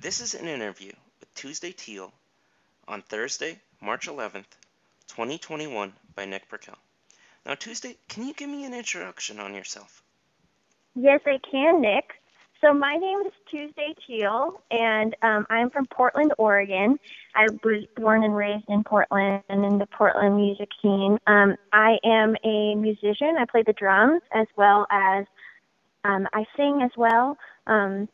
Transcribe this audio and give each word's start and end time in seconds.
This 0.00 0.22
is 0.22 0.32
an 0.32 0.48
interview 0.48 0.92
with 1.20 1.34
Tuesday 1.34 1.72
Teal 1.72 2.10
on 2.88 3.02
Thursday, 3.02 3.60
March 3.82 4.08
11th, 4.08 4.46
2021 5.08 5.92
by 6.14 6.24
Nick 6.24 6.48
Burkell. 6.48 6.78
Now, 7.44 7.54
Tuesday, 7.54 7.98
can 8.08 8.26
you 8.26 8.32
give 8.32 8.48
me 8.48 8.64
an 8.64 8.72
introduction 8.72 9.38
on 9.38 9.54
yourself? 9.54 10.02
Yes, 10.94 11.20
I 11.26 11.38
can, 11.50 11.82
Nick. 11.82 12.14
So 12.62 12.72
my 12.72 12.96
name 12.96 13.20
is 13.26 13.32
Tuesday 13.50 13.94
Teal, 14.06 14.62
and 14.70 15.14
um, 15.20 15.46
I'm 15.50 15.68
from 15.68 15.84
Portland, 15.84 16.32
Oregon. 16.38 16.98
I 17.34 17.48
was 17.62 17.84
born 17.94 18.24
and 18.24 18.34
raised 18.34 18.64
in 18.70 18.82
Portland 18.84 19.42
and 19.50 19.66
in 19.66 19.76
the 19.76 19.86
Portland 19.86 20.34
music 20.34 20.70
scene. 20.80 21.18
Um, 21.26 21.56
I 21.74 21.98
am 22.04 22.36
a 22.42 22.74
musician. 22.74 23.36
I 23.38 23.44
play 23.44 23.64
the 23.66 23.74
drums 23.74 24.22
as 24.32 24.46
well 24.56 24.86
as 24.90 25.26
um, 26.04 26.26
I 26.32 26.46
sing 26.56 26.80
as 26.82 26.90
well. 26.96 27.36
Um, 27.66 28.08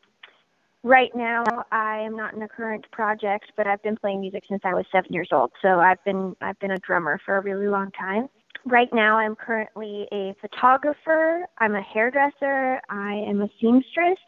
right 0.87 1.14
now, 1.14 1.45
I 1.71 1.98
am 1.98 2.16
not 2.16 2.34
in 2.34 2.43
a 2.43 2.48
current 2.48 2.91
project, 2.91 3.52
but 3.57 3.66
I've 3.66 3.83
been 3.83 3.97
playing 3.97 4.20
music 4.20 4.45
since 4.48 4.62
I 4.65 4.74
was 4.74 4.87
seven 4.91 5.12
years 5.12 5.28
old. 5.33 5.52
So 5.61 5.80
I've 5.80 6.02
been 6.05 6.37
I've 6.41 6.59
been 6.59 6.70
a 6.70 6.78
drummer 6.78 7.20
for 7.24 7.37
a 7.37 7.42
really 7.42 7.69
long 7.69 7.91
time 7.92 8.28
right 8.66 8.92
now 8.92 9.16
I'm 9.19 9.37
currently 9.37 10.06
a 10.12 10.34
photographer, 10.41 11.47
I'm 11.59 11.75
a 11.75 11.80
hairdresser, 11.80 12.80
I 12.91 13.14
am 13.28 13.41
a 13.41 13.48
seamstress, 13.61 14.19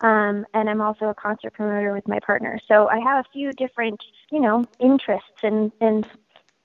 um, 0.00 0.46
and 0.54 0.70
I'm 0.70 0.80
also 0.80 1.06
a 1.06 1.14
concert 1.14 1.54
promoter 1.54 1.92
with 1.92 2.06
my 2.06 2.20
partner. 2.20 2.60
So 2.68 2.88
I 2.88 3.00
have 3.00 3.24
a 3.24 3.28
few 3.32 3.52
different, 3.52 4.00
you 4.30 4.40
know, 4.40 4.64
interests 4.78 5.42
and, 5.42 5.72
and 5.80 6.06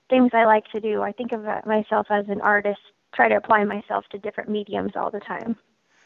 things 0.09 0.31
I 0.33 0.45
like 0.45 0.65
to 0.71 0.79
do. 0.79 1.01
I 1.01 1.13
think 1.13 1.31
of 1.31 1.43
myself 1.65 2.07
as 2.09 2.27
an 2.27 2.41
artist, 2.41 2.81
try 3.15 3.29
to 3.29 3.35
apply 3.35 3.63
myself 3.63 4.05
to 4.11 4.19
different 4.19 4.49
mediums 4.49 4.91
all 4.95 5.09
the 5.09 5.21
time. 5.21 5.55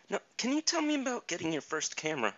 Now, 0.09 0.19
can 0.37 0.53
you 0.53 0.61
tell 0.61 0.81
me 0.81 0.95
about 0.95 1.27
getting 1.27 1.51
your 1.51 1.61
first 1.61 1.97
camera? 1.97 2.33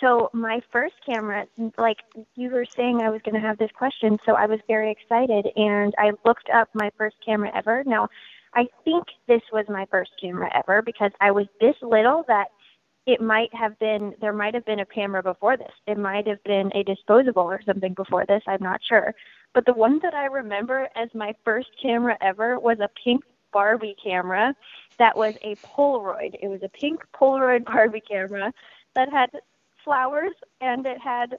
So 0.00 0.30
my 0.32 0.60
first 0.70 0.94
camera, 1.04 1.46
like 1.78 1.98
you 2.34 2.50
were 2.50 2.66
saying, 2.76 3.00
I 3.00 3.10
was 3.10 3.22
going 3.22 3.34
to 3.34 3.40
have 3.40 3.58
this 3.58 3.70
question, 3.76 4.18
so 4.26 4.34
I 4.34 4.46
was 4.46 4.60
very 4.68 4.90
excited, 4.90 5.48
and 5.56 5.94
I 5.98 6.12
looked 6.24 6.50
up 6.50 6.68
my 6.74 6.90
first 6.98 7.16
camera 7.24 7.50
ever. 7.54 7.82
Now, 7.86 8.08
I 8.54 8.66
think 8.84 9.04
this 9.26 9.42
was 9.52 9.64
my 9.68 9.86
first 9.90 10.10
camera 10.20 10.50
ever 10.54 10.82
because 10.82 11.12
I 11.20 11.30
was 11.30 11.46
this 11.60 11.76
little 11.82 12.24
that 12.28 12.48
it 13.06 13.20
might 13.20 13.54
have 13.54 13.78
been 13.78 14.14
there 14.20 14.32
might 14.32 14.54
have 14.54 14.64
been 14.64 14.80
a 14.80 14.86
camera 14.86 15.22
before 15.22 15.56
this. 15.56 15.72
It 15.86 15.96
might 15.98 16.26
have 16.26 16.42
been 16.44 16.72
a 16.74 16.82
disposable 16.82 17.42
or 17.42 17.60
something 17.64 17.94
before 17.94 18.26
this. 18.26 18.42
I'm 18.46 18.62
not 18.62 18.80
sure. 18.86 19.14
But 19.54 19.64
the 19.64 19.74
one 19.74 20.00
that 20.02 20.14
I 20.14 20.26
remember 20.26 20.88
as 20.96 21.08
my 21.14 21.34
first 21.44 21.68
camera 21.80 22.16
ever 22.20 22.58
was 22.58 22.78
a 22.80 22.90
pink 23.04 23.22
Barbie 23.52 23.96
camera 24.02 24.54
that 24.98 25.16
was 25.16 25.34
a 25.42 25.54
Polaroid. 25.56 26.34
It 26.42 26.48
was 26.48 26.62
a 26.62 26.68
pink 26.68 27.00
Polaroid 27.14 27.64
Barbie 27.64 28.02
camera 28.02 28.52
that 28.94 29.10
had 29.10 29.30
flowers 29.86 30.34
and 30.60 30.84
it 30.84 31.00
had 31.00 31.38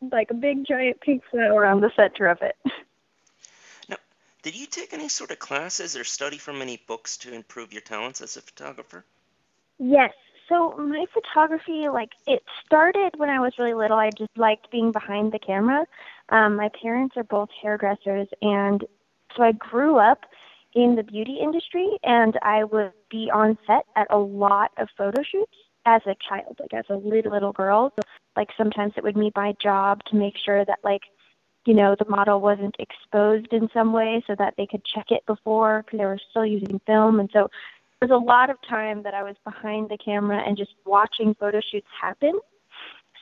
like 0.00 0.30
a 0.30 0.34
big 0.34 0.64
giant 0.66 1.00
pink 1.00 1.22
flower 1.30 1.66
on 1.66 1.82
the 1.82 1.90
center 1.94 2.26
of 2.26 2.38
it. 2.40 2.56
Now, 3.88 3.96
did 4.42 4.54
you 4.54 4.66
take 4.66 4.92
any 4.92 5.08
sort 5.08 5.30
of 5.30 5.38
classes 5.38 5.96
or 5.96 6.04
study 6.04 6.38
from 6.38 6.62
any 6.62 6.76
books 6.86 7.16
to 7.18 7.34
improve 7.34 7.72
your 7.72 7.80
talents 7.82 8.20
as 8.20 8.36
a 8.36 8.42
photographer? 8.42 9.04
Yes, 9.78 10.12
so 10.48 10.76
my 10.76 11.06
photography, 11.12 11.88
like 11.88 12.10
it 12.26 12.42
started 12.64 13.12
when 13.16 13.30
I 13.30 13.40
was 13.40 13.54
really 13.58 13.74
little. 13.74 13.98
I 13.98 14.10
just 14.10 14.36
liked 14.36 14.70
being 14.70 14.92
behind 14.92 15.32
the 15.32 15.38
camera. 15.38 15.86
Um, 16.28 16.56
my 16.56 16.70
parents 16.82 17.16
are 17.16 17.24
both 17.24 17.48
hairdressers, 17.62 18.28
and 18.42 18.84
so 19.36 19.42
I 19.42 19.52
grew 19.52 19.98
up 19.98 20.24
in 20.74 20.96
the 20.96 21.02
beauty 21.02 21.38
industry, 21.40 21.98
and 22.02 22.38
I 22.42 22.64
would 22.64 22.92
be 23.10 23.30
on 23.32 23.56
set 23.66 23.86
at 23.96 24.06
a 24.10 24.18
lot 24.18 24.72
of 24.76 24.88
photo 24.96 25.22
shoots 25.22 25.56
as 25.88 26.02
a 26.06 26.14
child, 26.28 26.58
like 26.60 26.74
as 26.74 26.84
a 26.90 26.96
little 26.96 27.32
little 27.32 27.52
girl. 27.52 27.92
So, 27.96 28.02
like 28.36 28.50
sometimes 28.56 28.92
it 28.96 29.02
would 29.02 29.14
be 29.14 29.32
my 29.34 29.54
job 29.60 30.04
to 30.10 30.16
make 30.16 30.34
sure 30.44 30.64
that 30.64 30.78
like 30.84 31.02
you 31.64 31.74
know 31.74 31.96
the 31.98 32.08
model 32.08 32.40
wasn't 32.40 32.76
exposed 32.78 33.52
in 33.52 33.68
some 33.72 33.92
way 33.92 34.22
so 34.26 34.34
that 34.38 34.54
they 34.58 34.66
could 34.66 34.84
check 34.84 35.06
it 35.10 35.24
before 35.26 35.82
because 35.82 35.98
they 35.98 36.04
were 36.04 36.20
still 36.30 36.44
using 36.46 36.78
film 36.86 37.20
and 37.20 37.30
so 37.32 37.48
there 37.98 38.08
was 38.08 38.22
a 38.22 38.24
lot 38.24 38.48
of 38.48 38.56
time 38.68 39.02
that 39.02 39.14
I 39.14 39.22
was 39.22 39.34
behind 39.44 39.88
the 39.88 39.98
camera 39.98 40.40
and 40.46 40.56
just 40.56 40.74
watching 40.84 41.34
photo 41.34 41.60
shoots 41.60 41.88
happen. 42.00 42.38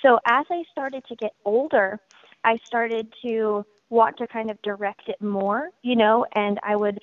So 0.03 0.19
as 0.27 0.45
I 0.51 0.65
started 0.71 1.03
to 1.09 1.17
get 1.17 1.33
older, 1.47 1.99
I 2.45 2.59
started 2.65 3.15
to 3.23 3.65
want 3.89 4.19
to 4.19 4.27
kind 4.27 4.51
of 4.51 4.61
direct 4.61 5.09
it 5.09 5.23
more, 5.23 5.71
you 5.83 5.97
know, 5.97 6.27
and 6.35 6.59
I 6.63 6.77
would 6.77 6.99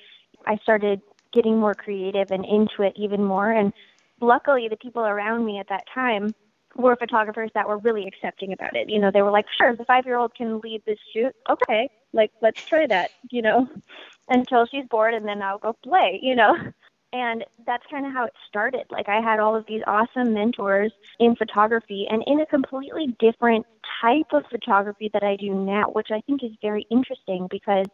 I 0.46 0.57
started 0.57 1.02
getting 1.31 1.57
more 1.57 1.73
creative 1.73 2.31
and 2.31 2.46
into 2.46 2.84
it 2.84 2.94
even 2.96 3.23
more 3.23 3.50
and 3.50 3.73
luckily 4.22 4.68
the 4.68 4.78
people 4.78 5.03
around 5.03 5.46
me 5.46 5.59
at 5.59 5.69
that 5.69 5.85
time 5.94 6.34
were 6.75 6.96
photographers 6.96 7.51
that 7.53 7.68
were 7.68 7.78
really 7.78 8.07
accepting 8.07 8.51
about 8.53 8.75
it. 8.75 8.90
You 8.90 9.00
know, 9.00 9.12
they 9.12 9.22
were 9.22 9.31
like, 9.31 9.46
"Sure, 9.57 9.75
the 9.75 9.85
5-year-old 9.85 10.34
can 10.35 10.59
lead 10.59 10.84
this 10.85 11.00
shoot. 11.13 11.35
Okay, 11.50 11.90
like 12.13 12.31
let's 12.41 12.63
try 12.66 12.88
that." 12.88 13.12
You 13.29 13.41
know, 13.41 13.69
until 14.29 14.66
she's 14.66 14.85
bored 14.88 15.13
and 15.13 15.28
then 15.28 15.41
I'll 15.41 15.59
go 15.59 15.73
play, 15.84 16.19
you 16.22 16.35
know. 16.35 16.56
And 17.16 17.46
that's 17.68 17.84
kind 17.91 18.07
of 18.07 18.12
how 18.12 18.25
it 18.25 18.34
started. 18.50 18.85
Like 18.90 19.07
I 19.07 19.22
had 19.22 19.40
all 19.40 19.56
of 19.56 19.68
these 19.68 19.84
awesome 19.85 20.34
mentors 20.34 20.91
in 21.19 21.35
photography 21.35 22.07
and 22.09 22.23
in 22.25 22.41
a 22.41 22.46
completely 22.47 23.16
different 23.19 23.68
type 24.02 24.25
of 24.31 24.44
photography 24.50 25.12
that 25.13 25.22
I 25.22 25.35
do 25.35 25.53
now, 25.53 25.91
which 25.91 26.07
I 26.09 26.22
think 26.22 26.44
is 26.44 26.53
very 26.59 26.88
interesting 26.90 27.47
because 27.52 27.85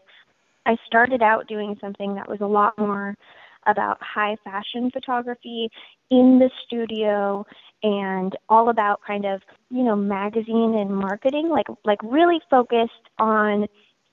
I 0.65 0.77
started 0.85 1.21
out 1.21 1.47
doing 1.47 1.77
something 1.81 2.15
that 2.15 2.29
was 2.29 2.39
a 2.39 2.45
lot 2.45 2.77
more 2.77 3.17
about 3.65 3.97
high 4.01 4.35
fashion 4.43 4.89
photography 4.91 5.69
in 6.09 6.39
the 6.39 6.49
studio 6.65 7.45
and 7.83 8.35
all 8.49 8.69
about 8.69 8.99
kind 9.05 9.25
of, 9.25 9.41
you 9.69 9.83
know, 9.83 9.95
magazine 9.95 10.75
and 10.75 10.95
marketing, 10.95 11.49
like 11.49 11.67
like 11.85 11.99
really 12.03 12.39
focused 12.49 12.91
on 13.17 13.67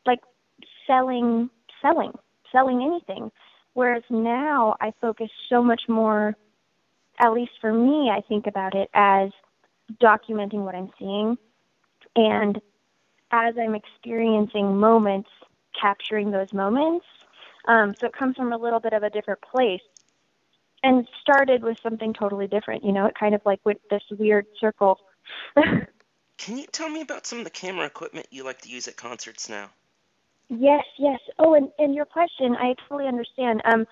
like 0.05 0.21
selling 0.87 1.51
selling, 1.83 2.13
selling 2.53 2.83
anything 2.83 3.31
Whereas 3.77 4.05
now 4.09 4.75
I 4.81 4.95
focus 5.03 5.29
so 5.51 5.63
much 5.63 5.83
more, 5.87 6.35
at 7.19 7.35
least 7.35 7.53
for 7.61 7.71
me, 7.75 8.11
I 8.11 8.23
think 8.27 8.47
about 8.47 8.75
it 8.75 8.89
as 8.95 9.29
documenting 10.03 10.65
what 10.65 10.75
I'm 10.75 10.91
seeing. 10.99 11.37
And 12.17 12.59
as 13.31 13.55
I'm 13.61 13.75
experiencing 13.75 14.79
moments, 14.79 15.29
capturing 15.79 16.31
those 16.31 16.55
moments. 16.55 17.05
Um, 17.67 17.95
so 17.99 18.07
it 18.07 18.13
comes 18.13 18.37
from 18.37 18.53
a 18.53 18.57
little 18.57 18.81
bit 18.81 18.93
of 18.93 19.03
a 19.03 19.11
different 19.11 19.41
place 19.43 19.81
and 20.83 21.07
started 21.21 21.63
with 21.63 21.79
something 21.83 22.13
totally 22.13 22.47
different. 22.47 22.85
You 22.85 22.93
know, 22.93 23.07
it 23.07 23.15
kind 23.19 23.35
of 23.35 23.41
like 23.45 23.61
went 23.65 23.81
this 23.91 24.03
weird 24.19 24.47
circle. 24.61 24.99
Can 26.39 26.59
you 26.59 26.67
tell 26.67 26.89
me 26.89 27.01
about 27.01 27.27
some 27.27 27.39
of 27.39 27.45
the 27.45 27.51
camera 27.51 27.87
equipment 27.87 28.27
you 28.31 28.45
like 28.45 28.61
to 28.63 28.69
use 28.69 28.87
at 28.89 28.97
concerts 28.97 29.49
now? 29.49 29.71
Yes, 30.49 30.85
yes. 30.99 31.19
Oh, 31.39 31.55
and, 31.55 31.71
and 31.79 31.95
your 31.95 32.05
question, 32.05 32.55
I 32.57 32.75
totally 32.89 33.09
understand. 33.09 33.63
Um, 33.65 33.87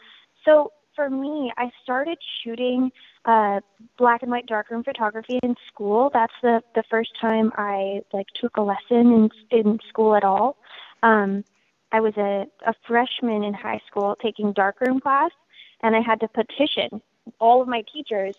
so 0.45 0.73
for 0.95 1.11
me, 1.11 1.53
I 1.57 1.71
started 1.83 2.19
shooting 2.43 2.93
uh, 3.25 3.61
black 3.99 4.23
and 4.23 4.31
white 4.31 4.47
darkroom 4.47 4.85
photography 4.85 5.41
in 5.43 5.57
school. 5.67 6.11
That's 6.13 6.33
the 6.43 6.63
the 6.75 6.85
first 6.89 7.11
time 7.21 7.51
I 7.57 8.03
like 8.13 8.27
took 8.41 8.57
a 8.57 8.63
lesson 8.63 9.13
in 9.13 9.31
in 9.51 9.79
school 9.89 10.15
at 10.15 10.23
all. 10.23 10.57
Um, 11.03 11.45
I 11.95 12.01
was 12.01 12.17
a, 12.17 12.45
a 12.67 12.75
freshman 12.89 13.45
in 13.45 13.55
high 13.55 13.81
school 13.87 14.17
taking 14.21 14.53
darkroom 14.53 14.99
class, 14.99 15.31
and 15.81 15.95
I 15.95 16.01
had 16.01 16.19
to 16.21 16.29
petition 16.29 17.01
all 17.39 17.63
of 17.63 17.69
my 17.69 17.85
teachers 17.93 18.35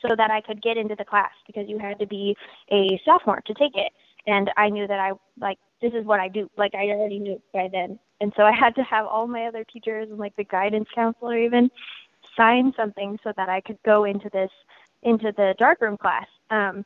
so 0.00 0.14
that 0.16 0.30
I 0.30 0.40
could 0.40 0.62
get 0.62 0.76
into 0.76 0.94
the 0.94 1.04
class 1.04 1.32
because 1.44 1.68
you 1.68 1.80
had 1.80 1.98
to 1.98 2.06
be 2.06 2.36
a 2.70 3.00
sophomore 3.04 3.42
to 3.44 3.54
take 3.54 3.72
it. 3.74 3.92
And 4.28 4.52
I 4.56 4.68
knew 4.68 4.86
that 4.86 5.00
I 5.00 5.14
like 5.40 5.58
this 5.80 5.92
is 5.94 6.06
what 6.06 6.20
I 6.20 6.28
do. 6.28 6.48
Like 6.56 6.76
I 6.76 6.90
already 6.90 7.18
knew 7.18 7.42
by 7.52 7.68
then. 7.72 7.98
And 8.20 8.32
so 8.36 8.44
I 8.44 8.52
had 8.52 8.76
to 8.76 8.84
have 8.84 9.06
all 9.06 9.26
my 9.26 9.46
other 9.46 9.64
teachers 9.64 10.08
and 10.08 10.18
like 10.18 10.36
the 10.36 10.44
guidance 10.44 10.86
counselor 10.94 11.36
even 11.38 11.72
sign 12.36 12.72
something 12.76 13.18
so 13.24 13.32
that 13.36 13.48
I 13.48 13.62
could 13.62 13.78
go 13.84 14.04
into 14.04 14.30
this 14.32 14.50
into 15.02 15.32
the 15.36 15.56
darkroom 15.58 15.96
class. 15.96 16.26
Um 16.50 16.84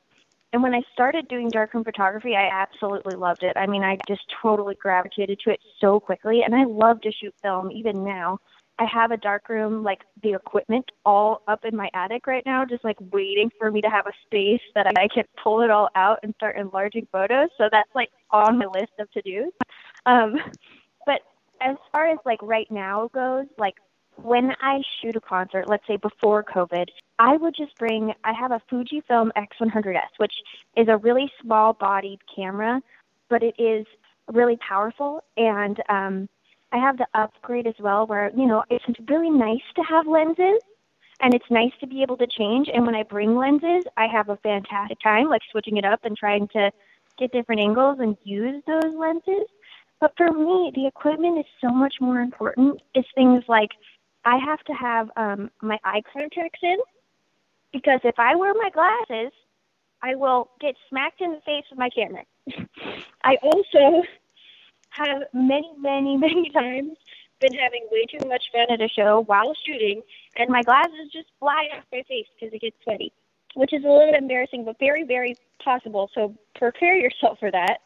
and 0.53 0.63
when 0.63 0.75
I 0.75 0.83
started 0.93 1.29
doing 1.29 1.49
darkroom 1.49 1.85
photography, 1.85 2.35
I 2.35 2.49
absolutely 2.53 3.17
loved 3.17 3.43
it. 3.43 3.57
I 3.57 3.67
mean, 3.67 3.83
I 3.83 3.99
just 4.09 4.23
totally 4.43 4.75
gravitated 4.75 5.41
to 5.41 5.51
it 5.51 5.61
so 5.81 6.01
quickly 6.01 6.43
and 6.43 6.55
I 6.55 6.65
love 6.65 7.01
to 7.03 7.13
shoot 7.13 7.35
film 7.43 7.71
even 7.71 8.05
now. 8.05 8.39
I 8.79 8.85
have 8.85 9.11
a 9.11 9.17
darkroom, 9.17 9.83
like 9.83 10.03
the 10.23 10.35
equipment 10.35 10.91
all 11.05 11.43
up 11.49 11.65
in 11.65 11.75
my 11.75 11.89
attic 11.95 12.27
right 12.27 12.45
now, 12.45 12.65
just 12.67 12.85
like 12.85 12.97
waiting 13.11 13.51
for 13.59 13.71
me 13.71 13.81
to 13.81 13.89
have 13.89 14.07
a 14.07 14.13
space 14.27 14.61
that 14.75 14.87
I 14.99 15.09
can 15.09 15.25
pull 15.43 15.63
it 15.63 15.71
all 15.71 15.89
out 15.95 16.21
and 16.23 16.35
start 16.37 16.59
enlarging 16.59 17.09
photos. 17.11 17.49
So 17.57 17.69
that's 17.73 17.89
like 17.95 18.11
on 18.31 18.59
my 18.59 18.67
list 18.67 18.93
of 18.99 19.11
to 19.13 19.23
dos. 19.23 19.53
Um, 20.05 20.37
but 21.07 21.23
as 21.63 21.77
far 21.93 22.07
as 22.09 22.19
like 22.27 22.41
right 22.43 22.71
now 22.71 23.09
goes, 23.15 23.47
like 23.57 23.77
when 24.17 24.53
I 24.61 24.83
shoot 25.01 25.17
a 25.17 25.21
concert, 25.21 25.69
let's 25.69 25.87
say 25.87 25.97
before 25.97 26.43
COVID, 26.45 26.87
I 27.19 27.37
would 27.37 27.55
just 27.57 27.77
bring, 27.79 28.13
I 28.25 28.33
have 28.33 28.51
a 28.51 28.61
Fujifilm 28.71 29.31
X100S, 29.37 30.19
which 30.19 30.35
is 30.77 30.89
a 30.89 30.97
really 30.97 31.31
small 31.43 31.73
bodied 31.73 32.21
camera, 32.35 32.81
but 33.29 33.43
it 33.43 33.55
is 33.59 33.87
really 34.33 34.57
powerful 34.57 35.23
and, 35.37 35.83
um, 35.89 36.29
I 36.73 36.79
have 36.79 36.99
the 36.99 37.07
upgrade 37.15 37.67
as 37.67 37.77
well 37.79 38.07
where, 38.07 38.31
you 38.37 38.45
know, 38.45 38.65
it's 38.69 38.85
really 39.09 39.31
nice 39.31 39.63
to 39.77 39.83
have 39.83 40.07
lenses 40.07 40.61
and 41.21 41.33
it's 41.33 41.45
nice 41.51 41.71
to 41.81 41.87
be 41.87 42.03
able 42.03 42.17
to 42.19 42.27
change. 42.27 42.69
And 42.73 42.85
when 42.85 42.95
I 42.95 43.03
bring 43.05 43.37
lenses, 43.37 43.85
I 43.97 44.07
have 44.09 44.29
a 44.29 44.37
fantastic 44.39 44.99
time, 45.01 45.29
like 45.29 45.43
switching 45.51 45.77
it 45.77 45.85
up 45.85 46.01
and 46.05 46.17
trying 46.17 46.49
to 46.49 46.71
get 47.19 47.33
different 47.33 47.61
angles 47.61 47.99
and 48.01 48.17
use 48.25 48.63
those 48.67 48.95
lenses. 48.99 49.47
But 50.01 50.13
for 50.17 50.31
me, 50.31 50.73
the 50.75 50.87
equipment 50.87 51.39
is 51.39 51.47
so 51.61 51.69
much 51.69 51.95
more 52.01 52.21
important. 52.21 52.81
It's 52.95 53.09
things 53.15 53.45
like 53.49 53.71
I 54.27 54.39
have 54.39 54.63
to 54.65 54.73
have 54.73 55.11
um, 55.17 55.51
my 55.63 55.79
eye 55.85 56.03
contacts 56.13 56.59
in 56.61 56.79
because 57.73 58.01
if 58.03 58.19
I 58.19 58.35
wear 58.35 58.53
my 58.55 58.71
glasses, 58.71 59.33
I 60.03 60.17
will 60.17 60.51
get 60.61 60.75
smacked 60.89 61.21
in 61.21 61.31
the 61.31 61.41
face 61.47 61.65
with 61.71 61.79
my 61.79 61.89
camera. 61.89 62.25
I 63.25 63.37
also 63.41 64.03
have 64.91 65.23
many, 65.33 65.71
many, 65.79 66.17
many 66.27 66.51
times 66.51 66.97
been 67.41 67.55
having 67.55 67.87
way 67.93 68.05
too 68.07 68.29
much 68.29 68.43
fun 68.53 68.67
at 68.69 68.81
a 68.81 68.89
show 68.89 69.23
while 69.27 69.55
shooting, 69.65 70.03
and 70.37 70.51
my 70.51 70.63
glasses 70.63 71.13
just 71.13 71.29
fly 71.39 71.69
off 71.77 71.85
my 71.93 72.03
face 72.09 72.27
because 72.35 72.53
it 72.53 72.61
gets 72.61 72.77
sweaty, 72.83 73.13
which 73.55 73.73
is 73.73 73.85
a 73.85 73.89
little 73.89 74.11
bit 74.11 74.21
embarrassing, 74.21 74.65
but 74.65 74.77
very, 74.81 75.05
very 75.05 75.37
possible. 75.63 76.11
So 76.15 76.35
prepare 76.57 76.97
yourself 76.97 77.39
for 77.39 77.53
that. 77.53 77.79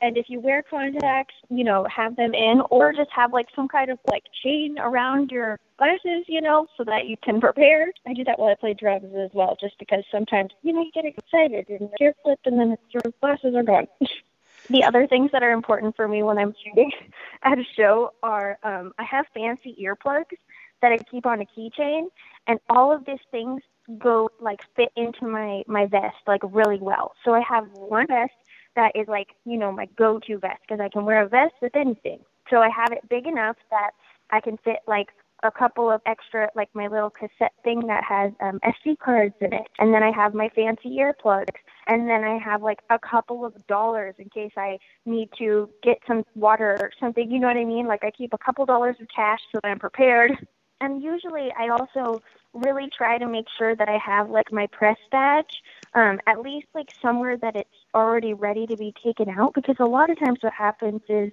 And 0.00 0.16
if 0.16 0.26
you 0.28 0.40
wear 0.40 0.62
contacts, 0.62 1.34
you 1.50 1.64
know, 1.64 1.86
have 1.94 2.16
them 2.16 2.34
in 2.34 2.62
or 2.70 2.92
just 2.92 3.10
have 3.10 3.32
like 3.32 3.48
some 3.54 3.68
kind 3.68 3.90
of 3.90 3.98
like 4.08 4.24
chain 4.42 4.78
around 4.78 5.30
your 5.30 5.58
glasses, 5.78 6.24
you 6.26 6.40
know, 6.40 6.66
so 6.76 6.84
that 6.84 7.06
you 7.06 7.16
can 7.22 7.40
prepare. 7.46 7.92
I 8.06 8.14
do 8.14 8.24
that 8.24 8.38
while 8.38 8.50
I 8.50 8.54
play 8.54 8.74
drums 8.74 9.14
as 9.16 9.30
well, 9.34 9.56
just 9.60 9.78
because 9.78 10.04
sometimes, 10.10 10.52
you 10.62 10.72
know, 10.72 10.82
you 10.82 10.90
get 10.92 11.04
excited 11.04 11.68
and 11.68 11.90
your 11.98 12.14
flip 12.22 12.40
and 12.44 12.58
then 12.58 12.76
your 12.90 13.02
glasses 13.20 13.54
are 13.54 13.62
gone. 13.62 13.88
the 14.70 14.84
other 14.84 15.06
things 15.06 15.30
that 15.32 15.42
are 15.42 15.52
important 15.52 15.96
for 15.96 16.06
me 16.06 16.22
when 16.22 16.38
I'm 16.38 16.54
shooting 16.64 16.92
at 17.42 17.58
a 17.58 17.64
show 17.76 18.12
are 18.22 18.58
um, 18.62 18.92
I 18.98 19.04
have 19.04 19.26
fancy 19.34 19.76
earplugs 19.82 20.36
that 20.82 20.92
I 20.92 20.98
keep 20.98 21.26
on 21.26 21.42
a 21.42 21.44
keychain, 21.44 22.06
and 22.46 22.58
all 22.70 22.90
of 22.90 23.04
these 23.04 23.20
things 23.30 23.60
go 23.98 24.30
like 24.40 24.60
fit 24.76 24.90
into 24.96 25.26
my 25.26 25.62
my 25.66 25.86
vest 25.86 26.16
like 26.26 26.40
really 26.44 26.78
well. 26.78 27.12
So 27.24 27.34
I 27.34 27.40
have 27.40 27.68
one 27.72 28.06
vest 28.06 28.32
that 28.76 28.92
is 28.94 29.08
like 29.08 29.28
you 29.44 29.58
know 29.58 29.72
my 29.72 29.86
go-to 29.96 30.38
vest 30.38 30.60
because 30.62 30.80
I 30.80 30.88
can 30.88 31.04
wear 31.04 31.22
a 31.22 31.28
vest 31.28 31.54
with 31.60 31.76
anything. 31.76 32.20
So 32.48 32.58
I 32.58 32.68
have 32.68 32.92
it 32.92 33.08
big 33.08 33.26
enough 33.26 33.56
that 33.70 33.90
I 34.30 34.40
can 34.40 34.56
fit 34.58 34.80
like 34.86 35.08
a 35.42 35.50
couple 35.50 35.90
of 35.90 36.00
extra 36.06 36.48
like 36.54 36.68
my 36.74 36.86
little 36.86 37.10
cassette 37.10 37.52
thing 37.64 37.86
that 37.86 38.04
has 38.04 38.32
um 38.40 38.60
SD 38.60 38.98
cards 38.98 39.34
in 39.40 39.52
it 39.52 39.68
and 39.78 39.94
then 39.94 40.02
I 40.02 40.10
have 40.10 40.34
my 40.34 40.48
fancy 40.50 40.98
earplugs 40.98 41.56
and 41.86 42.08
then 42.08 42.24
I 42.24 42.38
have 42.38 42.62
like 42.62 42.80
a 42.90 42.98
couple 42.98 43.44
of 43.44 43.66
dollars 43.66 44.14
in 44.18 44.28
case 44.28 44.52
I 44.56 44.78
need 45.06 45.30
to 45.38 45.70
get 45.82 45.98
some 46.06 46.24
water 46.34 46.76
or 46.80 46.90
something 47.00 47.30
you 47.30 47.38
know 47.38 47.46
what 47.48 47.56
I 47.56 47.64
mean 47.64 47.86
like 47.86 48.04
I 48.04 48.10
keep 48.10 48.34
a 48.34 48.38
couple 48.38 48.66
dollars 48.66 48.96
of 49.00 49.08
cash 49.14 49.40
so 49.52 49.60
that 49.62 49.68
I'm 49.68 49.78
prepared 49.78 50.32
and 50.80 51.02
usually 51.02 51.52
I 51.58 51.68
also 51.68 52.22
really 52.52 52.88
try 52.96 53.18
to 53.18 53.26
make 53.26 53.46
sure 53.56 53.76
that 53.76 53.88
I 53.88 53.98
have 54.04 54.30
like 54.30 54.52
my 54.52 54.66
press 54.68 54.98
badge 55.10 55.62
um 55.94 56.18
at 56.26 56.40
least 56.40 56.66
like 56.74 56.90
somewhere 57.00 57.36
that 57.36 57.56
it's 57.56 57.68
already 57.94 58.34
ready 58.34 58.66
to 58.66 58.76
be 58.76 58.92
taken 59.04 59.28
out 59.28 59.54
because 59.54 59.76
a 59.78 59.84
lot 59.84 60.10
of 60.10 60.18
times 60.18 60.38
what 60.40 60.52
happens 60.52 61.02
is 61.08 61.32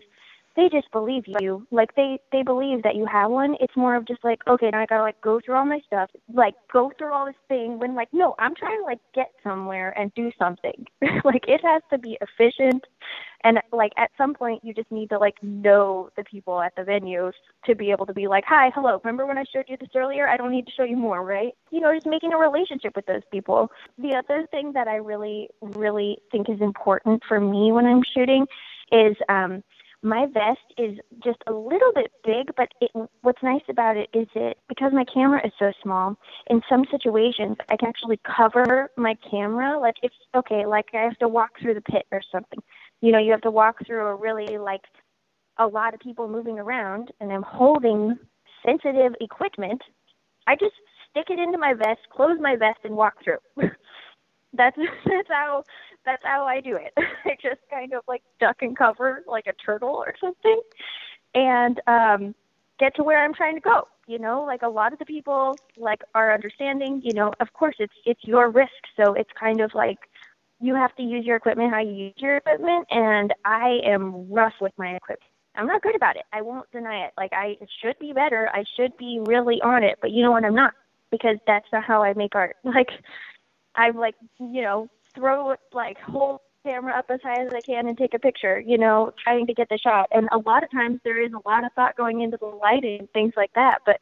they 0.58 0.70
just 0.70 0.92
believe 0.92 1.24
you. 1.40 1.66
Like 1.70 1.96
they 1.96 2.20
they 2.32 2.42
believe 2.42 2.82
that 2.82 2.96
you 2.96 3.06
have 3.06 3.30
one. 3.30 3.56
It's 3.62 3.78
more 3.78 3.96
of 3.96 4.08
just 4.08 4.24
like, 4.24 4.40
okay, 4.48 4.72
now 4.72 4.82
I 4.82 4.86
gotta 4.88 5.04
like 5.04 5.22
go 5.22 5.40
through 5.40 5.56
all 5.56 5.66
my 5.66 5.80
stuff, 5.86 6.10
like 6.34 6.56
go 6.74 6.92
through 6.98 7.14
all 7.14 7.28
this 7.28 7.36
thing. 7.48 7.78
When 7.78 7.94
like, 7.94 8.10
no, 8.12 8.34
I'm 8.40 8.56
trying 8.56 8.80
to 8.80 8.84
like 8.84 9.00
get 9.14 9.32
somewhere 9.44 9.92
and 9.98 10.12
do 10.16 10.32
something. 10.40 10.86
like 11.24 11.46
it 11.48 11.62
has 11.64 11.84
to 11.92 12.00
be 12.00 12.18
efficient, 12.20 12.84
and 13.44 13.60
like 13.72 13.92
at 13.98 14.12
some 14.18 14.34
point 14.34 14.64
you 14.64 14.74
just 14.74 14.92
need 14.92 15.10
to 15.10 15.18
like 15.18 15.36
know 15.42 16.10
the 16.18 16.24
people 16.24 16.62
at 16.62 16.76
the 16.76 16.82
venues 16.84 17.34
to 17.66 17.76
be 17.76 17.92
able 17.92 18.06
to 18.06 18.14
be 18.14 18.28
like, 18.28 18.44
hi, 18.48 18.72
hello. 18.74 19.00
Remember 19.04 19.26
when 19.26 19.38
I 19.38 19.44
showed 19.54 19.66
you 19.68 19.78
this 19.78 19.90
earlier? 19.96 20.28
I 20.28 20.38
don't 20.38 20.52
need 20.52 20.66
to 20.66 20.72
show 20.72 20.84
you 20.84 20.98
more, 20.98 21.24
right? 21.24 21.54
You 21.72 21.82
know, 21.82 21.94
just 21.94 22.06
making 22.06 22.34
a 22.34 22.38
relationship 22.38 22.96
with 22.96 23.06
those 23.06 23.24
people. 23.32 23.70
The 23.98 24.16
other 24.16 24.48
thing 24.52 24.74
that 24.74 24.88
I 24.88 24.96
really 24.96 25.50
really 25.62 26.18
think 26.32 26.50
is 26.50 26.62
important 26.62 27.24
for 27.28 27.40
me 27.40 27.72
when 27.72 27.86
I'm 27.86 28.04
shooting 28.16 28.46
is 28.92 29.16
um 29.30 29.64
my 30.04 30.28
vest 30.28 30.60
is 30.78 30.98
just 31.24 31.40
a 31.48 31.52
little 31.52 31.92
bit 31.94 32.12
big, 32.24 32.56
but 32.56 32.70
it, 32.82 32.92
what's 33.22 33.42
nice 33.42 33.64
about 33.68 33.98
it 33.98 34.10
is 34.14 34.28
it 34.36 34.58
because 34.70 34.92
my 34.94 35.04
camera 35.12 35.46
is 35.46 35.52
so 35.58 35.72
small. 35.82 36.16
In 36.48 36.62
some 36.70 36.86
situations, 36.92 37.58
I 37.70 37.78
can 37.78 37.90
actually 37.90 38.20
cover 38.24 38.92
my 38.96 39.16
camera. 39.30 39.80
Like 39.80 39.96
if 40.04 40.12
okay, 40.36 40.66
like 40.66 40.86
I 40.94 41.02
have 41.02 41.18
to 41.18 41.28
walk 41.28 41.60
through 41.60 41.74
the 41.74 41.82
pit 41.82 42.06
or 42.12 42.22
something. 42.32 42.60
You 43.02 43.12
know, 43.12 43.20
you 43.20 43.32
have 43.32 43.42
to 43.42 43.52
walk 43.52 43.86
through 43.86 44.08
a 44.08 44.16
really 44.16 44.58
like 44.58 44.82
a 45.58 45.68
lot 45.68 45.94
of 45.94 46.00
people 46.00 46.28
moving 46.28 46.60
around, 46.60 47.12
and 47.20 47.32
I'm 47.32 47.44
holding 47.44 48.18
sensitive 48.66 49.14
equipment. 49.22 49.82
I 50.48 50.56
just 50.56 50.74
stick 51.10 51.28
it 51.30 51.40
into 51.40 51.58
my 51.58 51.74
vest, 51.74 52.00
close 52.12 52.38
my 52.40 52.56
vest, 52.56 52.80
and 52.84 52.96
walk 52.96 53.16
through. 53.24 53.38
that's 54.54 54.78
that's 55.06 55.28
how 55.30 55.64
that's 56.06 56.24
how 56.24 56.46
I 56.46 56.62
do 56.62 56.76
it. 56.76 56.94
I 57.26 57.38
just 57.42 57.62
kind 57.70 57.94
of 57.94 58.04
like 58.08 58.24
duck 58.40 58.58
and 58.62 58.78
cover 58.78 59.24
like 59.28 59.48
a 59.48 59.54
turtle 59.54 59.96
or 59.96 60.14
something, 60.20 60.62
and 61.34 61.82
um, 61.88 62.36
get 62.80 62.96
to 62.96 63.04
where 63.04 63.24
I'm 63.24 63.34
trying 63.34 63.56
to 63.56 63.62
go. 63.62 63.88
You 64.08 64.20
know, 64.20 64.44
like 64.44 64.62
a 64.62 64.70
lot 64.70 64.94
of 64.94 65.00
the 65.00 65.06
people 65.06 65.56
like 65.78 66.02
are 66.16 66.34
understanding. 66.34 67.02
You 67.04 67.14
know, 67.14 67.34
of 67.40 67.54
course 67.54 67.76
it's 67.80 67.94
it's 68.06 68.24
your 68.24 68.50
risk, 68.50 68.72
so 68.96 69.14
it's 69.14 69.30
kind 69.40 69.62
of 69.62 69.74
like 69.74 70.00
you 70.60 70.76
have 70.76 70.96
to 70.96 71.04
use 71.04 71.26
your 71.26 71.36
equipment 71.36 71.72
how 71.72 71.82
you 71.82 71.94
use 71.94 72.14
your 72.18 72.38
equipment, 72.38 72.88
and 72.90 73.34
I 73.46 73.80
am 73.86 74.32
rough 74.32 74.54
with 74.60 74.74
my 74.78 74.96
equipment. 74.96 75.32
I'm 75.56 75.68
not 75.68 75.82
good 75.82 75.96
about 75.96 76.16
it. 76.16 76.24
I 76.32 76.42
won't 76.42 76.70
deny 76.72 77.06
it. 77.06 77.14
Like 77.18 77.32
I 77.34 77.58
should 77.82 77.98
be 78.00 78.14
better. 78.14 78.50
I 78.54 78.64
should 78.76 78.96
be 78.98 79.20
really 79.26 79.60
on 79.62 79.84
it, 79.84 79.98
but 80.02 80.12
you 80.12 80.22
know 80.22 80.32
what? 80.32 80.46
I'm 80.46 80.56
not 80.56 80.74
because 81.12 81.38
that's 81.48 81.68
not 81.74 81.84
how 81.84 82.04
I 82.04 82.14
make 82.14 82.36
art. 82.36 82.56
Like 82.64 82.90
I'm 83.76 83.96
like, 83.96 84.16
you 84.40 84.62
know, 84.62 84.90
throw 85.16 85.56
like 85.74 86.00
hold 86.00 86.40
camera 86.64 86.98
up 86.98 87.06
as 87.10 87.20
high 87.24 87.42
as 87.42 87.54
I 87.54 87.62
can 87.62 87.88
and 87.88 87.98
take 87.98 88.14
a 88.14 88.20
picture, 88.20 88.60
you 88.60 88.78
know, 88.78 89.14
trying 89.24 89.48
to 89.48 89.54
get 89.54 89.70
the 89.70 89.78
shot. 89.78 90.10
And 90.12 90.28
a 90.32 90.38
lot 90.38 90.64
of 90.64 90.72
times 90.72 91.00
there 91.04 91.24
is 91.24 91.32
a 91.32 91.48
lot 91.48 91.64
of 91.64 91.72
thought 91.74 91.96
going 91.96 92.22
into 92.22 92.38
the 92.38 92.48
lighting 92.48 93.08
things 93.14 93.34
like 93.38 93.52
that, 93.56 93.80
but 93.86 94.00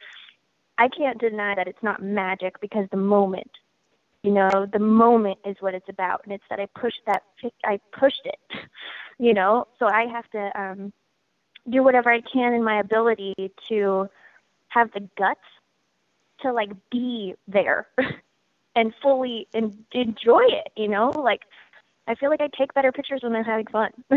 I 0.77 0.87
can't 0.89 1.19
deny 1.19 1.55
that 1.55 1.67
it's 1.67 1.83
not 1.83 2.01
magic 2.01 2.59
because 2.59 2.87
the 2.91 2.97
moment, 2.97 3.51
you 4.25 4.31
know, 4.31 4.65
the 4.73 4.79
moment 4.79 5.37
is 5.45 5.55
what 5.59 5.75
it's 5.75 5.87
about, 5.87 6.21
and 6.23 6.33
it's 6.33 6.43
that 6.49 6.59
I 6.59 6.65
pushed 6.79 7.01
that, 7.05 7.21
I 7.63 7.79
pushed 7.91 8.25
it, 8.25 8.39
you 9.19 9.35
know. 9.35 9.67
So 9.77 9.85
I 9.85 10.07
have 10.07 10.27
to 10.31 10.59
um, 10.59 10.93
do 11.69 11.83
whatever 11.83 12.11
I 12.11 12.21
can 12.21 12.53
in 12.53 12.63
my 12.63 12.79
ability 12.79 13.35
to 13.69 14.09
have 14.69 14.91
the 14.93 15.07
guts 15.15 15.39
to 16.41 16.51
like 16.51 16.71
be 16.89 17.35
there 17.47 17.87
and 18.75 18.93
fully 18.99 19.47
and 19.53 19.77
enjoy 19.91 20.43
it, 20.43 20.71
you 20.75 20.87
know? 20.87 21.11
Like 21.11 21.41
I 22.07 22.15
feel 22.15 22.31
like 22.31 22.41
I 22.41 22.49
take 22.57 22.73
better 22.73 22.91
pictures 22.91 23.21
when 23.21 23.35
I'm 23.35 23.43
having 23.43 23.67
fun. 23.67 23.91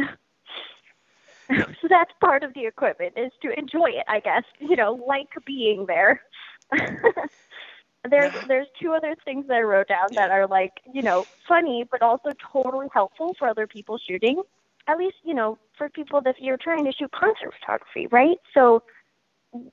so 1.51 1.89
that's 1.89 2.13
part 2.19 2.45
of 2.45 2.55
the 2.55 2.65
equipment 2.65 3.13
is 3.19 3.33
to 3.43 3.59
enjoy 3.59 3.91
it, 3.91 4.05
I 4.09 4.21
guess. 4.21 4.45
You 4.59 4.77
know, 4.77 5.05
like 5.07 5.29
being 5.45 5.85
there. 5.85 6.23
There's 8.09 8.33
there's 8.47 8.67
two 8.81 8.93
other 8.93 9.15
things 9.25 9.47
that 9.49 9.57
I 9.57 9.61
wrote 9.63 9.89
down 9.89 10.15
that 10.15 10.31
are 10.31 10.47
like, 10.47 10.73
you 10.93 11.03
know, 11.03 11.27
funny 11.47 11.85
but 11.91 12.03
also 12.03 12.31
totally 12.53 12.87
helpful 12.93 13.35
for 13.39 13.49
other 13.49 13.67
people 13.67 13.99
shooting. 13.99 14.43
At 14.87 14.99
least, 14.99 15.17
you 15.25 15.35
know, 15.35 15.59
for 15.77 15.89
people 15.89 16.21
that 16.23 16.37
you're 16.41 16.57
trying 16.57 16.85
to 16.85 16.93
shoot 16.93 17.11
concert 17.13 17.53
photography, 17.61 18.07
right? 18.11 18.39
So 18.55 18.83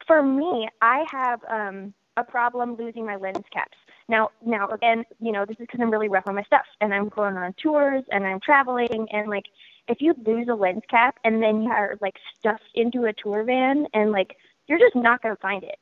for 0.08 0.24
me, 0.24 0.68
I 0.82 1.04
have 1.12 1.40
um 1.50 1.94
a 2.18 2.24
problem 2.24 2.76
losing 2.78 3.06
my 3.06 3.16
lens 3.18 3.44
caps. 3.52 3.78
Now, 4.08 4.30
now 4.46 4.70
again, 4.70 5.04
you 5.20 5.32
know, 5.32 5.46
this 5.46 5.56
is 5.60 5.68
because 5.68 5.80
I'm 5.82 5.92
really 5.92 6.10
rough 6.10 6.28
on 6.28 6.36
my 6.36 6.44
stuff, 6.44 6.66
and 6.82 6.94
I'm 6.94 7.10
going 7.10 7.36
on 7.38 7.54
tours, 7.62 8.04
and 8.12 8.26
I'm 8.26 8.40
traveling, 8.40 9.08
and 9.12 9.30
like, 9.30 9.46
if 9.88 9.98
you 10.02 10.16
lose 10.26 10.48
a 10.50 10.56
lens 10.56 10.82
cap 10.90 11.16
and 11.24 11.44
then 11.44 11.64
you 11.64 11.70
are 11.70 11.98
like 12.02 12.16
stuffed 12.40 12.64
into 12.74 13.06
a 13.06 13.14
tour 13.14 13.44
van, 13.44 13.86
and 13.94 14.12
like, 14.12 14.36
you're 14.68 14.80
just 14.80 14.96
not 14.96 15.22
gonna 15.22 15.36
find 15.42 15.64
it. 15.64 15.78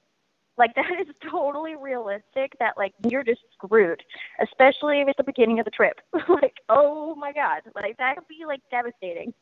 Like 0.58 0.74
that 0.76 0.92
is 1.00 1.08
totally 1.30 1.76
realistic. 1.76 2.54
That 2.60 2.76
like 2.78 2.94
you're 3.10 3.24
just 3.24 3.42
screwed, 3.54 4.02
especially 4.42 5.02
if 5.02 5.08
it's 5.10 5.18
the 5.18 5.24
beginning 5.24 5.60
of 5.60 5.66
the 5.66 5.72
trip. 5.72 6.00
like, 6.30 6.56
oh 6.70 7.16
my 7.16 7.34
god, 7.34 7.62
like 7.76 7.98
that 7.98 8.18
could 8.18 8.28
be 8.28 8.46
like 8.46 8.62
devastating 8.72 9.34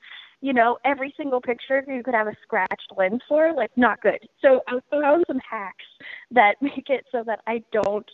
you 0.41 0.53
know, 0.53 0.77
every 0.83 1.13
single 1.15 1.39
picture 1.39 1.83
you 1.87 2.03
could 2.03 2.15
have 2.15 2.27
a 2.27 2.35
scratched 2.41 2.91
lens 2.97 3.21
for, 3.27 3.53
like 3.53 3.71
not 3.77 4.01
good. 4.01 4.19
So 4.41 4.61
I 4.67 4.79
found 4.89 5.23
some 5.27 5.39
hacks 5.39 5.85
that 6.31 6.55
make 6.61 6.89
it 6.89 7.05
so 7.11 7.23
that 7.25 7.41
I 7.47 7.63
don't 7.71 8.09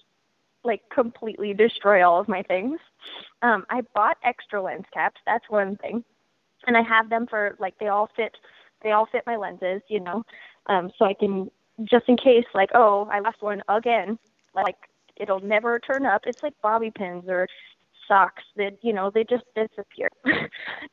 like 0.64 0.82
completely 0.94 1.54
destroy 1.54 2.08
all 2.08 2.20
of 2.20 2.28
my 2.28 2.44
things. 2.44 2.80
Um, 3.42 3.66
I 3.70 3.82
bought 3.96 4.18
extra 4.24 4.62
lens 4.62 4.86
caps. 4.94 5.22
That's 5.26 5.46
one 5.50 5.78
thing, 5.78 6.04
and 6.68 6.76
I 6.76 6.82
have 6.82 7.10
them 7.10 7.26
for 7.30 7.56
like 7.60 7.78
they 7.80 7.88
all 7.88 8.10
fit. 8.16 8.36
They 8.84 8.92
all 8.92 9.08
fit 9.12 9.24
my 9.26 9.38
lenses, 9.38 9.82
you 9.88 10.02
know, 10.02 10.24
um, 10.68 10.92
so 11.00 11.06
I 11.06 11.14
can 11.14 11.50
just 11.84 12.08
in 12.08 12.18
case 12.18 12.46
like 12.54 12.70
oh 12.74 13.08
I 13.12 13.20
lost 13.20 13.42
one 13.42 13.62
again, 13.70 14.18
like 14.56 14.76
it'll 15.16 15.40
never 15.40 15.80
turn 15.80 16.06
up. 16.06 16.22
It's 16.26 16.44
like 16.44 16.54
bobby 16.62 16.92
pins 16.92 17.26
or 17.28 17.48
socks 18.08 18.44
that 18.56 18.78
you 18.82 18.94
know 18.94 19.12
they 19.14 19.24
just 19.24 19.44
disappear. 19.56 20.10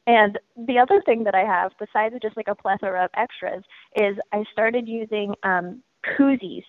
and 0.07 0.39
the 0.57 0.79
other 0.79 1.03
thing 1.07 1.25
that 1.25 1.35
I 1.35 1.45
have, 1.45 1.73
besides 1.79 2.15
just 2.23 2.37
like 2.37 2.49
a 2.49 2.55
plethora 2.55 3.05
of 3.05 3.11
extras, 3.17 3.63
is 3.97 4.17
I 4.33 4.45
started 4.53 4.89
using 4.89 5.35
um, 5.43 5.83
koozies, 6.05 6.65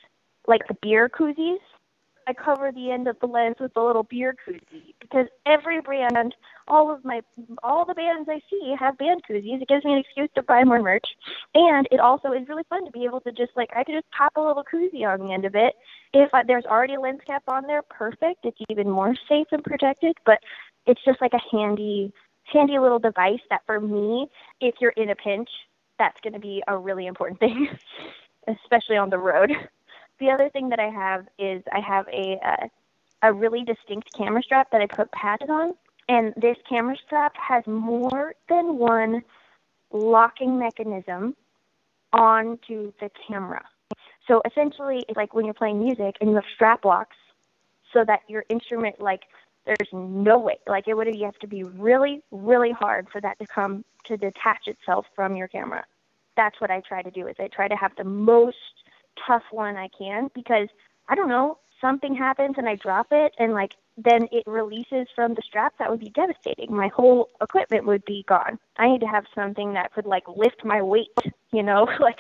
like 0.48 0.62
beer 0.82 1.10
koozies. 1.10 1.58
I 2.28 2.34
cover 2.34 2.72
the 2.72 2.92
end 2.92 3.08
of 3.08 3.20
the 3.20 3.28
lens 3.28 3.58
with 3.60 3.76
a 3.76 3.82
little 3.82 4.04
beer 4.04 4.36
koozie 4.48 4.94
because 5.00 5.28
every 5.46 5.82
brand, 5.82 6.36
all 6.68 6.92
of 6.92 7.06
my, 7.06 7.22
all 7.62 7.86
the 7.86 7.94
bands 7.94 8.28
I 8.30 8.42
see 8.50 8.76
have 8.80 8.98
band 8.98 9.22
koozies. 9.30 9.62
It 9.62 9.68
gives 9.68 9.86
me 9.86 9.94
an 9.94 10.00
excuse 10.00 10.30
to 10.36 10.42
buy 10.44 10.64
more 10.64 10.82
merch, 10.82 11.06
and 11.54 11.88
it 11.92 12.00
also 12.00 12.32
is 12.32 12.48
really 12.48 12.64
fun 12.70 12.86
to 12.86 12.92
be 12.92 13.06
able 13.06 13.22
to 13.22 13.32
just 13.32 13.52
like 13.56 13.70
I 13.76 13.84
could 13.84 13.96
just 13.96 14.10
pop 14.12 14.34
a 14.36 14.42
little 14.42 14.64
koozie 14.64 15.06
on 15.06 15.26
the 15.26 15.34
end 15.34 15.46
of 15.46 15.56
it. 15.56 15.76
If 16.14 16.34
I, 16.34 16.44
there's 16.44 16.66
already 16.66 16.96
a 16.96 17.00
lens 17.00 17.22
cap 17.26 17.44
on 17.48 17.68
there, 17.68 17.84
perfect. 17.84 18.46
It's 18.46 18.58
even 18.70 18.90
more 18.90 19.16
safe 19.30 19.48
and 19.52 19.64
protected. 19.64 20.18
But 20.26 20.40
it's 20.88 21.04
just 21.04 21.22
like 21.22 21.34
a 21.34 21.56
handy, 21.56 22.12
handy 22.46 22.80
little 22.80 23.00
device 23.00 23.42
that 23.50 23.62
for 23.66 23.80
me, 23.80 24.28
if 24.62 24.76
you're 24.80 24.92
in 24.92 25.10
a 25.10 25.16
pinch, 25.16 25.50
that's 25.98 26.20
going 26.22 26.34
to 26.34 26.40
be 26.40 26.64
a 26.68 26.78
really 26.78 27.08
important 27.08 27.40
thing, 27.40 27.68
especially 28.48 28.98
on 28.98 29.10
the 29.10 29.18
road. 29.18 29.52
The 30.20 30.30
other 30.30 30.50
thing 30.50 30.70
that 30.70 30.80
I 30.80 30.90
have 30.90 31.28
is 31.38 31.64
I 31.72 31.80
have 31.80 32.08
a 32.08 32.40
uh, 32.44 32.68
a 33.22 33.34
really 33.34 33.64
distinct 33.64 34.14
camera 34.14 34.42
strap 34.44 34.70
that 34.72 34.82
I 34.82 34.88
put 34.88 35.12
patches 35.12 35.50
on, 35.50 35.74
and 36.08 36.34
this 36.38 36.58
camera 36.68 36.96
strap 37.06 37.34
has 37.38 37.66
more 37.66 38.36
than 38.48 38.78
one 38.78 39.24
locking 39.92 40.60
mechanism 40.60 41.36
onto 42.14 42.92
the 43.00 43.10
camera. 43.28 43.64
So 44.28 44.42
essentially, 44.46 45.04
it's 45.08 45.18
like 45.18 45.34
when 45.34 45.46
you're 45.46 45.54
playing 45.54 45.80
music 45.80 46.16
and 46.22 46.30
you 46.30 46.36
have 46.36 46.46
strap 46.54 46.86
locks, 46.86 47.16
so 47.96 48.04
that 48.06 48.22
your 48.28 48.44
instrument 48.50 49.00
like 49.00 49.22
there's 49.66 49.90
no 49.92 50.38
way 50.38 50.58
like 50.68 50.88
it 50.88 50.94
would 50.94 51.08
have, 51.08 51.16
you 51.16 51.26
have 51.26 51.40
to 51.40 51.48
be 51.48 51.64
really 51.64 52.22
really 52.32 52.72
hard 52.72 53.08
for 53.12 53.20
that 53.22 53.40
to 53.40 53.48
come 53.48 53.84
to 54.06 54.18
detach 54.18 54.68
itself 54.68 55.06
from 55.16 55.36
your 55.36 55.48
camera 55.48 55.84
that's 56.36 56.60
what 56.62 56.70
i 56.70 56.82
try 56.82 57.02
to 57.02 57.12
do 57.12 57.28
is 57.28 57.36
i 57.40 57.48
try 57.48 57.68
to 57.68 57.76
have 57.76 57.92
the 57.98 58.04
most 58.04 58.58
tough 59.28 59.44
one 59.52 59.76
I 59.76 59.90
can 59.98 60.30
because 60.34 60.68
I 61.08 61.16
don't 61.16 61.30
know, 61.30 61.60
something 61.82 62.16
happens 62.16 62.56
and 62.58 62.68
I 62.68 62.76
drop 62.76 63.08
it 63.12 63.34
and 63.38 63.54
like 63.54 63.74
then 63.98 64.28
it 64.32 64.44
releases 64.46 65.08
from 65.16 65.34
the 65.34 65.42
strap, 65.46 65.74
that 65.80 65.90
would 65.90 66.00
be 66.00 66.10
devastating. 66.10 66.76
My 66.76 66.90
whole 66.90 67.30
equipment 67.42 67.86
would 67.86 68.04
be 68.06 68.26
gone. 68.28 68.60
I 68.78 68.90
need 68.90 69.02
to 69.02 69.08
have 69.08 69.26
something 69.34 69.74
that 69.74 69.94
could 69.94 70.06
like 70.06 70.28
lift 70.28 70.66
my 70.66 70.82
weight, 70.82 71.18
you 71.52 71.64
know, 71.64 71.88
like 72.00 72.18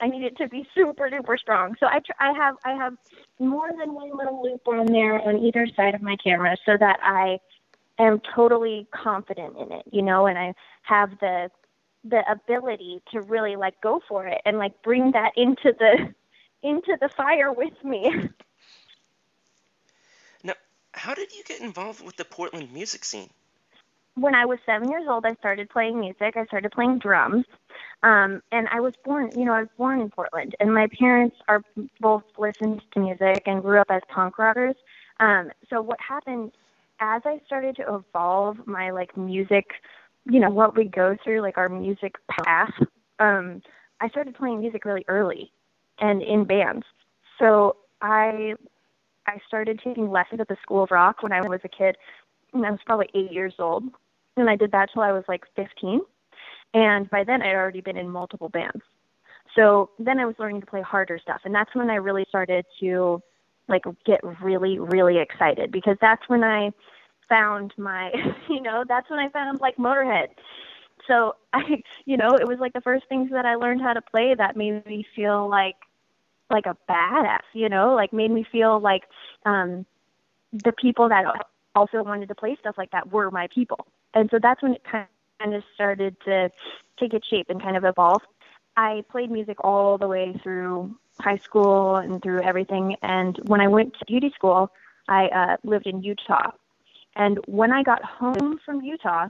I 0.00 0.08
need 0.08 0.24
it 0.24 0.36
to 0.38 0.48
be 0.48 0.66
super 0.74 1.08
duper 1.08 1.38
strong. 1.38 1.76
So 1.80 1.86
I 1.86 2.00
tr- 2.00 2.12
I 2.20 2.32
have 2.32 2.56
I 2.64 2.72
have 2.72 2.94
more 3.38 3.70
than 3.78 3.94
one 3.94 4.16
little 4.16 4.42
loop 4.42 4.66
on 4.66 4.86
there 4.86 5.20
on 5.20 5.38
either 5.38 5.66
side 5.76 5.94
of 5.94 6.02
my 6.02 6.16
camera 6.16 6.56
so 6.66 6.76
that 6.78 6.98
I 7.02 7.38
am 7.98 8.20
totally 8.34 8.86
confident 8.92 9.56
in 9.56 9.72
it, 9.72 9.84
you 9.92 10.02
know, 10.02 10.26
and 10.26 10.38
I 10.38 10.54
have 10.82 11.10
the 11.20 11.50
the 12.04 12.22
ability 12.30 13.00
to 13.12 13.22
really 13.22 13.56
like 13.56 13.80
go 13.80 14.00
for 14.06 14.26
it 14.26 14.42
and 14.44 14.58
like 14.58 14.82
bring 14.82 15.12
that 15.12 15.32
into 15.36 15.72
the 15.78 16.12
into 16.64 16.96
the 17.00 17.08
fire 17.08 17.52
with 17.52 17.84
me. 17.84 18.10
Now, 20.42 20.54
how 20.92 21.14
did 21.14 21.32
you 21.32 21.42
get 21.44 21.60
involved 21.60 22.04
with 22.04 22.16
the 22.16 22.24
Portland 22.24 22.72
music 22.72 23.04
scene? 23.04 23.30
When 24.16 24.34
I 24.34 24.44
was 24.44 24.58
seven 24.64 24.90
years 24.90 25.06
old, 25.08 25.26
I 25.26 25.34
started 25.34 25.68
playing 25.70 25.98
music. 25.98 26.36
I 26.36 26.44
started 26.46 26.70
playing 26.70 26.98
drums. 26.98 27.44
Um, 28.02 28.42
and 28.52 28.68
I 28.68 28.80
was 28.80 28.94
born, 29.04 29.30
you 29.36 29.44
know, 29.44 29.52
I 29.52 29.60
was 29.60 29.70
born 29.76 30.00
in 30.00 30.10
Portland, 30.10 30.54
and 30.60 30.72
my 30.72 30.86
parents 30.98 31.36
are 31.48 31.62
both 32.00 32.22
listened 32.38 32.82
to 32.92 33.00
music 33.00 33.42
and 33.46 33.62
grew 33.62 33.80
up 33.80 33.88
as 33.90 34.02
punk 34.08 34.38
rockers. 34.38 34.76
Um, 35.20 35.50
so 35.70 35.80
what 35.80 35.98
happened 36.00 36.52
as 37.00 37.22
I 37.24 37.40
started 37.46 37.76
to 37.76 37.94
evolve 37.94 38.66
my 38.66 38.90
like 38.90 39.16
music, 39.16 39.66
you 40.26 40.38
know, 40.38 40.50
what 40.50 40.76
we 40.76 40.84
go 40.84 41.16
through, 41.24 41.40
like 41.40 41.56
our 41.56 41.68
music 41.68 42.16
path, 42.28 42.72
um, 43.18 43.62
I 44.00 44.08
started 44.10 44.34
playing 44.34 44.60
music 44.60 44.84
really 44.84 45.04
early 45.08 45.50
and 46.00 46.22
in 46.22 46.44
bands. 46.44 46.84
So 47.38 47.76
I 48.00 48.54
I 49.26 49.38
started 49.46 49.80
taking 49.82 50.10
lessons 50.10 50.40
at 50.40 50.48
the 50.48 50.56
School 50.62 50.82
of 50.82 50.90
Rock 50.90 51.22
when 51.22 51.32
I 51.32 51.40
was 51.40 51.60
a 51.64 51.68
kid. 51.68 51.96
And 52.52 52.64
I 52.64 52.70
was 52.70 52.80
probably 52.84 53.08
eight 53.14 53.32
years 53.32 53.54
old. 53.58 53.84
And 54.36 54.50
I 54.50 54.56
did 54.56 54.72
that 54.72 54.90
till 54.92 55.02
I 55.02 55.12
was 55.12 55.24
like 55.28 55.44
15. 55.56 56.00
And 56.74 57.08
by 57.10 57.24
then 57.24 57.42
I'd 57.42 57.54
already 57.54 57.80
been 57.80 57.96
in 57.96 58.08
multiple 58.08 58.48
bands. 58.48 58.82
So 59.56 59.90
then 59.98 60.18
I 60.18 60.26
was 60.26 60.34
learning 60.38 60.60
to 60.60 60.66
play 60.66 60.82
harder 60.82 61.18
stuff. 61.18 61.40
And 61.44 61.54
that's 61.54 61.74
when 61.74 61.90
I 61.90 61.96
really 61.96 62.26
started 62.28 62.64
to 62.80 63.22
like 63.68 63.84
get 64.04 64.20
really, 64.42 64.78
really 64.78 65.18
excited 65.18 65.72
because 65.72 65.96
that's 66.00 66.22
when 66.28 66.44
I 66.44 66.70
found 67.28 67.72
my, 67.78 68.12
you 68.48 68.60
know, 68.60 68.84
that's 68.86 69.08
when 69.08 69.18
I 69.18 69.28
found 69.30 69.60
like 69.60 69.76
Motorhead. 69.76 70.28
So 71.06 71.36
I, 71.52 71.82
you 72.04 72.16
know, 72.16 72.34
it 72.34 72.46
was 72.46 72.58
like 72.58 72.72
the 72.72 72.80
first 72.80 73.06
things 73.08 73.30
that 73.30 73.46
I 73.46 73.54
learned 73.56 73.82
how 73.82 73.92
to 73.92 74.02
play 74.02 74.34
that 74.34 74.56
made 74.56 74.84
me 74.86 75.06
feel 75.14 75.48
like 75.48 75.76
like 76.50 76.66
a 76.66 76.76
badass, 76.88 77.40
you 77.54 77.68
know, 77.68 77.94
like 77.94 78.12
made 78.12 78.30
me 78.30 78.44
feel 78.50 78.78
like 78.78 79.04
um 79.46 79.86
the 80.52 80.72
people 80.72 81.08
that 81.08 81.24
also 81.74 82.02
wanted 82.02 82.28
to 82.28 82.34
play 82.34 82.56
stuff 82.60 82.76
like 82.78 82.90
that 82.92 83.10
were 83.10 83.30
my 83.30 83.48
people. 83.48 83.86
And 84.14 84.28
so 84.30 84.38
that's 84.40 84.62
when 84.62 84.74
it 84.74 84.82
kind 84.84 85.54
of 85.54 85.62
started 85.74 86.16
to 86.24 86.50
take 86.98 87.12
its 87.14 87.26
shape 87.26 87.46
and 87.50 87.60
kind 87.60 87.76
of 87.76 87.84
evolve. 87.84 88.22
I 88.76 89.04
played 89.10 89.30
music 89.30 89.56
all 89.64 89.98
the 89.98 90.06
way 90.08 90.38
through 90.42 90.96
high 91.20 91.38
school 91.38 91.96
and 91.96 92.22
through 92.22 92.42
everything. 92.42 92.96
And 93.02 93.38
when 93.46 93.60
I 93.60 93.68
went 93.68 93.94
to 93.98 94.04
beauty 94.04 94.30
school, 94.34 94.70
I 95.08 95.26
uh, 95.26 95.56
lived 95.64 95.86
in 95.86 96.02
Utah. 96.02 96.50
And 97.16 97.38
when 97.46 97.72
I 97.72 97.82
got 97.82 98.04
home 98.04 98.58
from 98.64 98.82
Utah, 98.82 99.28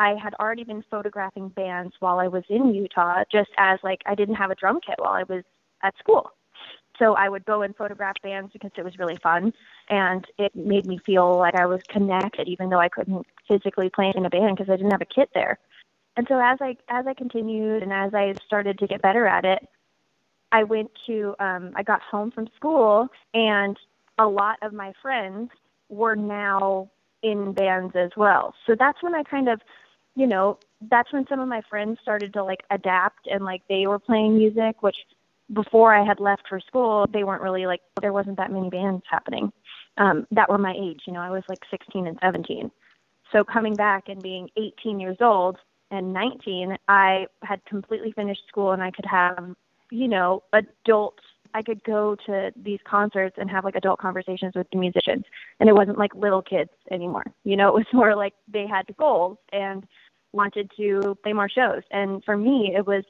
I 0.00 0.14
had 0.14 0.32
already 0.40 0.64
been 0.64 0.82
photographing 0.90 1.50
bands 1.50 1.94
while 2.00 2.20
I 2.20 2.28
was 2.28 2.42
in 2.48 2.74
Utah, 2.74 3.22
just 3.30 3.50
as 3.58 3.78
like 3.82 4.00
I 4.06 4.14
didn't 4.14 4.36
have 4.36 4.50
a 4.50 4.54
drum 4.54 4.80
kit 4.84 4.94
while 4.98 5.12
I 5.12 5.24
was 5.24 5.44
at 5.82 5.94
school. 5.98 6.32
So 6.98 7.14
I 7.14 7.28
would 7.28 7.44
go 7.44 7.60
and 7.60 7.76
photograph 7.76 8.16
bands 8.22 8.50
because 8.50 8.70
it 8.78 8.84
was 8.84 8.98
really 8.98 9.18
fun 9.22 9.52
and 9.90 10.26
it 10.38 10.56
made 10.56 10.86
me 10.86 10.98
feel 11.04 11.36
like 11.36 11.54
I 11.54 11.66
was 11.66 11.82
connected 11.90 12.48
even 12.48 12.70
though 12.70 12.80
I 12.80 12.88
couldn't 12.88 13.26
physically 13.46 13.90
play 13.90 14.10
in 14.14 14.24
a 14.24 14.30
band 14.30 14.56
because 14.56 14.70
I 14.70 14.76
didn't 14.76 14.90
have 14.90 15.02
a 15.02 15.04
kit 15.04 15.28
there. 15.34 15.58
And 16.16 16.26
so 16.28 16.40
as 16.42 16.58
I 16.62 16.76
as 16.88 17.06
I 17.06 17.12
continued 17.12 17.82
and 17.82 17.92
as 17.92 18.14
I 18.14 18.34
started 18.46 18.78
to 18.78 18.86
get 18.86 19.02
better 19.02 19.26
at 19.26 19.44
it, 19.44 19.68
I 20.50 20.62
went 20.64 20.90
to 21.08 21.34
um 21.40 21.72
I 21.76 21.82
got 21.82 22.00
home 22.00 22.30
from 22.30 22.48
school 22.56 23.08
and 23.34 23.78
a 24.18 24.26
lot 24.26 24.56
of 24.62 24.72
my 24.72 24.94
friends 25.02 25.50
were 25.90 26.16
now 26.16 26.88
in 27.22 27.52
bands 27.52 27.94
as 27.96 28.10
well. 28.16 28.54
So 28.66 28.74
that's 28.78 29.02
when 29.02 29.14
I 29.14 29.22
kind 29.22 29.48
of, 29.48 29.60
you 30.20 30.26
know, 30.26 30.58
that's 30.90 31.10
when 31.14 31.26
some 31.28 31.40
of 31.40 31.48
my 31.48 31.62
friends 31.70 31.98
started 32.02 32.34
to 32.34 32.44
like 32.44 32.60
adapt 32.70 33.26
and 33.26 33.42
like 33.42 33.62
they 33.70 33.86
were 33.86 33.98
playing 33.98 34.36
music, 34.36 34.82
which 34.82 34.96
before 35.54 35.94
I 35.94 36.04
had 36.04 36.20
left 36.20 36.42
for 36.46 36.60
school, 36.60 37.06
they 37.10 37.24
weren't 37.24 37.40
really 37.40 37.64
like 37.64 37.80
there 38.02 38.12
wasn't 38.12 38.36
that 38.36 38.52
many 38.52 38.68
bands 38.68 39.02
happening 39.10 39.50
um, 39.96 40.26
that 40.30 40.50
were 40.50 40.58
my 40.58 40.74
age. 40.78 41.00
You 41.06 41.14
know, 41.14 41.20
I 41.20 41.30
was 41.30 41.42
like 41.48 41.60
16 41.70 42.06
and 42.06 42.18
17. 42.20 42.70
So 43.32 43.44
coming 43.44 43.74
back 43.74 44.08
and 44.08 44.22
being 44.22 44.50
18 44.58 45.00
years 45.00 45.16
old 45.20 45.56
and 45.90 46.12
19, 46.12 46.76
I 46.86 47.26
had 47.42 47.64
completely 47.64 48.12
finished 48.12 48.42
school 48.46 48.72
and 48.72 48.82
I 48.82 48.90
could 48.90 49.06
have, 49.06 49.54
you 49.90 50.06
know, 50.06 50.42
adults. 50.52 51.22
I 51.54 51.62
could 51.62 51.82
go 51.82 52.14
to 52.26 52.52
these 52.62 52.78
concerts 52.84 53.36
and 53.40 53.50
have 53.50 53.64
like 53.64 53.74
adult 53.74 53.98
conversations 53.98 54.52
with 54.54 54.68
the 54.70 54.78
musicians, 54.78 55.24
and 55.58 55.68
it 55.68 55.72
wasn't 55.72 55.98
like 55.98 56.14
little 56.14 56.42
kids 56.42 56.70
anymore. 56.92 57.24
You 57.42 57.56
know, 57.56 57.68
it 57.68 57.74
was 57.74 57.86
more 57.92 58.14
like 58.14 58.34
they 58.46 58.68
had 58.68 58.84
goals 58.96 59.38
and 59.52 59.84
wanted 60.32 60.70
to 60.76 61.16
play 61.22 61.32
more 61.32 61.48
shows. 61.48 61.82
And 61.90 62.24
for 62.24 62.36
me, 62.36 62.74
it 62.76 62.86
was 62.86 63.04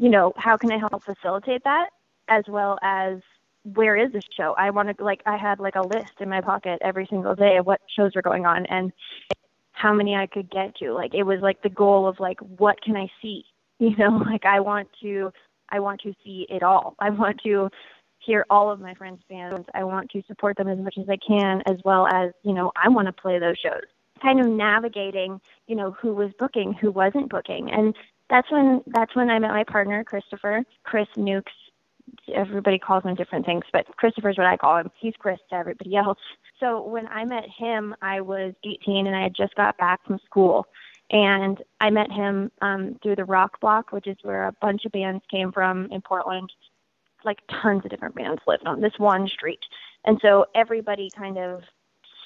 you 0.00 0.08
know, 0.08 0.32
how 0.36 0.56
can 0.56 0.72
I 0.72 0.78
help 0.78 1.04
facilitate 1.04 1.62
that 1.64 1.90
as 2.26 2.44
well 2.48 2.78
as 2.82 3.18
where 3.64 3.96
is 3.96 4.10
the 4.12 4.22
show? 4.34 4.54
I 4.56 4.70
wanted 4.70 4.98
like 4.98 5.20
I 5.26 5.36
had 5.36 5.60
like 5.60 5.76
a 5.76 5.82
list 5.82 6.14
in 6.20 6.30
my 6.30 6.40
pocket 6.40 6.78
every 6.80 7.06
single 7.06 7.34
day 7.34 7.58
of 7.58 7.66
what 7.66 7.82
shows 7.94 8.12
were 8.14 8.22
going 8.22 8.46
on 8.46 8.64
and 8.66 8.92
how 9.72 9.92
many 9.92 10.16
I 10.16 10.26
could 10.26 10.50
get 10.50 10.74
to. 10.76 10.94
Like 10.94 11.14
it 11.14 11.24
was 11.24 11.40
like 11.42 11.62
the 11.62 11.68
goal 11.68 12.08
of 12.08 12.18
like 12.18 12.40
what 12.40 12.80
can 12.82 12.96
I 12.96 13.08
see? 13.22 13.44
You 13.80 13.96
know, 13.96 14.18
like 14.26 14.44
I 14.44 14.60
want 14.60 14.88
to 15.00 15.32
I 15.70 15.80
want 15.80 16.02
to 16.02 16.12
see 16.22 16.46
it 16.50 16.62
all. 16.62 16.96
I 16.98 17.08
want 17.08 17.40
to 17.44 17.70
hear 18.18 18.44
all 18.50 18.70
of 18.70 18.78
my 18.78 18.92
friends' 18.92 19.22
bands. 19.26 19.66
I 19.72 19.84
want 19.84 20.10
to 20.10 20.22
support 20.26 20.58
them 20.58 20.68
as 20.68 20.78
much 20.78 20.98
as 20.98 21.08
I 21.08 21.16
can, 21.16 21.62
as 21.66 21.78
well 21.82 22.06
as, 22.06 22.32
you 22.42 22.52
know, 22.52 22.72
I 22.76 22.90
want 22.90 23.06
to 23.06 23.12
play 23.12 23.38
those 23.38 23.56
shows. 23.56 23.86
Kind 24.22 24.40
of 24.40 24.46
navigating, 24.46 25.40
you 25.66 25.76
know, 25.76 25.92
who 25.92 26.14
was 26.14 26.30
booking, 26.38 26.72
who 26.74 26.90
wasn't 26.90 27.30
booking. 27.30 27.70
And 27.70 27.94
that's 28.28 28.50
when 28.50 28.82
that's 28.86 29.14
when 29.14 29.30
I 29.30 29.38
met 29.38 29.50
my 29.50 29.64
partner, 29.64 30.04
Christopher. 30.04 30.64
Chris 30.84 31.08
Nukes. 31.16 31.44
Everybody 32.34 32.78
calls 32.78 33.04
him 33.04 33.14
different 33.14 33.46
things, 33.46 33.64
but 33.72 33.86
Christopher's 33.96 34.36
what 34.36 34.46
I 34.46 34.56
call 34.56 34.78
him. 34.78 34.90
He's 34.98 35.14
Chris 35.18 35.38
to 35.50 35.56
everybody 35.56 35.94
else. 35.96 36.18
So 36.58 36.82
when 36.82 37.06
I 37.06 37.24
met 37.24 37.44
him, 37.48 37.94
I 38.02 38.20
was 38.20 38.52
18 38.64 39.06
and 39.06 39.14
I 39.14 39.22
had 39.22 39.34
just 39.34 39.54
got 39.54 39.78
back 39.78 40.04
from 40.04 40.18
school. 40.24 40.66
And 41.10 41.62
I 41.80 41.90
met 41.90 42.10
him 42.10 42.50
um, 42.62 42.96
through 43.02 43.16
the 43.16 43.24
Rock 43.24 43.60
Block, 43.60 43.92
which 43.92 44.06
is 44.06 44.16
where 44.22 44.46
a 44.46 44.54
bunch 44.60 44.84
of 44.84 44.92
bands 44.92 45.24
came 45.30 45.50
from 45.50 45.88
in 45.90 46.00
Portland. 46.00 46.52
Like 47.24 47.38
tons 47.62 47.84
of 47.84 47.90
different 47.90 48.14
bands 48.14 48.40
lived 48.46 48.66
on 48.66 48.80
this 48.80 48.98
one 48.98 49.28
street. 49.28 49.60
And 50.04 50.18
so 50.22 50.46
everybody 50.54 51.10
kind 51.10 51.36
of 51.38 51.62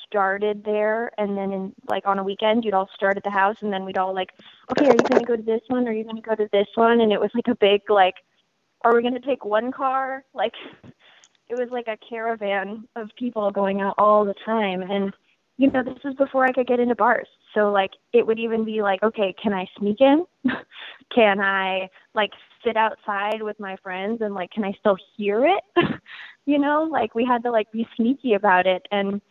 started 0.07 0.65
there 0.65 1.11
and 1.19 1.37
then 1.37 1.53
in 1.53 1.75
like 1.89 2.07
on 2.07 2.19
a 2.19 2.25
weekend 2.25 2.65
you'd 2.65 2.75
all 2.75 2.89
start 2.95 3.17
at 3.17 3.25
the 3.25 3.31
house 3.31 3.57
and 3.61 3.73
then 3.73 3.85
we'd 3.85 3.99
all 3.99 4.15
like 4.15 4.31
okay 4.71 4.87
are 4.87 4.93
you 4.93 5.09
going 5.09 5.21
to 5.21 5.27
go 5.27 5.37
to 5.37 5.43
this 5.43 5.61
one? 5.69 5.87
Are 5.89 5.93
you 5.93 6.05
going 6.05 6.17
to 6.17 6.23
go 6.23 6.35
to 6.35 6.49
this 6.53 6.69
one? 6.75 7.01
And 7.01 7.13
it 7.13 7.21
was 7.21 7.31
like 7.35 7.49
a 7.49 7.57
big 7.57 7.83
like 7.89 8.15
are 8.83 8.95
we 8.95 9.03
going 9.03 9.15
to 9.15 9.21
take 9.21 9.45
one 9.45 9.73
car? 9.73 10.25
Like 10.35 10.55
it 11.49 11.59
was 11.59 11.69
like 11.71 11.89
a 11.89 11.99
caravan 12.09 12.89
of 12.97 13.11
people 13.19 13.51
going 13.51 13.81
out 13.81 13.95
all 13.99 14.25
the 14.25 14.35
time. 14.45 14.83
And 14.83 15.13
you 15.57 15.71
know 15.71 15.83
this 15.85 16.03
was 16.03 16.15
before 16.15 16.45
i 16.45 16.53
could 16.53 16.67
get 16.67 16.81
into 16.81 16.95
bars. 16.95 17.29
So 17.55 17.71
like 17.71 17.93
it 18.13 18.27
would 18.27 18.39
even 18.39 18.65
be 18.65 18.83
like 18.83 19.03
okay 19.03 19.35
can 19.41 19.53
i 19.53 19.67
sneak 19.79 20.01
in? 20.01 20.25
Can 21.15 21.41
i 21.41 21.89
like 22.15 22.31
sit 22.65 22.77
outside 22.77 23.43
with 23.43 23.61
my 23.61 23.77
friends 23.83 24.21
and 24.23 24.35
like 24.35 24.51
can 24.51 24.65
i 24.65 24.73
still 24.81 24.97
hear 25.17 25.47
it? 25.47 25.65
You 26.47 26.59
know 26.59 26.83
like 26.91 27.15
we 27.15 27.25
had 27.25 27.43
to 27.45 27.51
like 27.51 27.73
be 27.73 27.89
sneaky 27.97 28.35
about 28.35 28.67
it. 28.67 28.87
And 28.91 29.23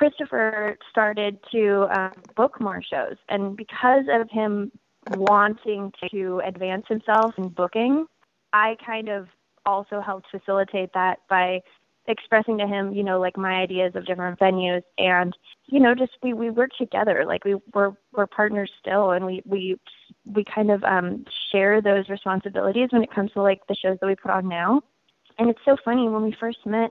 christopher 0.00 0.78
started 0.90 1.38
to 1.52 1.86
um, 1.90 2.12
book 2.36 2.58
more 2.58 2.82
shows 2.82 3.16
and 3.28 3.54
because 3.54 4.04
of 4.10 4.30
him 4.30 4.72
wanting 5.10 5.92
to 6.10 6.40
advance 6.46 6.86
himself 6.88 7.34
in 7.36 7.48
booking 7.48 8.06
i 8.54 8.76
kind 8.84 9.10
of 9.10 9.28
also 9.66 10.00
helped 10.00 10.26
facilitate 10.30 10.90
that 10.94 11.18
by 11.28 11.60
expressing 12.10 12.58
to 12.58 12.66
him, 12.66 12.92
you 12.92 13.02
know, 13.02 13.20
like 13.20 13.36
my 13.36 13.54
ideas 13.60 13.92
of 13.94 14.06
different 14.06 14.38
venues 14.38 14.82
and, 14.98 15.36
you 15.66 15.80
know, 15.80 15.94
just 15.94 16.12
we, 16.22 16.32
we 16.32 16.50
work 16.50 16.70
together. 16.78 17.24
Like 17.26 17.44
we 17.44 17.56
we're 17.74 17.92
we're 18.12 18.26
partners 18.26 18.70
still 18.80 19.12
and 19.12 19.24
we, 19.24 19.42
we 19.44 19.78
we 20.24 20.44
kind 20.44 20.70
of 20.70 20.82
um 20.84 21.24
share 21.52 21.80
those 21.80 22.08
responsibilities 22.08 22.88
when 22.90 23.02
it 23.02 23.12
comes 23.12 23.32
to 23.32 23.42
like 23.42 23.60
the 23.68 23.74
shows 23.74 23.98
that 24.00 24.06
we 24.06 24.14
put 24.14 24.30
on 24.30 24.48
now. 24.48 24.82
And 25.38 25.48
it's 25.48 25.60
so 25.64 25.76
funny 25.84 26.08
when 26.08 26.22
we 26.22 26.36
first 26.38 26.66
met, 26.66 26.90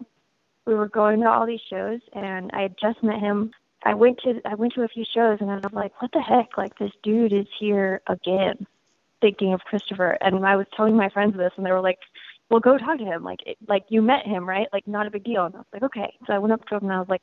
we 0.69 0.75
were 0.75 0.87
going 0.87 1.19
to 1.21 1.29
all 1.29 1.45
these 1.45 1.61
shows 1.69 1.99
and 2.13 2.51
I 2.53 2.61
had 2.61 2.75
just 2.79 3.03
met 3.03 3.19
him. 3.19 3.51
I 3.83 3.93
went 3.93 4.19
to 4.19 4.41
I 4.45 4.55
went 4.55 4.73
to 4.73 4.83
a 4.83 4.87
few 4.87 5.05
shows 5.05 5.39
and 5.41 5.49
I 5.49 5.55
was 5.55 5.73
like, 5.73 6.01
What 6.01 6.11
the 6.11 6.21
heck? 6.21 6.57
Like 6.57 6.77
this 6.77 6.91
dude 7.03 7.33
is 7.33 7.47
here 7.59 8.01
again 8.07 8.65
thinking 9.21 9.53
of 9.53 9.61
Christopher 9.61 10.17
and 10.21 10.45
I 10.45 10.55
was 10.55 10.67
telling 10.75 10.95
my 10.95 11.09
friends 11.09 11.35
this 11.35 11.51
and 11.57 11.65
they 11.65 11.71
were 11.71 11.81
like 11.81 11.99
well, 12.49 12.59
go 12.59 12.77
talk 12.77 12.97
to 12.97 13.05
him. 13.05 13.23
Like, 13.23 13.41
it, 13.45 13.57
like 13.67 13.85
you 13.89 14.01
met 14.01 14.25
him, 14.25 14.47
right? 14.47 14.67
Like, 14.73 14.87
not 14.87 15.07
a 15.07 15.11
big 15.11 15.23
deal. 15.23 15.45
And 15.45 15.55
I 15.55 15.59
was 15.59 15.67
like, 15.71 15.83
okay. 15.83 16.13
So 16.25 16.33
I 16.33 16.39
went 16.39 16.53
up 16.53 16.65
to 16.65 16.75
him 16.75 16.83
and 16.85 16.93
I 16.93 16.99
was 16.99 17.09
like, 17.09 17.21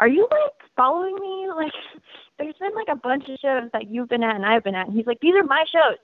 are 0.00 0.08
you 0.08 0.26
like 0.30 0.52
following 0.76 1.14
me? 1.14 1.48
Like, 1.56 1.72
there's 2.36 2.56
been 2.58 2.74
like 2.74 2.88
a 2.88 2.96
bunch 2.96 3.28
of 3.28 3.38
shows 3.38 3.70
that 3.72 3.88
you've 3.88 4.08
been 4.08 4.24
at 4.24 4.34
and 4.34 4.44
I've 4.44 4.64
been 4.64 4.74
at. 4.74 4.88
And 4.88 4.96
he's 4.96 5.06
like, 5.06 5.20
these 5.20 5.36
are 5.36 5.44
my 5.44 5.64
shows. 5.70 5.98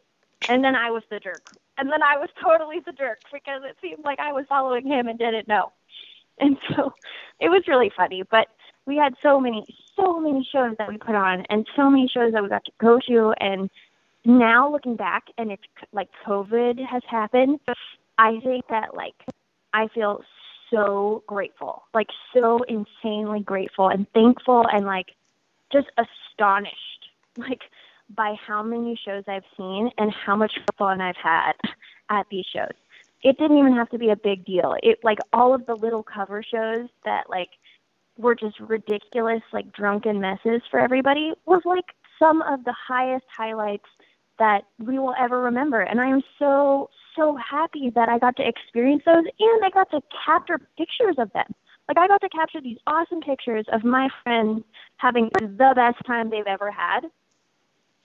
And 0.49 0.63
then 0.63 0.77
I 0.77 0.91
was 0.91 1.03
the 1.11 1.19
jerk. 1.19 1.43
And 1.77 1.91
then 1.91 2.03
I 2.05 2.17
was 2.19 2.29
totally 2.41 2.79
the 2.87 2.93
jerk 2.93 3.19
because 3.33 3.63
it 3.65 3.77
seemed 3.83 4.05
like 4.05 4.21
I 4.21 4.33
was 4.33 4.47
following 4.49 4.87
him 4.87 5.09
and 5.09 5.19
didn't 5.19 5.49
know. 5.49 5.73
And 6.45 6.57
so 6.71 6.93
it 7.39 7.49
was 7.49 7.65
really 7.69 7.91
funny. 7.95 8.23
But 8.31 8.49
we 8.87 8.97
had 8.97 9.15
so 9.23 9.39
many, 9.39 9.65
so 9.97 10.19
many 10.19 10.49
shows 10.51 10.75
that 10.79 10.89
we 10.89 10.97
put 10.97 11.15
on 11.15 11.45
and 11.51 11.67
so 11.77 11.91
many 11.91 12.09
shows 12.09 12.33
that 12.33 12.43
we 12.43 12.49
got 12.49 12.65
to 12.65 12.73
go 12.81 12.99
to. 13.09 13.35
And 13.41 13.71
now 14.25 14.71
looking 14.71 14.97
back 14.97 15.25
and 15.39 15.51
it's 15.51 15.63
like 15.93 16.09
COVID 16.27 16.85
has 16.85 17.03
happened, 17.09 17.61
I 18.19 18.41
think 18.43 18.67
that 18.69 18.95
like 18.95 19.15
I 19.73 19.89
feel 19.95 20.23
so 20.71 21.23
grateful, 21.27 21.83
like 21.95 22.09
so 22.33 22.61
insanely 22.69 23.41
grateful 23.41 23.89
and 23.89 24.07
thankful 24.13 24.65
and 24.73 24.87
like 24.87 25.07
just 25.73 25.89
astonished, 25.99 26.77
like 27.37 27.61
by 28.17 28.35
how 28.47 28.63
many 28.63 28.99
shows 29.05 29.25
I've 29.29 29.45
seen 29.57 29.91
and 29.99 30.13
how 30.13 30.37
much 30.37 30.53
fun 30.79 31.01
I've 31.01 31.17
had 31.23 31.53
at 32.09 32.27
these 32.31 32.47
shows. 32.53 32.75
It 33.23 33.39
didn't 33.39 33.59
even 33.59 33.75
have 33.75 33.91
to 33.91 33.99
be 33.99 34.11
a 34.11 34.17
big 34.17 34.45
deal. 34.45 34.77
It 34.83 34.99
like 35.03 35.19
all 35.33 35.55
of 35.55 35.67
the 35.67 35.75
little 35.75 36.03
cover 36.03 36.43
shows 36.43 36.89
that 37.05 37.29
like 37.29 37.51
were 38.17 38.35
just 38.35 38.59
ridiculous, 38.61 39.43
like 39.53 39.73
drunken 39.73 40.21
messes 40.21 40.63
for 40.71 40.81
everybody 40.81 41.33
was 41.47 41.63
like 41.65 41.85
some 42.19 42.43
of 42.43 42.65
the 42.65 42.75
highest 42.89 43.25
highlights 43.35 43.87
that 44.39 44.63
we 44.79 44.99
will 44.99 45.15
ever 45.19 45.41
remember. 45.41 45.81
And 45.81 46.01
I 46.01 46.09
am 46.09 46.23
so, 46.39 46.91
so 47.17 47.37
happy 47.37 47.91
that 47.95 48.09
I 48.09 48.19
got 48.19 48.37
to 48.37 48.47
experience 48.47 49.03
those 49.05 49.25
and 49.39 49.65
I 49.65 49.71
got 49.71 49.91
to 49.91 50.01
capture 50.25 50.59
pictures 50.79 51.17
of 51.19 51.33
them. 51.33 51.47
Like 51.89 51.99
I 51.99 52.07
got 52.07 52.21
to 52.23 52.29
capture 52.29 52.61
these 52.61 52.79
awesome 52.87 53.21
pictures 53.21 53.67
of 53.73 53.85
my 53.85 54.09
friends 54.23 54.63
having 54.97 55.29
the 55.41 55.73
best 55.75 55.99
time 56.07 56.31
they've 56.31 56.47
ever 56.47 56.71
had. 56.71 57.01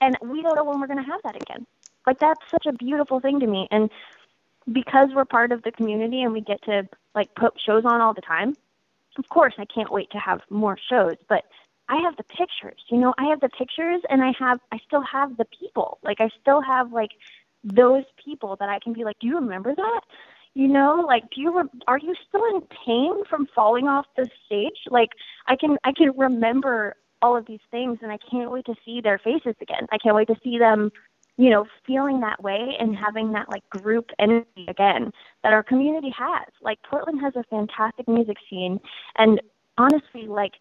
And 0.00 0.16
we 0.22 0.42
don't 0.42 0.56
know 0.56 0.64
when 0.64 0.80
we're 0.80 0.88
to 0.88 1.02
have 1.02 1.20
that 1.24 1.36
again. 1.36 1.66
Like 2.06 2.18
that's 2.18 2.40
such 2.50 2.66
a 2.66 2.72
beautiful 2.72 3.20
thing 3.20 3.40
to 3.40 3.46
me. 3.46 3.66
And 3.70 3.90
because 4.70 5.08
we're 5.14 5.24
part 5.24 5.52
of 5.52 5.62
the 5.62 5.72
community 5.72 6.22
and 6.22 6.32
we 6.32 6.40
get 6.40 6.62
to 6.64 6.88
like 7.14 7.34
put 7.34 7.54
shows 7.64 7.84
on 7.84 8.00
all 8.00 8.14
the 8.14 8.20
time, 8.20 8.56
of 9.18 9.28
course 9.28 9.54
I 9.58 9.64
can't 9.64 9.92
wait 9.92 10.10
to 10.10 10.18
have 10.18 10.40
more 10.50 10.78
shows, 10.90 11.16
but 11.28 11.44
I 11.88 11.96
have 12.02 12.16
the 12.16 12.24
pictures, 12.24 12.82
you 12.88 12.98
know, 12.98 13.14
I 13.18 13.26
have 13.26 13.40
the 13.40 13.48
pictures 13.48 14.02
and 14.10 14.22
I 14.22 14.32
have 14.38 14.60
I 14.72 14.78
still 14.86 15.02
have 15.02 15.36
the 15.36 15.46
people. 15.58 15.98
Like 16.02 16.20
I 16.20 16.30
still 16.40 16.60
have 16.60 16.92
like 16.92 17.10
those 17.62 18.04
people 18.22 18.56
that 18.56 18.68
I 18.68 18.78
can 18.78 18.92
be 18.92 19.04
like, 19.04 19.18
"Do 19.20 19.26
you 19.26 19.36
remember 19.36 19.74
that?" 19.74 20.00
You 20.54 20.68
know, 20.68 21.04
like, 21.06 21.24
do 21.34 21.40
you 21.40 21.54
re- 21.54 21.80
are 21.86 21.98
you 21.98 22.14
still 22.28 22.44
in 22.46 22.62
pain 22.86 23.24
from 23.28 23.46
falling 23.54 23.88
off 23.88 24.06
the 24.16 24.26
stage? 24.46 24.78
Like, 24.88 25.10
I 25.46 25.56
can 25.56 25.76
I 25.84 25.92
can 25.92 26.16
remember 26.16 26.96
all 27.22 27.36
of 27.36 27.46
these 27.46 27.60
things, 27.70 27.98
and 28.02 28.10
I 28.10 28.18
can't 28.30 28.50
wait 28.50 28.64
to 28.66 28.74
see 28.84 29.00
their 29.00 29.18
faces 29.18 29.54
again. 29.60 29.86
I 29.92 29.98
can't 29.98 30.16
wait 30.16 30.28
to 30.28 30.36
see 30.42 30.58
them, 30.58 30.92
you 31.36 31.50
know, 31.50 31.66
feeling 31.86 32.20
that 32.20 32.42
way 32.42 32.76
and 32.78 32.96
having 32.96 33.32
that 33.32 33.48
like 33.50 33.68
group 33.70 34.10
energy 34.18 34.66
again 34.68 35.10
that 35.42 35.52
our 35.52 35.62
community 35.62 36.12
has. 36.16 36.46
Like, 36.62 36.78
Portland 36.88 37.20
has 37.20 37.34
a 37.36 37.44
fantastic 37.44 38.08
music 38.08 38.36
scene, 38.48 38.80
and 39.16 39.40
honestly, 39.78 40.26
like 40.26 40.52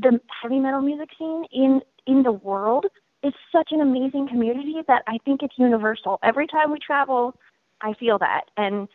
the 0.00 0.18
heavy 0.42 0.58
metal 0.58 0.80
music 0.80 1.10
scene 1.18 1.44
in 1.52 1.80
in 2.06 2.22
the 2.22 2.32
world 2.32 2.86
is 3.22 3.32
such 3.52 3.68
an 3.70 3.80
amazing 3.80 4.28
community 4.28 4.76
that 4.88 5.02
I 5.06 5.18
think 5.24 5.42
it's 5.42 5.54
universal. 5.56 6.18
Every 6.22 6.46
time 6.46 6.72
we 6.72 6.78
travel, 6.84 7.36
I 7.80 7.94
feel 7.94 8.18
that. 8.18 8.42
And 8.56 8.88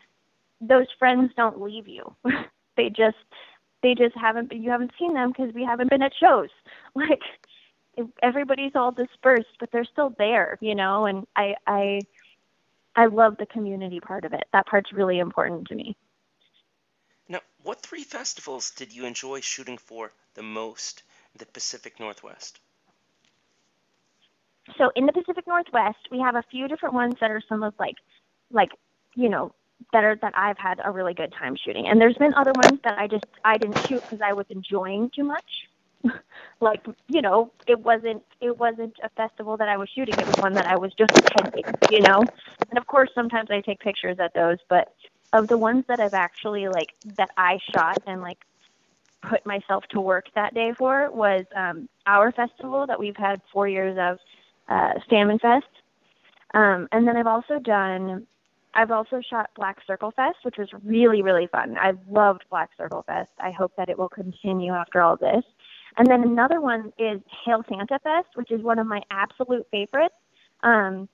those 0.59 0.87
friends 0.97 1.31
don't 1.37 1.61
leave 1.61 1.87
you. 1.87 2.13
they 2.77 2.89
just 2.89 3.17
they 3.83 3.93
just 3.93 4.15
haven't 4.15 4.51
you 4.51 4.69
haven't 4.69 4.91
seen 4.99 5.13
them 5.13 5.31
because 5.31 5.53
we 5.53 5.63
haven't 5.63 5.89
been 5.89 6.01
at 6.01 6.13
shows. 6.19 6.49
Like 6.95 7.21
everybody's 8.21 8.75
all 8.75 8.91
dispersed, 8.91 9.57
but 9.59 9.71
they're 9.71 9.85
still 9.85 10.13
there, 10.17 10.57
you 10.61 10.75
know, 10.75 11.05
and 11.05 11.25
I 11.35 11.55
I 11.65 12.01
I 12.95 13.05
love 13.07 13.37
the 13.37 13.45
community 13.45 13.99
part 13.99 14.25
of 14.25 14.33
it. 14.33 14.45
That 14.53 14.65
part's 14.67 14.91
really 14.93 15.19
important 15.19 15.67
to 15.67 15.75
me. 15.75 15.95
Now, 17.29 17.41
what 17.63 17.81
three 17.81 18.03
festivals 18.03 18.71
did 18.71 18.93
you 18.93 19.05
enjoy 19.05 19.41
shooting 19.41 19.77
for 19.77 20.11
the 20.33 20.43
most 20.43 21.03
in 21.33 21.39
the 21.39 21.45
Pacific 21.45 21.99
Northwest? 21.99 22.59
so 24.77 24.91
in 24.95 25.05
the 25.05 25.13
Pacific 25.13 25.47
Northwest, 25.47 25.99
we 26.11 26.19
have 26.19 26.35
a 26.35 26.43
few 26.51 26.67
different 26.67 26.93
ones 26.93 27.15
that 27.21 27.31
are 27.31 27.41
some 27.47 27.63
of 27.63 27.73
like, 27.79 27.95
like, 28.51 28.69
you 29.15 29.29
know, 29.29 29.53
that 29.93 30.03
are 30.03 30.15
that 30.21 30.33
I've 30.35 30.57
had 30.57 30.81
a 30.83 30.91
really 30.91 31.13
good 31.13 31.33
time 31.33 31.55
shooting. 31.55 31.87
And 31.87 32.01
there's 32.01 32.17
been 32.17 32.33
other 32.33 32.51
ones 32.55 32.79
that 32.83 32.97
I 32.97 33.07
just 33.07 33.25
I 33.45 33.57
didn't 33.57 33.79
shoot 33.87 34.01
because 34.01 34.21
I 34.21 34.33
was 34.33 34.45
enjoying 34.49 35.11
too 35.15 35.23
much. 35.23 35.69
like, 36.59 36.85
you 37.07 37.21
know, 37.21 37.51
it 37.67 37.79
wasn't 37.79 38.23
it 38.41 38.57
wasn't 38.57 38.95
a 39.03 39.09
festival 39.09 39.57
that 39.57 39.69
I 39.69 39.77
was 39.77 39.89
shooting. 39.89 40.15
It 40.17 40.25
was 40.25 40.37
one 40.37 40.53
that 40.53 40.67
I 40.67 40.77
was 40.77 40.93
just 40.93 41.11
attending, 41.17 41.63
you 41.91 42.01
know. 42.01 42.23
And 42.69 42.77
of 42.77 42.87
course, 42.87 43.09
sometimes 43.13 43.49
I 43.51 43.61
take 43.61 43.79
pictures 43.79 44.17
at 44.19 44.33
those, 44.33 44.57
but 44.69 44.93
of 45.33 45.47
the 45.47 45.57
ones 45.57 45.85
that 45.87 45.99
I've 45.99 46.13
actually 46.13 46.67
like 46.67 46.93
that 47.17 47.29
I 47.37 47.59
shot 47.73 47.97
and 48.07 48.21
like 48.21 48.39
put 49.21 49.45
myself 49.45 49.83
to 49.89 49.99
work 49.99 50.27
that 50.35 50.53
day 50.53 50.73
for 50.77 51.09
was 51.11 51.45
um 51.55 51.89
our 52.05 52.31
festival 52.31 52.85
that 52.87 52.99
we've 52.99 53.17
had 53.17 53.41
4 53.51 53.67
years 53.67 53.97
of 53.99 54.19
uh, 54.69 54.93
Salmon 55.09 55.39
Fest. 55.39 55.65
Um, 56.53 56.87
and 56.91 57.07
then 57.07 57.17
I've 57.17 57.27
also 57.27 57.59
done, 57.59 58.25
I've 58.73 58.91
also 58.91 59.21
shot 59.21 59.49
Black 59.55 59.77
Circle 59.85 60.11
Fest, 60.11 60.37
which 60.43 60.57
was 60.57 60.69
really, 60.83 61.21
really 61.21 61.47
fun. 61.47 61.77
I 61.77 61.93
loved 62.09 62.45
Black 62.49 62.69
Circle 62.77 63.03
Fest. 63.03 63.31
I 63.39 63.51
hope 63.51 63.73
that 63.77 63.89
it 63.89 63.97
will 63.97 64.09
continue 64.09 64.73
after 64.73 65.01
all 65.01 65.17
this. 65.17 65.43
And 65.97 66.07
then 66.07 66.23
another 66.23 66.61
one 66.61 66.93
is 66.97 67.21
Hail 67.45 67.63
Santa 67.67 67.99
Fest, 67.99 68.29
which 68.35 68.51
is 68.51 68.61
one 68.61 68.79
of 68.79 68.87
my 68.87 69.01
absolute 69.09 69.65
favorites. 69.71 70.15
Um, 70.63 71.09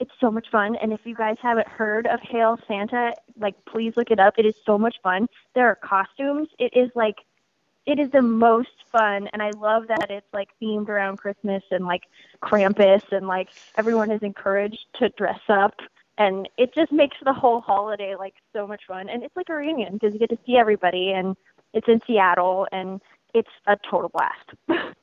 it's 0.00 0.10
so 0.20 0.30
much 0.30 0.48
fun. 0.50 0.76
And 0.76 0.92
if 0.92 1.00
you 1.04 1.14
guys 1.14 1.36
haven't 1.40 1.68
heard 1.68 2.06
of 2.06 2.20
Hail 2.20 2.58
Santa, 2.66 3.12
like 3.38 3.54
please 3.64 3.96
look 3.96 4.10
it 4.10 4.18
up. 4.18 4.34
It 4.38 4.46
is 4.46 4.54
so 4.66 4.76
much 4.76 4.96
fun. 5.02 5.28
There 5.54 5.68
are 5.68 5.76
costumes. 5.76 6.48
It 6.58 6.72
is 6.76 6.90
like 6.94 7.16
it 7.86 7.98
is 7.98 8.10
the 8.10 8.22
most 8.22 8.70
fun 8.90 9.28
and 9.32 9.42
I 9.42 9.50
love 9.50 9.88
that 9.88 10.10
it's 10.10 10.26
like 10.32 10.48
themed 10.60 10.88
around 10.88 11.18
Christmas 11.18 11.62
and 11.70 11.84
like 11.84 12.04
Krampus 12.42 13.02
and 13.12 13.26
like 13.28 13.50
everyone 13.76 14.10
is 14.10 14.22
encouraged 14.22 14.86
to 15.00 15.10
dress 15.10 15.40
up 15.48 15.74
and 16.16 16.48
it 16.56 16.74
just 16.74 16.92
makes 16.92 17.16
the 17.24 17.32
whole 17.32 17.60
holiday 17.60 18.14
like 18.18 18.34
so 18.54 18.66
much 18.66 18.82
fun 18.88 19.08
and 19.10 19.22
it's 19.22 19.36
like 19.36 19.48
a 19.50 19.54
reunion 19.54 19.94
because 19.94 20.14
you 20.14 20.18
get 20.18 20.30
to 20.30 20.38
see 20.46 20.56
everybody 20.56 21.12
and 21.12 21.36
it's 21.74 21.88
in 21.88 22.00
Seattle 22.06 22.66
and 22.72 23.00
it's 23.34 23.50
a 23.66 23.76
total 23.90 24.08
blast. 24.08 24.52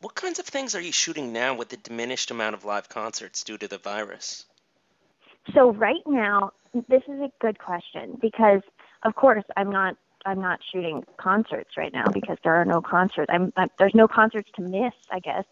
what 0.00 0.14
kinds 0.14 0.38
of 0.38 0.46
things 0.46 0.74
are 0.74 0.80
you 0.80 0.92
shooting 0.92 1.32
now 1.32 1.54
with 1.54 1.68
the 1.68 1.76
diminished 1.78 2.30
amount 2.30 2.54
of 2.54 2.64
live 2.64 2.88
concerts 2.88 3.42
due 3.42 3.58
to 3.58 3.68
the 3.68 3.78
virus? 3.78 4.44
So 5.54 5.72
right 5.72 6.06
now, 6.06 6.52
this 6.88 7.02
is 7.08 7.20
a 7.20 7.30
good 7.40 7.58
question 7.58 8.18
because 8.20 8.60
of 9.02 9.14
course 9.14 9.44
I'm 9.56 9.70
not 9.70 9.96
I'm 10.26 10.40
not 10.40 10.60
shooting 10.70 11.04
concerts 11.16 11.76
right 11.78 11.92
now 11.92 12.04
because 12.12 12.36
there 12.44 12.54
are 12.54 12.64
no 12.64 12.82
concerts. 12.82 13.30
I'm, 13.32 13.52
I'm 13.56 13.68
there's 13.78 13.94
no 13.94 14.06
concerts 14.06 14.50
to 14.56 14.62
miss, 14.62 14.92
I 15.10 15.18
guess. 15.20 15.44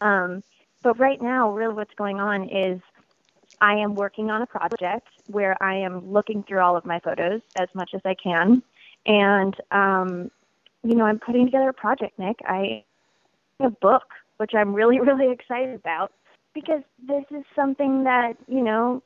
Um, 0.00 0.42
but 0.82 0.98
right 0.98 1.20
now, 1.20 1.52
really, 1.52 1.74
what's 1.74 1.94
going 1.94 2.20
on 2.20 2.48
is 2.48 2.80
I 3.60 3.74
am 3.74 3.94
working 3.94 4.30
on 4.30 4.42
a 4.42 4.46
project 4.46 5.08
where 5.26 5.62
I 5.62 5.76
am 5.76 6.12
looking 6.12 6.42
through 6.42 6.60
all 6.60 6.76
of 6.76 6.84
my 6.84 7.00
photos 7.00 7.40
as 7.56 7.68
much 7.74 7.90
as 7.94 8.00
I 8.04 8.14
can, 8.14 8.62
And 9.06 9.54
um, 9.70 10.30
you 10.84 10.94
know, 10.94 11.04
I'm 11.04 11.18
putting 11.18 11.46
together 11.46 11.70
a 11.70 11.74
project, 11.74 12.18
Nick. 12.18 12.36
I 12.46 12.84
a 13.60 13.70
book, 13.70 14.04
which 14.36 14.52
I'm 14.54 14.74
really, 14.74 15.00
really 15.00 15.32
excited 15.32 15.74
about 15.74 16.12
because 16.54 16.82
this 17.06 17.24
is 17.30 17.44
something 17.56 18.04
that, 18.04 18.34
you 18.46 18.62
know, 18.62 19.02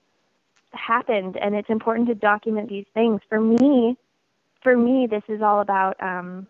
happened 0.72 1.36
and 1.40 1.54
it's 1.54 1.70
important 1.70 2.08
to 2.08 2.14
document 2.14 2.68
these 2.68 2.84
things. 2.92 3.20
For 3.28 3.40
me, 3.40 3.96
for 4.62 4.76
me, 4.76 5.06
this 5.10 5.22
is 5.28 5.40
all 5.40 5.60
about 5.60 5.96
um, 6.02 6.46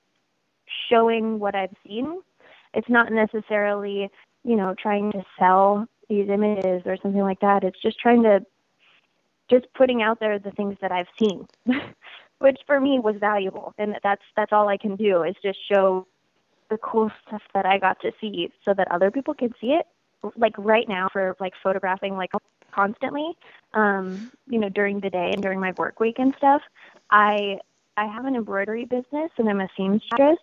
showing 0.90 1.38
what 1.38 1.54
I've 1.54 1.74
seen. 1.86 2.20
It's 2.74 2.88
not 2.88 3.12
necessarily, 3.12 4.10
you 4.44 4.56
know, 4.56 4.74
trying 4.80 5.12
to 5.12 5.24
sell 5.38 5.86
these 6.08 6.28
images 6.28 6.82
or 6.86 6.96
something 7.02 7.20
like 7.20 7.40
that. 7.40 7.64
It's 7.64 7.80
just 7.80 7.98
trying 8.00 8.22
to, 8.24 8.40
just 9.50 9.66
putting 9.74 10.02
out 10.02 10.20
there 10.20 10.38
the 10.38 10.50
things 10.50 10.76
that 10.82 10.92
I've 10.92 11.06
seen, 11.18 11.46
which 12.38 12.58
for 12.66 12.80
me 12.80 12.98
was 12.98 13.16
valuable. 13.18 13.74
And 13.78 13.96
that's 14.02 14.22
that's 14.36 14.52
all 14.52 14.68
I 14.68 14.76
can 14.76 14.96
do 14.96 15.22
is 15.22 15.34
just 15.42 15.58
show 15.70 16.06
the 16.70 16.78
cool 16.78 17.10
stuff 17.26 17.42
that 17.54 17.66
I 17.66 17.78
got 17.78 18.00
to 18.02 18.12
see 18.20 18.52
so 18.64 18.74
that 18.74 18.90
other 18.90 19.10
people 19.10 19.34
can 19.34 19.54
see 19.60 19.72
it. 19.72 19.86
Like 20.36 20.54
right 20.58 20.88
now 20.88 21.08
for 21.12 21.36
like 21.40 21.54
photographing 21.62 22.16
like 22.16 22.32
constantly, 22.72 23.36
um, 23.74 24.30
you 24.48 24.58
know, 24.58 24.68
during 24.68 25.00
the 25.00 25.10
day 25.10 25.30
and 25.32 25.42
during 25.42 25.60
my 25.60 25.72
work 25.76 26.00
week 26.00 26.18
and 26.18 26.34
stuff. 26.36 26.62
I 27.10 27.58
I 27.96 28.06
have 28.06 28.26
an 28.26 28.36
embroidery 28.36 28.84
business 28.84 29.30
and 29.38 29.48
I'm 29.48 29.60
a 29.60 29.68
seamstress. 29.76 30.38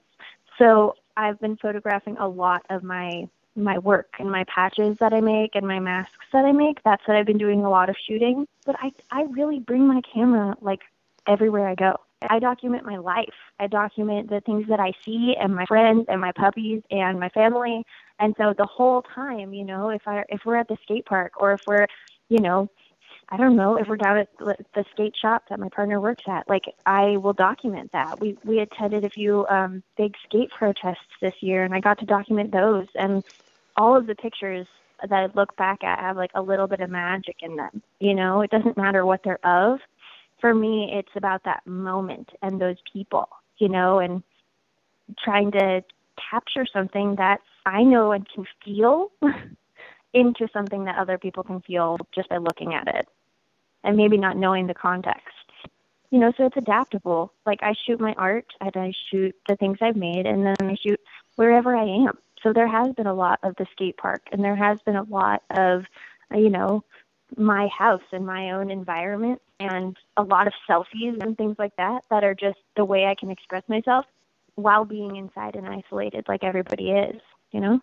So 0.57 0.95
I've 1.17 1.39
been 1.39 1.57
photographing 1.57 2.17
a 2.17 2.27
lot 2.27 2.65
of 2.69 2.83
my 2.83 3.27
my 3.55 3.77
work 3.79 4.15
and 4.19 4.29
my 4.29 4.43
patches 4.53 4.97
that 4.97 5.13
I 5.13 5.21
make 5.21 5.55
and 5.55 5.65
my 5.65 5.79
masks 5.79 6.25
that 6.33 6.43
I 6.43 6.51
make. 6.51 6.83
That's 6.83 7.07
what 7.07 7.15
I've 7.15 7.25
been 7.25 7.37
doing 7.37 7.63
a 7.63 7.69
lot 7.69 7.89
of 7.89 7.95
shooting. 8.05 8.47
But 8.65 8.75
I 8.81 8.91
I 9.11 9.23
really 9.23 9.59
bring 9.59 9.87
my 9.87 10.01
camera 10.01 10.55
like 10.61 10.81
everywhere 11.27 11.67
I 11.67 11.75
go. 11.75 11.97
I 12.29 12.39
document 12.39 12.85
my 12.85 12.97
life. 12.97 13.33
I 13.59 13.67
document 13.67 14.29
the 14.29 14.41
things 14.41 14.67
that 14.69 14.79
I 14.79 14.93
see 15.03 15.35
and 15.39 15.55
my 15.55 15.65
friends 15.65 16.05
and 16.07 16.21
my 16.21 16.31
puppies 16.31 16.81
and 16.89 17.19
my 17.19 17.29
family. 17.29 17.83
And 18.19 18.33
so 18.37 18.53
the 18.57 18.65
whole 18.65 19.03
time, 19.13 19.53
you 19.53 19.63
know, 19.63 19.89
if 19.89 20.01
I 20.07 20.23
if 20.29 20.41
we're 20.45 20.55
at 20.55 20.67
the 20.67 20.77
skate 20.83 21.05
park 21.05 21.33
or 21.37 21.53
if 21.53 21.61
we're, 21.67 21.87
you 22.29 22.39
know, 22.39 22.69
I 23.29 23.37
don't 23.37 23.55
know 23.55 23.75
if 23.77 23.87
we're 23.87 23.97
down 23.97 24.17
at 24.17 24.29
the 24.39 24.85
skate 24.91 25.15
shop 25.19 25.43
that 25.49 25.59
my 25.59 25.69
partner 25.69 25.99
works 25.99 26.23
at. 26.27 26.47
Like 26.47 26.65
I 26.85 27.17
will 27.17 27.33
document 27.33 27.91
that. 27.91 28.19
We 28.19 28.37
we 28.43 28.59
attended 28.59 29.03
a 29.03 29.09
few 29.09 29.45
um, 29.47 29.83
big 29.97 30.13
skate 30.27 30.51
protests 30.57 31.11
this 31.21 31.33
year, 31.41 31.63
and 31.63 31.73
I 31.73 31.79
got 31.79 31.99
to 31.99 32.05
document 32.05 32.51
those. 32.51 32.87
And 32.95 33.23
all 33.77 33.95
of 33.97 34.07
the 34.07 34.15
pictures 34.15 34.67
that 35.01 35.11
I 35.11 35.27
look 35.35 35.55
back 35.57 35.83
at 35.83 35.99
have 35.99 36.17
like 36.17 36.31
a 36.35 36.41
little 36.41 36.67
bit 36.67 36.79
of 36.79 36.89
magic 36.89 37.37
in 37.41 37.55
them. 37.55 37.81
You 37.99 38.13
know, 38.13 38.41
it 38.41 38.51
doesn't 38.51 38.77
matter 38.77 39.05
what 39.05 39.21
they're 39.23 39.45
of. 39.45 39.79
For 40.39 40.53
me, 40.53 40.91
it's 40.93 41.15
about 41.15 41.43
that 41.45 41.65
moment 41.65 42.29
and 42.41 42.59
those 42.59 42.77
people. 42.91 43.29
You 43.57 43.69
know, 43.69 43.99
and 43.99 44.21
trying 45.23 45.51
to 45.51 45.83
capture 46.29 46.65
something 46.71 47.15
that 47.15 47.39
I 47.65 47.83
know 47.83 48.11
and 48.11 48.27
can 48.27 48.45
feel. 48.63 49.11
into 50.15 50.47
something 50.53 50.85
that 50.85 50.97
other 50.97 51.17
people 51.17 51.43
can 51.43 51.59
feel 51.61 51.97
just 52.15 52.29
by 52.29 52.37
looking 52.37 52.73
at 52.73 52.87
it 52.87 53.07
and 53.83 53.97
maybe 53.97 54.17
not 54.17 54.37
knowing 54.37 54.65
the 54.65 54.73
context. 54.73 55.27
You 56.09 56.19
know, 56.19 56.31
so 56.37 56.45
it's 56.45 56.55
adaptable. 56.55 57.33
Like 57.45 57.59
I 57.61 57.73
shoot 57.85 57.99
my 57.99 58.13
art 58.13 58.45
and 58.61 58.71
I 58.75 58.93
shoot 59.11 59.35
the 59.49 59.57
things 59.57 59.77
I've 59.81 59.97
made 59.97 60.25
and 60.25 60.45
then 60.45 60.55
I 60.61 60.75
shoot 60.75 60.99
wherever 61.35 61.75
I 61.75 61.83
am. 61.83 62.17
So 62.41 62.53
there 62.53 62.67
has 62.67 62.93
been 62.93 63.07
a 63.07 63.13
lot 63.13 63.39
of 63.43 63.55
the 63.57 63.65
skate 63.73 63.97
park 63.97 64.21
and 64.31 64.41
there 64.41 64.55
has 64.55 64.79
been 64.83 64.95
a 64.95 65.03
lot 65.03 65.43
of, 65.49 65.83
you 66.33 66.49
know, 66.49 66.85
my 67.37 67.67
house 67.67 68.03
and 68.11 68.25
my 68.25 68.51
own 68.51 68.71
environment 68.71 69.41
and 69.59 69.97
a 70.17 70.23
lot 70.23 70.47
of 70.47 70.53
selfies 70.69 71.21
and 71.21 71.37
things 71.37 71.55
like 71.57 71.75
that 71.77 72.03
that 72.09 72.23
are 72.23 72.35
just 72.35 72.59
the 72.75 72.85
way 72.85 73.05
I 73.05 73.15
can 73.15 73.29
express 73.29 73.63
myself 73.67 74.05
while 74.55 74.85
being 74.85 75.15
inside 75.15 75.55
and 75.55 75.67
isolated 75.67 76.25
like 76.27 76.43
everybody 76.43 76.91
is, 76.91 77.21
you 77.51 77.59
know? 77.59 77.79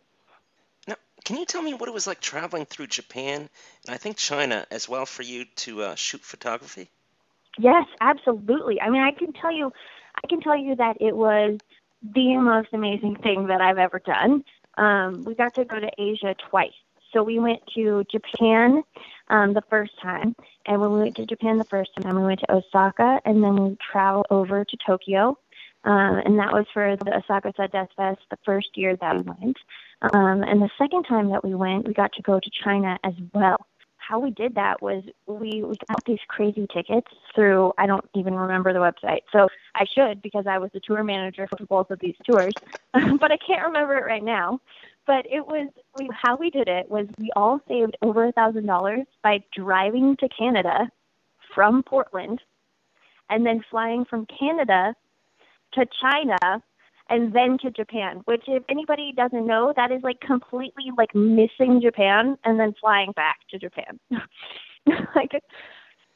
Now, 0.89 0.97
can 1.25 1.37
you 1.37 1.45
tell 1.45 1.63
me 1.63 1.75
what 1.75 1.89
it 1.89 1.93
was 1.93 2.07
like 2.07 2.21
traveling 2.21 2.65
through 2.65 2.89
Japan 2.89 3.49
and 3.87 3.95
I 3.95 3.97
think 3.97 4.17
China 4.17 4.67
as 4.71 4.89
well 4.89 5.07
for 5.07 5.23
you 5.23 5.45
to 5.57 5.83
uh, 5.83 5.95
shoot 5.95 6.23
photography? 6.23 6.89
Yes, 7.59 7.87
absolutely. 8.01 8.81
I 8.81 8.89
mean, 8.89 9.03
I 9.03 9.13
can 9.13 9.33
tell 9.33 9.53
you, 9.53 9.73
I 10.23 10.27
can 10.27 10.41
tell 10.41 10.57
you 10.57 10.75
that 10.77 10.97
it 11.01 11.15
was 11.15 11.59
the 12.03 12.37
most 12.39 12.69
amazing 12.73 13.17
thing 13.17 13.47
that 13.49 13.61
I've 13.61 13.79
ever 13.79 13.99
done. 13.99 14.45
Um, 14.77 15.25
we 15.25 15.35
got 15.35 15.55
to 15.55 15.65
go 15.65 15.79
to 15.79 15.91
Asia 15.99 16.35
twice. 16.51 16.73
So 17.13 17.23
we 17.23 17.39
went 17.39 17.61
to 17.75 18.05
Japan 18.11 18.83
um, 19.29 19.53
the 19.55 19.63
first 19.69 19.93
time, 20.01 20.35
and 20.67 20.81
when 20.81 20.93
we 20.93 20.99
went 21.01 21.17
to 21.17 21.27
Japan 21.27 21.59
the 21.59 21.65
first 21.65 21.91
time, 22.01 22.17
we 22.17 22.23
went 22.23 22.41
to 22.41 22.53
Osaka, 22.53 23.21
and 23.25 23.43
then 23.43 23.57
we 23.57 23.77
traveled 23.93 24.27
over 24.31 24.65
to 24.65 24.77
Tokyo, 24.87 25.39
um, 25.85 26.21
and 26.25 26.39
that 26.39 26.53
was 26.53 26.67
for 26.73 26.97
the 26.97 27.17
Osaka 27.17 27.53
Death 27.69 27.89
Fest 27.97 28.21
the 28.31 28.39
first 28.45 28.69
year 28.75 28.97
that 28.97 29.17
we 29.17 29.23
went. 29.23 29.57
Um, 30.13 30.43
and 30.43 30.61
the 30.61 30.71
second 30.79 31.05
time 31.05 31.31
that 31.31 31.45
we 31.45 31.55
went, 31.55 31.87
we 31.87 31.95
got 31.95 32.13
to 32.15 32.23
go 32.23 32.41
to 32.41 32.51
China 32.65 32.99
as 33.05 33.15
well. 33.35 33.67
How 33.97 34.19
we 34.19 34.31
did 34.31 34.57
that 34.57 34.83
was 34.83 35.05
we, 35.27 35.63
we 35.63 35.77
got 35.89 36.05
these 36.05 36.19
crazy 36.27 36.67
tickets 36.73 37.07
through, 37.35 37.73
I 37.79 37.87
don't 37.87 38.05
even 38.15 38.35
remember 38.35 38.73
the 38.73 38.81
website. 38.81 39.21
So 39.33 39.49
I 39.77 39.85
should 39.85 40.21
because 40.21 40.47
I 40.47 40.59
was 40.59 40.71
the 40.73 40.81
tour 40.81 41.05
manager 41.05 41.47
for 41.47 41.65
both 41.67 41.91
of 41.91 42.01
these 42.01 42.17
tours, 42.29 42.53
but 42.93 43.31
I 43.31 43.37
can't 43.37 43.65
remember 43.67 43.97
it 43.97 44.05
right 44.05 44.25
now. 44.25 44.61
But 45.07 45.27
it 45.27 45.47
was 45.47 45.69
we, 45.99 46.09
how 46.13 46.37
we 46.37 46.51
did 46.51 46.69
it 46.69 46.89
was 46.89 47.07
we 47.19 47.31
all 47.35 47.61
saved 47.69 47.97
over 48.03 48.27
a 48.27 48.33
thousand 48.33 48.67
dollars 48.67 49.07
by 49.23 49.43
driving 49.55 50.17
to 50.19 50.29
Canada 50.29 50.91
from 51.55 51.83
Portland 51.83 52.41
and 53.29 53.45
then 53.45 53.65
flying 53.71 54.05
from 54.05 54.27
Canada 54.27 54.95
to 55.75 55.87
China 56.01 56.63
and 57.09 57.33
then 57.33 57.59
to 57.59 57.71
Japan, 57.71 58.23
which 58.25 58.45
if 58.47 58.63
anybody 58.69 59.13
doesn't 59.17 59.47
know, 59.47 59.73
that 59.77 59.91
is 59.91 60.03
like 60.03 60.21
completely 60.21 60.85
like 60.97 61.15
missing 61.15 61.81
Japan 61.83 62.39
and 62.45 62.59
then 62.59 62.75
flying 62.81 63.13
back 63.13 63.39
to 63.51 63.59
Japan. 63.59 63.99
like 65.15 65.35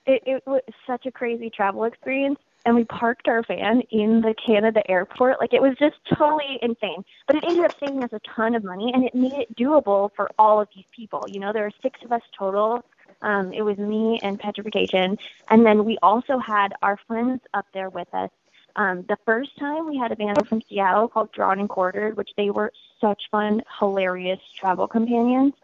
it, 0.07 0.22
it 0.25 0.42
was 0.46 0.62
such 0.87 1.07
a 1.07 1.11
crazy 1.11 1.51
travel 1.51 1.85
experience 1.85 2.38
and 2.66 2.76
we 2.76 2.85
parked 2.85 3.29
our 3.29 3.42
van 3.42 3.81
in 3.90 4.20
the 4.20 4.35
Canada 4.35 4.83
airport. 4.90 5.40
Like 5.40 5.55
it 5.55 5.62
was 5.62 5.74
just 5.79 5.96
totally 6.14 6.59
insane. 6.61 7.05
But 7.26 7.37
it 7.37 7.44
ended 7.44 7.64
up 7.64 7.79
saving 7.79 8.05
us 8.05 8.12
a 8.12 8.20
ton 8.20 8.55
of 8.55 8.64
money 8.64 8.92
and 8.92 9.05
it 9.05 9.14
made 9.14 9.33
it 9.33 9.57
doable 9.57 10.11
for 10.14 10.31
all 10.38 10.61
of 10.61 10.68
these 10.74 10.85
people. 10.94 11.24
You 11.29 11.40
know, 11.40 11.52
there 11.52 11.62
were 11.62 11.72
six 11.81 11.98
of 12.05 12.12
us 12.12 12.22
total. 12.38 12.85
Um, 13.22 13.52
it 13.55 13.62
was 13.62 13.79
me 13.79 14.20
and 14.22 14.38
Petrification. 14.38 15.16
And 15.48 15.64
then 15.64 15.85
we 15.85 15.96
also 16.02 16.38
had 16.38 16.74
our 16.83 16.98
friends 17.07 17.40
up 17.55 17.66
there 17.72 17.88
with 17.88 18.12
us 18.12 18.31
um, 18.76 19.05
the 19.09 19.16
first 19.24 19.57
time 19.59 19.88
we 19.88 19.96
had 19.96 20.12
a 20.12 20.16
band 20.16 20.46
from 20.46 20.61
Seattle 20.68 21.09
called 21.09 21.33
Drawn 21.33 21.59
and 21.59 21.68
Quartered, 21.68 22.16
which 22.16 22.31
they 22.37 22.50
were 22.50 22.72
such 23.00 23.22
fun, 23.31 23.62
hilarious 23.79 24.40
travel 24.55 24.87
companions. 24.87 25.55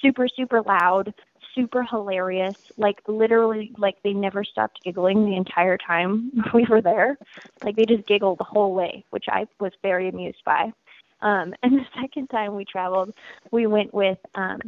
Super, 0.00 0.28
super 0.28 0.62
loud, 0.62 1.14
super 1.54 1.82
hilarious. 1.82 2.56
Like 2.76 3.00
literally, 3.06 3.72
like 3.78 3.96
they 4.02 4.12
never 4.12 4.44
stopped 4.44 4.82
giggling 4.82 5.24
the 5.24 5.36
entire 5.36 5.78
time 5.78 6.32
we 6.54 6.64
were 6.64 6.80
there. 6.80 7.16
Like 7.62 7.76
they 7.76 7.84
just 7.84 8.06
giggled 8.06 8.38
the 8.38 8.44
whole 8.44 8.74
way, 8.74 9.04
which 9.10 9.26
I 9.28 9.46
was 9.60 9.72
very 9.82 10.08
amused 10.08 10.42
by. 10.44 10.72
Um, 11.20 11.54
and 11.62 11.78
the 11.78 11.86
second 12.00 12.28
time 12.28 12.54
we 12.54 12.64
traveled, 12.64 13.14
we 13.50 13.66
went 13.66 13.92
with 13.94 14.18
um, 14.34 14.60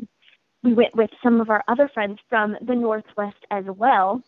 we 0.62 0.75
went 0.75 0.96
with 0.96 1.11
some 1.22 1.40
of 1.40 1.51
our 1.51 1.62
other 1.68 1.88
friends 1.92 2.18
from 2.29 2.57
the 2.61 2.75
Northwest 2.75 3.44
as 3.51 3.64
well. 3.66 4.22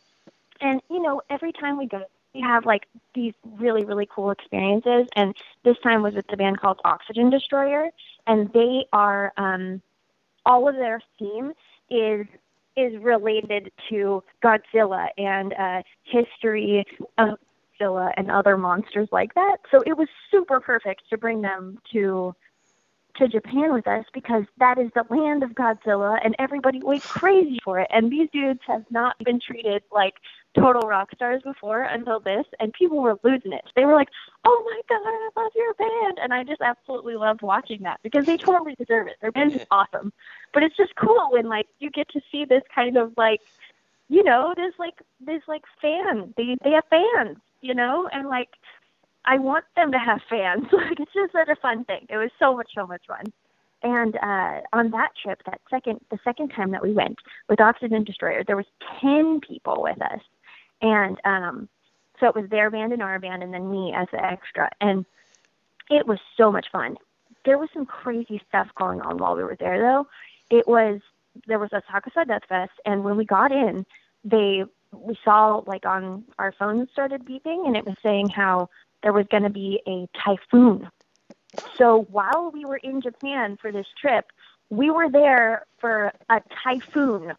And 0.61 0.81
you 0.90 1.03
know, 1.03 1.23
every 1.31 1.53
time 1.53 1.79
we 1.79 1.87
go 1.87 2.05
we 2.35 2.40
have 2.42 2.66
like 2.66 2.87
these 3.14 3.33
really 3.59 3.85
really 3.85 4.07
cool 4.14 4.31
experiences 4.31 5.09
and 5.16 5.35
this 5.64 5.77
time 5.83 6.03
was 6.03 6.14
with 6.14 6.27
the 6.29 6.37
band 6.37 6.61
called 6.61 6.79
oxygen 6.85 7.31
destroyer 7.31 7.88
and 8.27 8.53
they 8.53 8.85
are 8.92 9.33
um 9.37 9.81
all 10.44 10.68
of 10.68 10.77
their 10.77 11.01
theme 11.18 11.53
is 11.90 12.27
is 12.79 13.03
related 13.03 13.71
to 13.91 14.23
godzilla 14.45 15.09
and 15.19 15.53
uh 15.55 15.83
history 16.05 16.85
of 17.19 17.38
godzilla 17.81 18.11
and 18.17 18.31
other 18.31 18.57
monsters 18.57 19.09
like 19.12 19.35
that. 19.35 19.57
So 19.71 19.81
it 19.87 19.97
was 19.97 20.09
super 20.31 20.61
perfect 20.61 21.03
to 21.11 21.19
bring 21.19 21.43
them 21.43 21.79
to 21.93 22.35
to 23.19 23.29
Japan 23.29 23.73
with 23.73 23.87
us 23.87 24.05
because 24.13 24.45
that 24.59 24.79
is 24.79 24.91
the 24.95 25.05
land 25.11 25.43
of 25.43 25.51
Godzilla 25.51 26.19
and 26.25 26.35
everybody 26.39 26.81
went 26.83 27.03
crazy 27.03 27.59
for 27.65 27.79
it. 27.79 27.89
And 27.91 28.11
these 28.11 28.29
dudes 28.33 28.61
have 28.67 28.85
not 28.91 29.17
been 29.25 29.41
treated 29.41 29.83
like 29.93 30.15
total 30.59 30.89
rock 30.89 31.11
stars 31.15 31.43
before 31.43 31.83
until 31.83 32.21
this, 32.21 32.45
and 32.61 32.73
people 32.73 33.01
were 33.01 33.19
losing 33.23 33.53
it. 33.53 33.65
They 33.77 33.85
were 33.85 33.95
like, 33.95 34.09
"Oh 34.45 34.63
my 34.65 34.81
god, 34.89 35.07
I 35.07 35.31
love 35.41 35.53
your 35.55 35.75
band," 35.75 36.19
and 36.21 36.33
I 36.33 36.45
just 36.45 36.61
absolutely 36.61 37.17
loved 37.17 37.43
watching 37.43 37.83
that 37.83 38.01
because 38.03 38.27
they 38.27 38.37
totally 38.37 38.75
deserve 38.77 39.09
it. 39.09 39.17
Their 39.21 39.33
band 39.33 39.55
is 39.55 39.67
awesome, 39.71 40.13
but 40.53 40.63
it's 40.63 40.77
just 40.77 40.95
cool 40.97 41.29
when 41.31 41.49
like 41.49 41.67
you 41.79 41.91
get 41.91 42.09
to 42.11 42.21
see 42.31 42.45
this 42.45 42.63
kind 42.75 42.97
of 42.97 43.13
like, 43.17 43.41
you 44.09 44.25
know, 44.25 44.55
this 44.57 44.75
like 44.79 45.01
this 45.21 45.43
like 45.47 45.65
fan. 45.81 46.35
They 46.37 46.57
they 46.65 46.73
have 46.73 46.85
fans, 46.91 47.39
you 47.61 47.75
know, 47.75 48.09
and 48.13 48.29
like 48.29 48.51
I 49.29 49.37
want 49.37 49.67
them 49.77 49.93
to 49.93 49.99
have 49.99 50.21
fans. 50.29 50.67
like 50.73 50.99
it's 50.99 51.12
just 51.12 51.33
such 51.33 51.49
a 51.49 51.57
fun 51.57 51.85
thing. 51.85 52.07
It 52.09 52.17
was 52.17 52.31
so 52.38 52.57
much 52.57 52.71
so 52.75 52.87
much 52.87 53.03
fun. 53.07 53.25
And 53.83 54.17
uh, 54.17 54.62
on 54.73 54.91
that 54.91 55.11
trip, 55.23 55.41
that 55.47 55.61
second, 55.71 56.01
the 56.11 56.19
second 56.25 56.49
time 56.49 56.73
that 56.73 56.83
we 56.83 56.93
went 56.93 57.19
with 57.49 57.61
Oxygen 57.61 58.03
Destroyer, 58.03 58.43
there 58.45 58.57
was 58.57 58.67
ten 59.01 59.41
people 59.41 59.83
with 59.83 60.01
us, 60.03 60.21
and 60.83 61.17
um, 61.25 61.69
So 62.19 62.27
it 62.27 62.35
was 62.35 62.51
their 62.51 62.71
band 62.71 62.93
and 62.93 63.03
our 63.03 63.19
band, 63.21 63.43
and 63.43 63.55
then 63.55 63.71
me 63.71 63.93
as 63.95 64.09
the 64.11 64.25
extra. 64.25 64.71
And 64.81 65.05
it 65.91 66.07
was 66.07 66.19
so 66.37 66.51
much 66.51 66.67
fun. 66.73 66.97
There 67.45 67.59
was 67.59 67.69
some 67.73 67.87
crazy 67.87 68.43
stuff 68.49 68.69
going 68.77 69.01
on 69.03 69.19
while 69.19 69.37
we 69.37 69.45
were 69.45 69.57
there, 69.61 69.79
though. 69.79 70.09
It 70.51 70.67
was 70.67 71.01
there 71.47 71.59
was 71.59 71.71
a 71.73 71.83
Takusa 71.83 72.27
Death 72.27 72.43
Fest, 72.49 72.73
and 72.85 73.05
when 73.05 73.17
we 73.17 73.25
got 73.25 73.53
in, 73.53 73.87
they 74.25 74.64
we 74.93 75.17
saw 75.25 75.62
like 75.67 75.87
on 75.87 76.25
our 76.38 76.53
phones 76.59 76.91
started 76.91 77.25
beeping, 77.25 77.67
and 77.67 77.77
it 77.77 77.85
was 77.85 77.95
saying 78.03 78.31
how 78.31 78.71
there 79.03 79.13
was 79.13 79.27
going 79.31 79.45
to 79.45 79.51
be 79.51 79.81
a 79.87 80.09
typhoon. 80.19 80.89
So 81.77 82.07
while 82.11 82.51
we 82.53 82.65
were 82.65 82.77
in 82.77 83.01
Japan 83.01 83.57
for 83.61 83.73
this 83.73 83.87
trip, 84.01 84.27
we 84.71 84.91
were 84.91 85.11
there 85.11 85.65
for 85.81 86.13
a 86.29 86.43
typhoon 86.63 87.33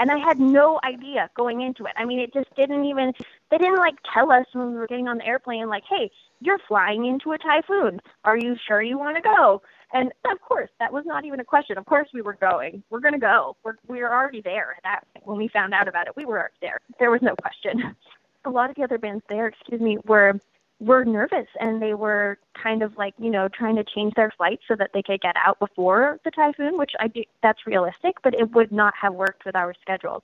and 0.00 0.10
I 0.10 0.16
had 0.16 0.40
no 0.40 0.80
idea 0.82 1.28
going 1.36 1.60
into 1.60 1.84
it. 1.84 1.92
I 1.94 2.06
mean, 2.06 2.20
it 2.20 2.32
just 2.32 2.48
didn't 2.56 2.86
even, 2.86 3.12
they 3.50 3.58
didn't 3.58 3.76
like 3.76 3.96
tell 4.14 4.32
us 4.32 4.46
when 4.52 4.72
we 4.72 4.78
were 4.78 4.86
getting 4.86 5.08
on 5.08 5.18
the 5.18 5.26
airplane, 5.26 5.68
like, 5.68 5.84
hey, 5.88 6.10
you're 6.40 6.58
flying 6.66 7.04
into 7.04 7.32
a 7.32 7.38
typhoon. 7.38 8.00
Are 8.24 8.38
you 8.38 8.56
sure 8.66 8.80
you 8.80 8.98
want 8.98 9.16
to 9.16 9.22
go? 9.22 9.60
And 9.92 10.10
of 10.24 10.40
course, 10.40 10.70
that 10.78 10.90
was 10.90 11.04
not 11.04 11.26
even 11.26 11.38
a 11.38 11.44
question. 11.44 11.76
Of 11.76 11.84
course, 11.84 12.08
we 12.14 12.22
were 12.22 12.32
going. 12.32 12.82
We're 12.88 13.00
going 13.00 13.12
to 13.12 13.20
go. 13.20 13.56
We're, 13.62 13.74
we 13.88 14.00
were 14.00 14.10
already 14.10 14.40
there 14.40 14.78
that 14.84 15.04
when 15.24 15.36
we 15.36 15.48
found 15.48 15.74
out 15.74 15.86
about 15.86 16.06
it. 16.06 16.16
We 16.16 16.24
were 16.24 16.50
there. 16.62 16.80
There 16.98 17.10
was 17.10 17.20
no 17.20 17.36
question. 17.36 17.94
A 18.46 18.50
lot 18.50 18.70
of 18.70 18.76
the 18.76 18.84
other 18.84 18.96
bands 18.96 19.22
there, 19.28 19.48
excuse 19.48 19.82
me, 19.82 19.98
were 20.06 20.40
were 20.80 21.04
nervous 21.04 21.46
and 21.60 21.80
they 21.80 21.94
were 21.94 22.38
kind 22.60 22.82
of 22.82 22.96
like 22.96 23.14
you 23.18 23.30
know 23.30 23.48
trying 23.48 23.76
to 23.76 23.84
change 23.84 24.14
their 24.16 24.32
flights 24.36 24.62
so 24.66 24.74
that 24.74 24.90
they 24.94 25.02
could 25.02 25.20
get 25.20 25.36
out 25.44 25.58
before 25.58 26.18
the 26.24 26.30
typhoon 26.30 26.78
which 26.78 26.92
i 27.00 27.06
do 27.06 27.22
that's 27.42 27.66
realistic 27.66 28.14
but 28.22 28.34
it 28.34 28.50
would 28.52 28.72
not 28.72 28.94
have 29.00 29.14
worked 29.14 29.44
with 29.44 29.56
our 29.56 29.74
schedules. 29.80 30.22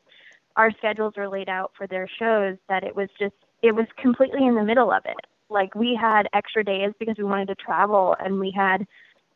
Our 0.57 0.71
schedules 0.79 1.15
were 1.17 1.29
laid 1.29 1.49
out 1.49 1.73
for 1.77 1.87
their 1.87 2.09
shows 2.19 2.57
that 2.69 2.85
it 2.85 2.97
was 2.97 3.09
just 3.19 3.35
it 3.63 3.75
was 3.75 3.87
completely 4.01 4.47
in 4.47 4.55
the 4.55 4.65
middle 4.65 4.93
of 4.93 5.03
it. 5.05 5.17
Like 5.49 5.75
we 5.75 5.99
had 6.01 6.29
extra 6.35 6.65
days 6.65 6.93
because 6.99 7.17
we 7.19 7.25
wanted 7.25 7.49
to 7.49 7.55
travel 7.55 8.17
and 8.19 8.41
we 8.41 8.53
had 8.55 8.87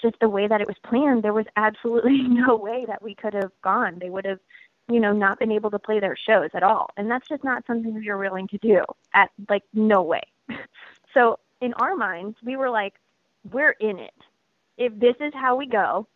just 0.00 0.16
the 0.20 0.28
way 0.28 0.48
that 0.48 0.62
it 0.62 0.66
was 0.66 0.76
planned 0.84 1.22
there 1.22 1.34
was 1.34 1.46
absolutely 1.56 2.22
no 2.28 2.56
way 2.56 2.84
that 2.86 3.02
we 3.02 3.14
could 3.14 3.34
have 3.34 3.52
gone. 3.62 3.98
They 4.00 4.10
would 4.10 4.24
have 4.24 4.40
you 4.88 5.00
know 5.00 5.12
not 5.12 5.38
been 5.38 5.52
able 5.52 5.70
to 5.70 5.78
play 5.78 6.00
their 6.00 6.16
shows 6.16 6.50
at 6.54 6.62
all. 6.62 6.88
And 6.96 7.10
that's 7.10 7.28
just 7.28 7.44
not 7.44 7.64
something 7.66 8.02
you're 8.02 8.18
willing 8.18 8.48
to 8.48 8.58
do 8.58 8.82
at 9.14 9.30
like 9.48 9.62
no 9.74 10.02
way 10.02 10.22
So 11.14 11.38
in 11.60 11.74
our 11.74 11.94
minds, 11.94 12.36
we 12.44 12.56
were 12.56 12.70
like, 12.70 12.94
we're 13.50 13.74
in 13.80 13.98
it. 13.98 14.14
If 14.76 14.98
this 14.98 15.16
is 15.20 15.32
how 15.34 15.56
we 15.56 15.66
go, 15.66 16.06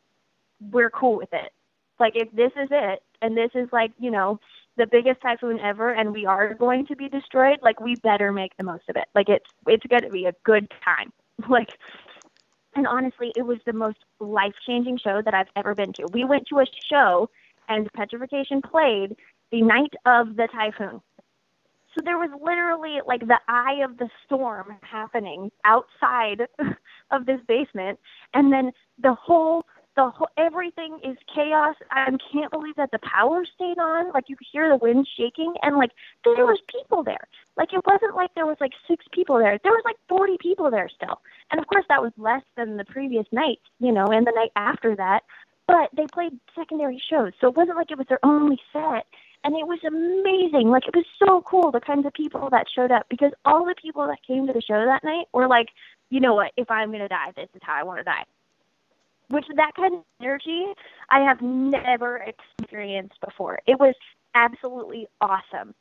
we're 0.70 0.90
cool 0.90 1.16
with 1.16 1.32
it. 1.32 1.52
Like 1.98 2.14
if 2.16 2.30
this 2.32 2.52
is 2.56 2.68
it 2.70 3.02
and 3.22 3.36
this 3.36 3.50
is 3.54 3.68
like, 3.72 3.92
you 3.98 4.10
know, 4.10 4.40
the 4.76 4.86
biggest 4.86 5.20
typhoon 5.20 5.60
ever 5.60 5.92
and 5.92 6.12
we 6.12 6.26
are 6.26 6.54
going 6.54 6.86
to 6.86 6.96
be 6.96 7.08
destroyed, 7.08 7.58
like 7.62 7.80
we 7.80 7.94
better 7.96 8.32
make 8.32 8.56
the 8.56 8.64
most 8.64 8.84
of 8.88 8.96
it. 8.96 9.06
Like 9.14 9.28
it's 9.28 9.48
it's 9.66 9.86
going 9.86 10.02
to 10.02 10.10
be 10.10 10.26
a 10.26 10.32
good 10.44 10.70
time. 10.84 11.12
Like 11.48 11.70
and 12.76 12.86
honestly, 12.86 13.32
it 13.36 13.42
was 13.42 13.58
the 13.66 13.72
most 13.72 13.98
life-changing 14.18 14.98
show 14.98 15.20
that 15.22 15.34
I've 15.34 15.48
ever 15.56 15.74
been 15.74 15.92
to. 15.94 16.06
We 16.12 16.24
went 16.24 16.46
to 16.48 16.60
a 16.60 16.66
show 16.88 17.28
and 17.68 17.92
Petrification 17.92 18.62
played 18.62 19.16
the 19.50 19.62
night 19.62 19.94
of 20.06 20.36
the 20.36 20.48
typhoon. 20.48 21.00
So 21.94 22.02
there 22.04 22.18
was 22.18 22.30
literally 22.42 22.98
like 23.06 23.20
the 23.20 23.38
eye 23.48 23.80
of 23.84 23.98
the 23.98 24.08
storm 24.24 24.76
happening 24.82 25.50
outside 25.64 26.42
of 27.10 27.26
this 27.26 27.40
basement, 27.46 27.98
and 28.34 28.52
then 28.52 28.72
the 29.00 29.14
whole 29.14 29.64
the 29.96 30.10
whole 30.10 30.28
everything 30.36 30.98
is 31.04 31.16
chaos. 31.32 31.76
I 31.90 32.06
can't 32.32 32.50
believe 32.50 32.74
that 32.76 32.90
the 32.90 32.98
power 32.98 33.44
stayed 33.54 33.78
on. 33.78 34.12
Like 34.12 34.24
you 34.28 34.36
could 34.36 34.48
hear 34.50 34.68
the 34.68 34.76
wind 34.76 35.06
shaking, 35.16 35.54
and 35.62 35.76
like 35.76 35.90
there 36.24 36.46
was 36.46 36.58
people 36.68 37.04
there. 37.04 37.28
Like 37.56 37.72
it 37.72 37.80
wasn't 37.86 38.16
like 38.16 38.34
there 38.34 38.46
was 38.46 38.56
like 38.60 38.72
six 38.88 39.04
people 39.12 39.38
there. 39.38 39.58
There 39.62 39.72
was 39.72 39.82
like 39.84 39.96
forty 40.08 40.36
people 40.40 40.70
there 40.70 40.88
still, 40.88 41.20
and 41.52 41.60
of 41.60 41.66
course 41.68 41.84
that 41.88 42.02
was 42.02 42.12
less 42.16 42.42
than 42.56 42.76
the 42.76 42.84
previous 42.84 43.26
night, 43.30 43.60
you 43.78 43.92
know, 43.92 44.06
and 44.06 44.26
the 44.26 44.32
night 44.34 44.50
after 44.56 44.96
that. 44.96 45.20
But 45.66 45.90
they 45.96 46.06
played 46.12 46.32
secondary 46.54 47.00
shows, 47.08 47.32
so 47.40 47.48
it 47.48 47.56
wasn't 47.56 47.76
like 47.76 47.90
it 47.90 47.98
was 47.98 48.06
their 48.08 48.24
only 48.24 48.60
set 48.72 49.06
and 49.44 49.54
it 49.54 49.66
was 49.66 49.78
amazing. 49.86 50.70
Like 50.70 50.84
it 50.88 50.96
was 50.96 51.04
so 51.18 51.42
cool 51.42 51.70
the 51.70 51.80
kinds 51.80 52.06
of 52.06 52.14
people 52.14 52.48
that 52.50 52.66
showed 52.74 52.90
up 52.90 53.06
because 53.10 53.32
all 53.44 53.64
the 53.64 53.74
people 53.80 54.06
that 54.06 54.18
came 54.26 54.46
to 54.46 54.52
the 54.52 54.62
show 54.62 54.84
that 54.84 55.04
night 55.04 55.26
were 55.32 55.46
like, 55.46 55.68
you 56.08 56.18
know 56.18 56.34
what, 56.34 56.52
if 56.56 56.70
I'm 56.70 56.90
gonna 56.90 57.08
die, 57.08 57.32
this 57.36 57.48
is 57.54 57.60
how 57.62 57.74
I 57.74 57.82
want 57.82 58.00
to 58.00 58.04
die. 58.04 58.24
Which 59.28 59.44
that 59.56 59.72
kind 59.76 59.94
of 59.94 60.00
energy 60.20 60.64
I 61.10 61.20
have 61.20 61.40
never 61.42 62.24
experienced 62.58 63.20
before. 63.24 63.60
It 63.66 63.78
was 63.78 63.94
absolutely 64.34 65.06
awesome. 65.20 65.74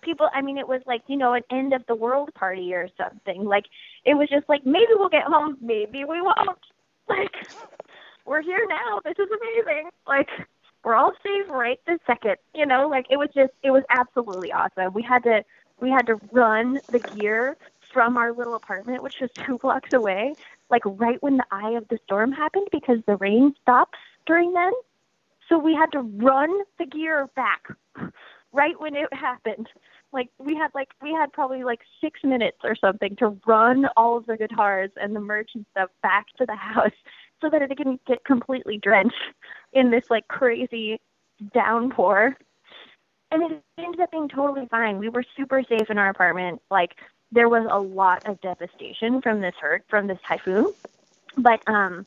People, 0.00 0.28
I 0.32 0.40
mean, 0.40 0.56
it 0.56 0.68
was 0.68 0.80
like 0.86 1.02
you 1.08 1.16
know 1.16 1.34
an 1.34 1.42
end 1.50 1.72
of 1.72 1.82
the 1.88 1.96
world 1.96 2.32
party 2.34 2.72
or 2.72 2.88
something. 2.96 3.44
Like 3.44 3.64
it 4.04 4.14
was 4.14 4.28
just 4.28 4.48
like 4.48 4.64
maybe 4.64 4.92
we'll 4.92 5.08
get 5.08 5.24
home, 5.24 5.58
maybe 5.60 6.04
we 6.04 6.22
won't. 6.22 6.38
Like 7.08 7.32
we're 8.26 8.42
here 8.42 8.66
now. 8.68 9.00
This 9.02 9.14
is 9.18 9.28
amazing. 9.32 9.88
Like 10.06 10.28
we're 10.84 10.94
all 10.94 11.12
safe 11.22 11.50
right 11.50 11.80
this 11.86 11.98
second. 12.06 12.36
You 12.54 12.66
know, 12.66 12.88
like 12.88 13.06
it 13.10 13.16
was 13.16 13.28
just 13.34 13.52
it 13.62 13.70
was 13.70 13.82
absolutely 13.90 14.52
awesome. 14.52 14.92
We 14.92 15.02
had 15.02 15.22
to 15.24 15.44
we 15.80 15.90
had 15.90 16.06
to 16.06 16.20
run 16.32 16.80
the 16.90 16.98
gear 16.98 17.56
from 17.92 18.16
our 18.16 18.32
little 18.32 18.54
apartment, 18.54 19.02
which 19.02 19.16
was 19.20 19.30
two 19.46 19.58
blocks 19.58 19.92
away, 19.92 20.34
like 20.70 20.82
right 20.84 21.22
when 21.22 21.36
the 21.36 21.46
eye 21.50 21.72
of 21.72 21.86
the 21.88 21.98
storm 22.04 22.32
happened 22.32 22.68
because 22.72 22.98
the 23.06 23.16
rain 23.16 23.54
stops 23.62 23.98
during 24.26 24.52
then. 24.52 24.72
So 25.48 25.58
we 25.58 25.74
had 25.74 25.90
to 25.92 26.00
run 26.00 26.50
the 26.78 26.86
gear 26.86 27.28
back 27.34 27.68
right 28.52 28.78
when 28.78 28.94
it 28.94 29.12
happened. 29.12 29.68
Like 30.12 30.28
we 30.38 30.54
had 30.54 30.70
like 30.74 30.88
we 31.02 31.12
had 31.12 31.32
probably 31.32 31.64
like 31.64 31.80
six 32.00 32.20
minutes 32.24 32.58
or 32.64 32.74
something 32.74 33.16
to 33.16 33.38
run 33.46 33.86
all 33.96 34.16
of 34.16 34.26
the 34.26 34.36
guitars 34.36 34.90
and 34.96 35.14
the 35.14 35.20
merch 35.20 35.50
and 35.54 35.66
stuff 35.72 35.90
back 36.02 36.26
to 36.38 36.46
the 36.46 36.56
house 36.56 36.92
so 37.40 37.48
that 37.50 37.62
it 37.62 37.68
didn't 37.76 38.04
get 38.06 38.24
completely 38.24 38.78
drenched 38.78 39.14
in 39.72 39.90
this 39.90 40.10
like 40.10 40.28
crazy 40.28 41.00
downpour. 41.52 42.36
And 43.30 43.42
it 43.42 43.62
ended 43.76 44.00
up 44.00 44.10
being 44.10 44.28
totally 44.28 44.66
fine. 44.66 44.98
We 44.98 45.10
were 45.10 45.24
super 45.36 45.62
safe 45.62 45.90
in 45.90 45.98
our 45.98 46.08
apartment. 46.08 46.62
Like 46.70 46.96
there 47.30 47.48
was 47.48 47.66
a 47.70 47.78
lot 47.78 48.26
of 48.26 48.40
devastation 48.40 49.20
from 49.20 49.40
this 49.40 49.54
hurt 49.60 49.84
from 49.88 50.06
this 50.06 50.18
typhoon, 50.26 50.72
but 51.36 51.60
um, 51.68 52.06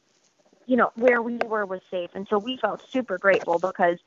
you 0.66 0.78
know 0.78 0.92
where 0.96 1.22
we 1.22 1.38
were 1.46 1.66
was 1.66 1.82
safe, 1.92 2.10
and 2.16 2.28
so 2.28 2.40
we 2.40 2.58
felt 2.58 2.82
super 2.90 3.20
grateful 3.20 3.60
because 3.60 4.00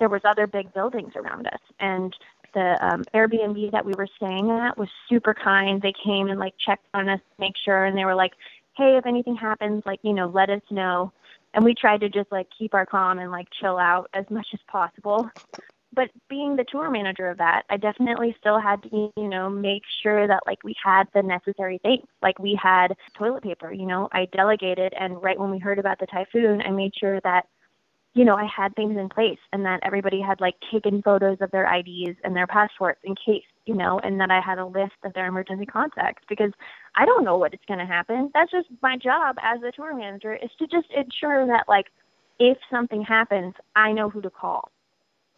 there 0.00 0.08
was 0.08 0.22
other 0.24 0.46
big 0.48 0.74
buildings 0.74 1.14
around 1.14 1.46
us, 1.46 1.60
and 1.78 2.16
the 2.52 2.84
um, 2.84 3.04
Airbnb 3.14 3.70
that 3.70 3.84
we 3.84 3.92
were 3.92 4.08
staying 4.16 4.50
at 4.50 4.76
was 4.76 4.88
super 5.08 5.34
kind. 5.34 5.80
They 5.82 5.92
came 5.92 6.28
and 6.28 6.40
like 6.40 6.54
checked 6.58 6.86
on 6.94 7.08
us, 7.08 7.20
make 7.38 7.54
sure, 7.56 7.84
and 7.84 7.96
they 7.96 8.04
were 8.04 8.14
like, 8.14 8.32
hey, 8.76 8.96
if 8.96 9.06
anything 9.06 9.36
happens, 9.36 9.82
like, 9.86 10.00
you 10.02 10.12
know, 10.12 10.26
let 10.26 10.50
us 10.50 10.62
know. 10.70 11.12
And 11.56 11.64
we 11.64 11.74
tried 11.74 12.02
to 12.02 12.10
just 12.10 12.30
like 12.30 12.46
keep 12.56 12.74
our 12.74 12.86
calm 12.86 13.18
and 13.18 13.32
like 13.32 13.48
chill 13.60 13.78
out 13.78 14.08
as 14.12 14.26
much 14.30 14.46
as 14.52 14.60
possible. 14.68 15.28
But 15.92 16.10
being 16.28 16.54
the 16.54 16.66
tour 16.70 16.90
manager 16.90 17.30
of 17.30 17.38
that, 17.38 17.62
I 17.70 17.78
definitely 17.78 18.36
still 18.38 18.60
had 18.60 18.82
to, 18.82 19.10
you 19.16 19.28
know, 19.28 19.48
make 19.48 19.82
sure 20.02 20.28
that 20.28 20.42
like 20.46 20.62
we 20.62 20.74
had 20.84 21.04
the 21.14 21.22
necessary 21.22 21.78
things. 21.82 22.04
Like 22.20 22.38
we 22.38 22.60
had 22.62 22.88
toilet 23.16 23.42
paper, 23.42 23.72
you 23.72 23.86
know, 23.86 24.10
I 24.12 24.26
delegated 24.26 24.92
and 25.00 25.20
right 25.22 25.40
when 25.40 25.50
we 25.50 25.58
heard 25.58 25.78
about 25.78 25.98
the 25.98 26.06
typhoon, 26.06 26.60
I 26.60 26.70
made 26.70 26.92
sure 26.94 27.20
that 27.22 27.46
you 28.12 28.24
know, 28.24 28.34
I 28.34 28.46
had 28.46 28.74
things 28.74 28.96
in 28.96 29.10
place 29.10 29.38
and 29.52 29.66
that 29.66 29.80
everybody 29.82 30.22
had 30.22 30.40
like 30.40 30.54
taken 30.72 31.02
photos 31.02 31.36
of 31.42 31.50
their 31.50 31.70
IDs 31.70 32.18
and 32.24 32.34
their 32.34 32.46
passports 32.46 33.00
in 33.04 33.14
case, 33.14 33.44
you 33.66 33.74
know, 33.74 34.00
and 34.02 34.20
that 34.20 34.30
I 34.30 34.40
had 34.40 34.58
a 34.58 34.66
list 34.66 34.94
of 35.04 35.12
their 35.12 35.26
emergency 35.26 35.66
contacts 35.66 36.22
because 36.28 36.52
I 36.94 37.04
don't 37.04 37.24
know 37.24 37.36
what 37.36 37.52
is 37.52 37.60
going 37.66 37.80
to 37.80 37.86
happen. 37.86 38.30
That's 38.32 38.50
just 38.50 38.68
my 38.82 38.96
job 38.96 39.36
as 39.42 39.60
a 39.62 39.72
tour 39.72 39.94
manager 39.94 40.34
is 40.34 40.50
to 40.58 40.66
just 40.66 40.86
ensure 40.96 41.46
that 41.48 41.64
like 41.68 41.86
if 42.38 42.56
something 42.70 43.02
happens, 43.02 43.54
I 43.74 43.92
know 43.92 44.08
who 44.08 44.22
to 44.22 44.30
call, 44.30 44.70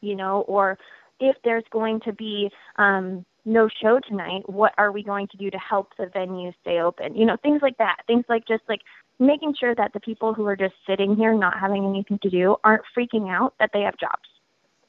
you 0.00 0.14
know, 0.14 0.42
or 0.42 0.78
if 1.20 1.36
there's 1.42 1.64
going 1.72 2.00
to 2.04 2.12
be 2.12 2.50
um 2.76 3.24
no 3.44 3.68
show 3.82 3.98
tonight, 4.06 4.42
what 4.46 4.74
are 4.76 4.92
we 4.92 5.02
going 5.02 5.26
to 5.28 5.36
do 5.38 5.50
to 5.50 5.58
help 5.58 5.92
the 5.96 6.06
venue 6.12 6.52
stay 6.60 6.80
open? 6.80 7.16
You 7.16 7.24
know, 7.24 7.36
things 7.42 7.60
like 7.62 7.78
that. 7.78 7.96
Things 8.06 8.24
like 8.28 8.46
just 8.46 8.62
like 8.68 8.80
making 9.18 9.54
sure 9.58 9.74
that 9.74 9.92
the 9.94 10.00
people 10.00 10.34
who 10.34 10.44
are 10.46 10.56
just 10.56 10.74
sitting 10.86 11.16
here 11.16 11.32
not 11.34 11.58
having 11.58 11.86
anything 11.86 12.18
to 12.22 12.28
do 12.28 12.56
aren't 12.62 12.82
freaking 12.96 13.30
out 13.30 13.54
that 13.58 13.70
they 13.72 13.80
have 13.80 13.96
jobs. 13.98 14.28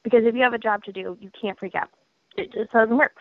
Because 0.03 0.21
if 0.25 0.35
you 0.35 0.41
have 0.41 0.53
a 0.53 0.59
job 0.59 0.83
to 0.83 0.91
do, 0.91 1.17
you 1.21 1.31
can't 1.41 1.57
freak 1.57 1.75
out. 1.75 1.89
It 2.37 2.51
just 2.51 2.71
doesn't 2.71 2.97
work. 2.97 3.15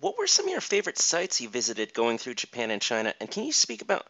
What 0.00 0.18
were 0.18 0.26
some 0.26 0.46
of 0.46 0.52
your 0.52 0.60
favorite 0.60 0.98
sites 0.98 1.40
you 1.40 1.48
visited 1.48 1.94
going 1.94 2.18
through 2.18 2.34
Japan 2.34 2.70
and 2.70 2.82
China? 2.82 3.14
And 3.20 3.30
can 3.30 3.44
you 3.44 3.52
speak 3.52 3.82
about 3.82 4.06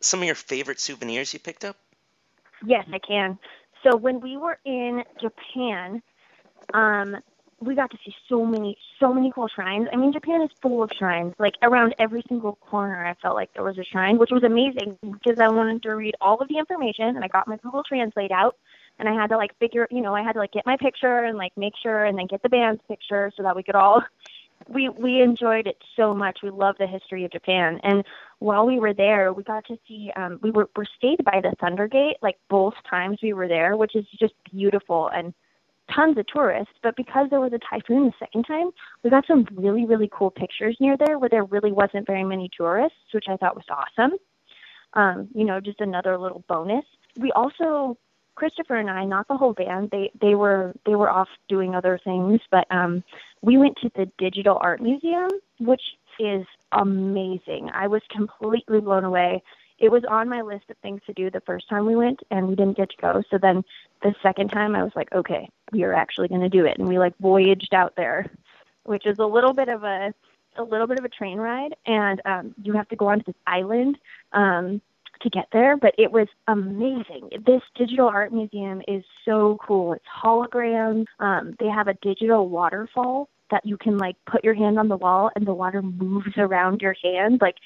some 0.00 0.20
of 0.20 0.26
your 0.26 0.34
favorite 0.34 0.80
souvenirs 0.80 1.32
you 1.32 1.40
picked 1.40 1.64
up? 1.64 1.76
Yes, 2.64 2.86
I 2.92 2.98
can. 2.98 3.38
So 3.82 3.96
when 3.96 4.20
we 4.20 4.36
were 4.36 4.58
in 4.64 5.02
Japan, 5.20 6.02
um, 6.72 7.16
we 7.60 7.74
got 7.74 7.90
to 7.90 7.98
see 8.04 8.14
so 8.28 8.44
many, 8.44 8.76
so 8.98 9.12
many 9.12 9.32
cool 9.32 9.48
shrines. 9.48 9.88
I 9.92 9.96
mean, 9.96 10.12
Japan 10.12 10.42
is 10.42 10.50
full 10.60 10.82
of 10.82 10.90
shrines. 10.96 11.34
Like 11.38 11.54
around 11.62 11.94
every 11.98 12.22
single 12.28 12.56
corner, 12.56 13.04
I 13.04 13.14
felt 13.22 13.34
like 13.34 13.52
there 13.54 13.64
was 13.64 13.78
a 13.78 13.84
shrine, 13.84 14.18
which 14.18 14.30
was 14.30 14.42
amazing 14.42 14.98
because 15.02 15.38
I 15.38 15.48
wanted 15.48 15.82
to 15.84 15.94
read 15.94 16.14
all 16.20 16.40
of 16.40 16.48
the 16.48 16.58
information, 16.58 17.06
and 17.06 17.24
I 17.24 17.28
got 17.28 17.48
my 17.48 17.56
Google 17.56 17.82
Translate 17.84 18.32
out, 18.32 18.56
and 18.98 19.08
I 19.08 19.12
had 19.12 19.28
to 19.28 19.36
like 19.36 19.56
figure, 19.58 19.88
you 19.90 20.00
know, 20.00 20.14
I 20.14 20.22
had 20.22 20.32
to 20.34 20.38
like 20.38 20.52
get 20.52 20.66
my 20.66 20.76
picture 20.76 21.24
and 21.24 21.36
like 21.36 21.52
make 21.56 21.74
sure, 21.82 22.04
and 22.04 22.18
then 22.18 22.26
get 22.26 22.42
the 22.42 22.48
band's 22.48 22.82
picture 22.88 23.32
so 23.36 23.42
that 23.42 23.56
we 23.56 23.62
could 23.62 23.74
all 23.74 24.02
we 24.68 24.88
we 24.88 25.20
enjoyed 25.20 25.66
it 25.66 25.76
so 25.96 26.14
much. 26.14 26.40
We 26.42 26.50
love 26.50 26.76
the 26.78 26.86
history 26.86 27.24
of 27.24 27.32
Japan, 27.32 27.80
and 27.82 28.04
while 28.38 28.66
we 28.66 28.78
were 28.78 28.94
there, 28.94 29.32
we 29.32 29.42
got 29.42 29.64
to 29.66 29.76
see. 29.88 30.10
Um, 30.16 30.38
we 30.42 30.50
were 30.50 30.68
were 30.76 30.86
stayed 30.96 31.24
by 31.24 31.40
the 31.42 31.54
Thunder 31.60 31.88
Gate 31.88 32.16
like 32.22 32.36
both 32.48 32.74
times 32.88 33.18
we 33.22 33.32
were 33.32 33.48
there, 33.48 33.76
which 33.76 33.96
is 33.96 34.04
just 34.18 34.34
beautiful 34.50 35.10
and 35.14 35.34
tons 35.94 36.16
of 36.16 36.26
tourists. 36.26 36.74
But 36.82 36.96
because 36.96 37.28
there 37.30 37.40
was 37.40 37.52
a 37.52 37.58
typhoon 37.58 38.06
the 38.06 38.12
second 38.18 38.44
time, 38.44 38.70
we 39.02 39.10
got 39.10 39.26
some 39.26 39.46
really 39.54 39.86
really 39.86 40.10
cool 40.12 40.30
pictures 40.30 40.76
near 40.80 40.96
there 40.96 41.18
where 41.18 41.30
there 41.30 41.44
really 41.44 41.72
wasn't 41.72 42.06
very 42.06 42.24
many 42.24 42.50
tourists, 42.56 42.98
which 43.12 43.26
I 43.28 43.36
thought 43.36 43.56
was 43.56 43.64
awesome. 43.70 44.18
Um, 44.94 45.28
you 45.34 45.44
know, 45.44 45.60
just 45.60 45.80
another 45.80 46.18
little 46.18 46.44
bonus. 46.48 46.84
We 47.18 47.32
also 47.32 47.96
Christopher 48.34 48.76
and 48.76 48.90
I, 48.90 49.04
not 49.04 49.28
the 49.28 49.36
whole 49.36 49.52
band, 49.52 49.90
they 49.90 50.10
they 50.20 50.34
were 50.34 50.74
they 50.86 50.94
were 50.94 51.10
off 51.10 51.28
doing 51.48 51.74
other 51.74 51.98
things, 52.02 52.40
but 52.50 52.66
um 52.70 53.04
we 53.42 53.58
went 53.58 53.76
to 53.82 53.90
the 53.94 54.10
Digital 54.18 54.58
Art 54.60 54.80
Museum, 54.80 55.30
which 55.58 55.82
is 56.18 56.46
amazing. 56.72 57.70
I 57.72 57.88
was 57.88 58.02
completely 58.10 58.80
blown 58.80 59.04
away. 59.04 59.42
It 59.78 59.90
was 59.90 60.04
on 60.08 60.28
my 60.28 60.42
list 60.42 60.64
of 60.70 60.76
things 60.78 61.00
to 61.06 61.12
do 61.12 61.30
the 61.30 61.40
first 61.40 61.68
time 61.68 61.86
we 61.86 61.96
went 61.96 62.20
and 62.30 62.46
we 62.46 62.54
didn't 62.54 62.76
get 62.76 62.90
to 62.90 62.96
go. 63.00 63.22
So 63.30 63.38
then 63.38 63.64
the 64.02 64.14
second 64.22 64.48
time 64.50 64.76
I 64.76 64.84
was 64.84 64.92
like, 64.94 65.12
okay, 65.12 65.48
we 65.72 65.82
are 65.82 65.92
actually 65.92 66.28
going 66.28 66.42
to 66.42 66.48
do 66.48 66.64
it 66.66 66.78
and 66.78 66.86
we 66.86 66.98
like 66.98 67.14
voyaged 67.18 67.74
out 67.74 67.94
there, 67.96 68.30
which 68.84 69.06
is 69.06 69.18
a 69.18 69.26
little 69.26 69.52
bit 69.52 69.68
of 69.68 69.82
a 69.84 70.14
a 70.56 70.62
little 70.62 70.86
bit 70.86 70.98
of 70.98 71.04
a 71.04 71.08
train 71.08 71.38
ride 71.38 71.74
and 71.86 72.20
um 72.26 72.54
you 72.62 72.74
have 72.74 72.86
to 72.88 72.96
go 72.96 73.08
onto 73.08 73.24
this 73.24 73.34
island 73.46 73.96
um 74.34 74.82
to 75.22 75.30
get 75.30 75.48
there, 75.52 75.76
but 75.76 75.94
it 75.98 76.12
was 76.12 76.28
amazing. 76.48 77.30
This 77.46 77.62
digital 77.76 78.08
art 78.08 78.32
museum 78.32 78.82
is 78.88 79.04
so 79.24 79.58
cool. 79.66 79.94
It's 79.94 80.04
holograms. 80.22 81.06
Um, 81.18 81.54
they 81.58 81.68
have 81.68 81.88
a 81.88 81.94
digital 81.94 82.48
waterfall 82.48 83.28
that 83.50 83.64
you 83.64 83.76
can 83.76 83.98
like 83.98 84.16
put 84.26 84.42
your 84.42 84.54
hand 84.54 84.78
on 84.78 84.88
the 84.88 84.96
wall 84.96 85.30
and 85.36 85.46
the 85.46 85.54
water 85.54 85.82
moves 85.82 86.36
around 86.38 86.80
your 86.80 86.96
hand. 87.02 87.40
Like 87.40 87.56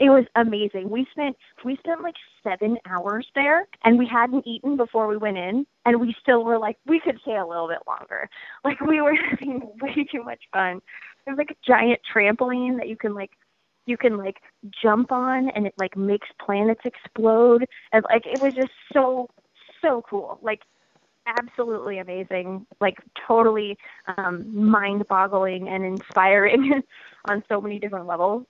it 0.00 0.08
was 0.08 0.24
amazing. 0.36 0.88
We 0.88 1.06
spent 1.10 1.36
we 1.64 1.76
spent 1.76 2.02
like 2.02 2.14
seven 2.42 2.78
hours 2.88 3.26
there, 3.34 3.68
and 3.84 3.98
we 3.98 4.06
hadn't 4.06 4.46
eaten 4.46 4.76
before 4.76 5.06
we 5.06 5.16
went 5.16 5.36
in, 5.36 5.66
and 5.84 6.00
we 6.00 6.14
still 6.20 6.44
were 6.44 6.58
like 6.58 6.78
we 6.86 6.98
could 6.98 7.20
stay 7.20 7.36
a 7.36 7.46
little 7.46 7.68
bit 7.68 7.80
longer. 7.86 8.28
Like 8.64 8.80
we 8.80 9.00
were 9.00 9.14
having 9.30 9.60
way 9.80 10.06
too 10.10 10.22
much 10.22 10.40
fun. 10.52 10.80
There's 11.24 11.38
like 11.38 11.50
a 11.50 11.66
giant 11.66 12.00
trampoline 12.14 12.78
that 12.78 12.88
you 12.88 12.96
can 12.96 13.14
like 13.14 13.30
you 13.86 13.96
can 13.96 14.16
like 14.16 14.36
jump 14.82 15.12
on 15.12 15.50
and 15.50 15.66
it 15.66 15.74
like 15.78 15.96
makes 15.96 16.28
planets 16.44 16.82
explode. 16.84 17.66
And 17.92 18.04
like 18.10 18.26
it 18.26 18.40
was 18.40 18.54
just 18.54 18.72
so 18.92 19.28
so 19.80 20.02
cool. 20.08 20.38
Like 20.42 20.60
absolutely 21.26 21.98
amazing. 21.98 22.66
Like 22.80 22.98
totally 23.26 23.76
um 24.16 24.44
mind 24.54 25.06
boggling 25.08 25.68
and 25.68 25.84
inspiring 25.84 26.82
on 27.28 27.42
so 27.48 27.60
many 27.60 27.78
different 27.78 28.06
levels. 28.06 28.44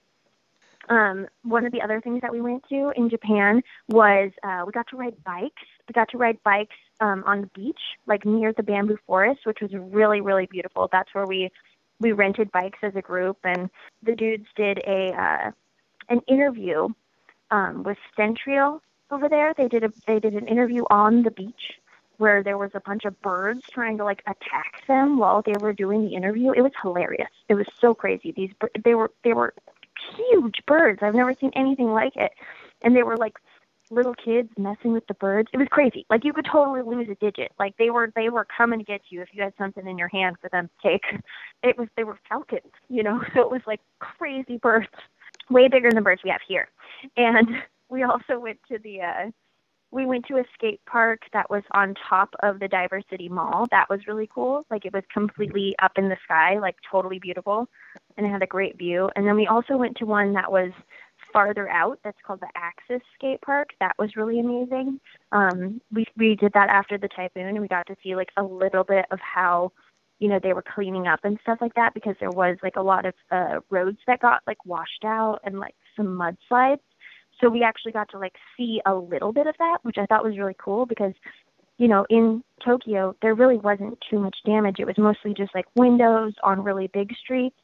Um 0.88 1.26
one 1.42 1.64
of 1.64 1.72
the 1.72 1.80
other 1.80 2.00
things 2.00 2.20
that 2.22 2.32
we 2.32 2.40
went 2.40 2.64
to 2.68 2.92
in 2.96 3.08
japan 3.08 3.62
was 3.88 4.30
uh 4.42 4.64
we 4.66 4.72
got 4.72 4.86
to 4.88 4.96
ride 4.96 5.22
bikes. 5.24 5.62
We 5.88 5.92
got 5.92 6.08
to 6.10 6.18
ride 6.18 6.38
bikes 6.44 6.76
um 7.00 7.22
on 7.26 7.42
the 7.42 7.50
beach 7.54 7.80
like 8.06 8.24
near 8.26 8.52
the 8.52 8.62
bamboo 8.62 8.98
forest 9.06 9.40
which 9.44 9.58
was 9.62 9.70
really 9.74 10.20
really 10.20 10.46
beautiful. 10.46 10.88
That's 10.92 11.14
where 11.14 11.26
we 11.26 11.50
we 12.02 12.12
rented 12.12 12.52
bikes 12.52 12.80
as 12.82 12.94
a 12.96 13.02
group, 13.02 13.38
and 13.44 13.70
the 14.02 14.14
dudes 14.14 14.46
did 14.56 14.78
a 14.86 15.12
uh, 15.12 15.50
an 16.08 16.20
interview 16.28 16.88
um, 17.50 17.82
with 17.82 17.98
Centrio 18.18 18.80
over 19.10 19.28
there. 19.28 19.54
They 19.56 19.68
did 19.68 19.84
a 19.84 19.92
they 20.06 20.18
did 20.18 20.34
an 20.34 20.48
interview 20.48 20.82
on 20.90 21.22
the 21.22 21.30
beach 21.30 21.78
where 22.18 22.42
there 22.42 22.58
was 22.58 22.70
a 22.74 22.80
bunch 22.80 23.04
of 23.04 23.20
birds 23.22 23.62
trying 23.72 23.98
to 23.98 24.04
like 24.04 24.22
attack 24.26 24.86
them 24.86 25.18
while 25.18 25.42
they 25.42 25.54
were 25.60 25.72
doing 25.72 26.04
the 26.04 26.14
interview. 26.14 26.52
It 26.52 26.60
was 26.60 26.72
hilarious. 26.80 27.30
It 27.48 27.54
was 27.54 27.66
so 27.80 27.94
crazy. 27.94 28.32
These 28.32 28.50
they 28.84 28.94
were 28.94 29.10
they 29.24 29.32
were 29.32 29.54
huge 30.16 30.62
birds. 30.66 31.00
I've 31.02 31.14
never 31.14 31.34
seen 31.34 31.52
anything 31.54 31.92
like 31.92 32.16
it, 32.16 32.32
and 32.82 32.94
they 32.94 33.02
were 33.02 33.16
like 33.16 33.38
little 33.92 34.14
kids 34.14 34.48
messing 34.58 34.92
with 34.92 35.06
the 35.06 35.14
birds. 35.14 35.48
It 35.52 35.58
was 35.58 35.68
crazy. 35.70 36.06
Like 36.08 36.24
you 36.24 36.32
could 36.32 36.46
totally 36.50 36.82
lose 36.82 37.08
a 37.08 37.14
digit. 37.16 37.52
Like 37.58 37.76
they 37.76 37.90
were 37.90 38.12
they 38.16 38.28
were 38.28 38.46
coming 38.56 38.78
to 38.78 38.84
get 38.84 39.02
you 39.10 39.22
if 39.22 39.28
you 39.32 39.42
had 39.42 39.52
something 39.58 39.86
in 39.86 39.98
your 39.98 40.08
hand 40.08 40.36
for 40.40 40.48
them 40.50 40.68
to 40.68 40.88
take. 40.88 41.02
It 41.62 41.78
was 41.78 41.86
they 41.96 42.02
were 42.02 42.18
falcons, 42.28 42.72
you 42.88 43.02
know. 43.02 43.20
So 43.34 43.42
it 43.42 43.50
was 43.50 43.60
like 43.66 43.80
crazy 44.00 44.56
birds, 44.56 44.88
way 45.48 45.68
bigger 45.68 45.90
than 45.90 45.96
the 45.96 46.02
birds 46.02 46.22
we 46.24 46.30
have 46.30 46.40
here. 46.46 46.68
And 47.16 47.48
we 47.88 48.02
also 48.02 48.38
went 48.38 48.58
to 48.68 48.78
the 48.78 49.02
uh 49.02 49.30
we 49.92 50.06
went 50.06 50.24
to 50.26 50.38
a 50.38 50.44
skate 50.54 50.80
park 50.86 51.20
that 51.34 51.50
was 51.50 51.62
on 51.72 51.94
top 52.08 52.34
of 52.42 52.58
the 52.58 52.66
Diversity 52.66 53.28
Mall. 53.28 53.66
That 53.70 53.90
was 53.90 54.06
really 54.08 54.28
cool. 54.34 54.64
Like 54.70 54.86
it 54.86 54.92
was 54.92 55.04
completely 55.12 55.76
up 55.82 55.92
in 55.96 56.08
the 56.08 56.16
sky, 56.24 56.58
like 56.58 56.76
totally 56.90 57.18
beautiful, 57.18 57.68
and 58.16 58.26
it 58.26 58.30
had 58.30 58.42
a 58.42 58.46
great 58.46 58.78
view. 58.78 59.10
And 59.14 59.26
then 59.26 59.36
we 59.36 59.46
also 59.46 59.76
went 59.76 59.98
to 59.98 60.06
one 60.06 60.32
that 60.32 60.50
was 60.50 60.72
farther 61.32 61.68
out 61.68 61.98
that's 62.04 62.18
called 62.26 62.40
the 62.40 62.48
Axis 62.54 63.02
Skate 63.14 63.40
Park. 63.40 63.70
That 63.80 63.94
was 63.98 64.16
really 64.16 64.40
amazing. 64.40 65.00
Um, 65.32 65.80
we 65.92 66.04
we 66.16 66.36
did 66.36 66.52
that 66.54 66.68
after 66.68 66.98
the 66.98 67.08
typhoon, 67.08 67.46
and 67.46 67.60
we 67.60 67.68
got 67.68 67.86
to 67.86 67.96
see 68.02 68.14
like 68.16 68.30
a 68.36 68.42
little 68.42 68.84
bit 68.84 69.06
of 69.10 69.18
how 69.20 69.72
you 70.18 70.28
know 70.28 70.38
they 70.42 70.52
were 70.52 70.64
cleaning 70.74 71.06
up 71.06 71.20
and 71.24 71.38
stuff 71.42 71.58
like 71.60 71.74
that 71.74 71.94
because 71.94 72.16
there 72.20 72.30
was 72.30 72.56
like 72.62 72.76
a 72.76 72.82
lot 72.82 73.06
of 73.06 73.14
uh, 73.30 73.60
roads 73.70 73.98
that 74.06 74.20
got 74.20 74.42
like 74.46 74.64
washed 74.64 75.04
out 75.04 75.40
and 75.44 75.58
like 75.58 75.74
some 75.96 76.06
mudslides. 76.06 76.80
So 77.40 77.48
we 77.48 77.62
actually 77.62 77.92
got 77.92 78.08
to 78.10 78.18
like 78.18 78.34
see 78.56 78.80
a 78.86 78.94
little 78.94 79.32
bit 79.32 79.46
of 79.46 79.54
that, 79.58 79.78
which 79.82 79.98
I 79.98 80.06
thought 80.06 80.24
was 80.24 80.38
really 80.38 80.56
cool 80.58 80.86
because 80.86 81.12
you 81.78 81.88
know, 81.88 82.06
in 82.10 82.44
Tokyo, 82.64 83.16
there 83.22 83.34
really 83.34 83.56
wasn't 83.56 83.98
too 84.08 84.20
much 84.20 84.36
damage. 84.46 84.76
It 84.78 84.86
was 84.86 84.98
mostly 84.98 85.34
just 85.34 85.52
like 85.54 85.64
windows 85.74 86.32
on 86.44 86.62
really 86.62 86.86
big 86.88 87.12
streets 87.16 87.56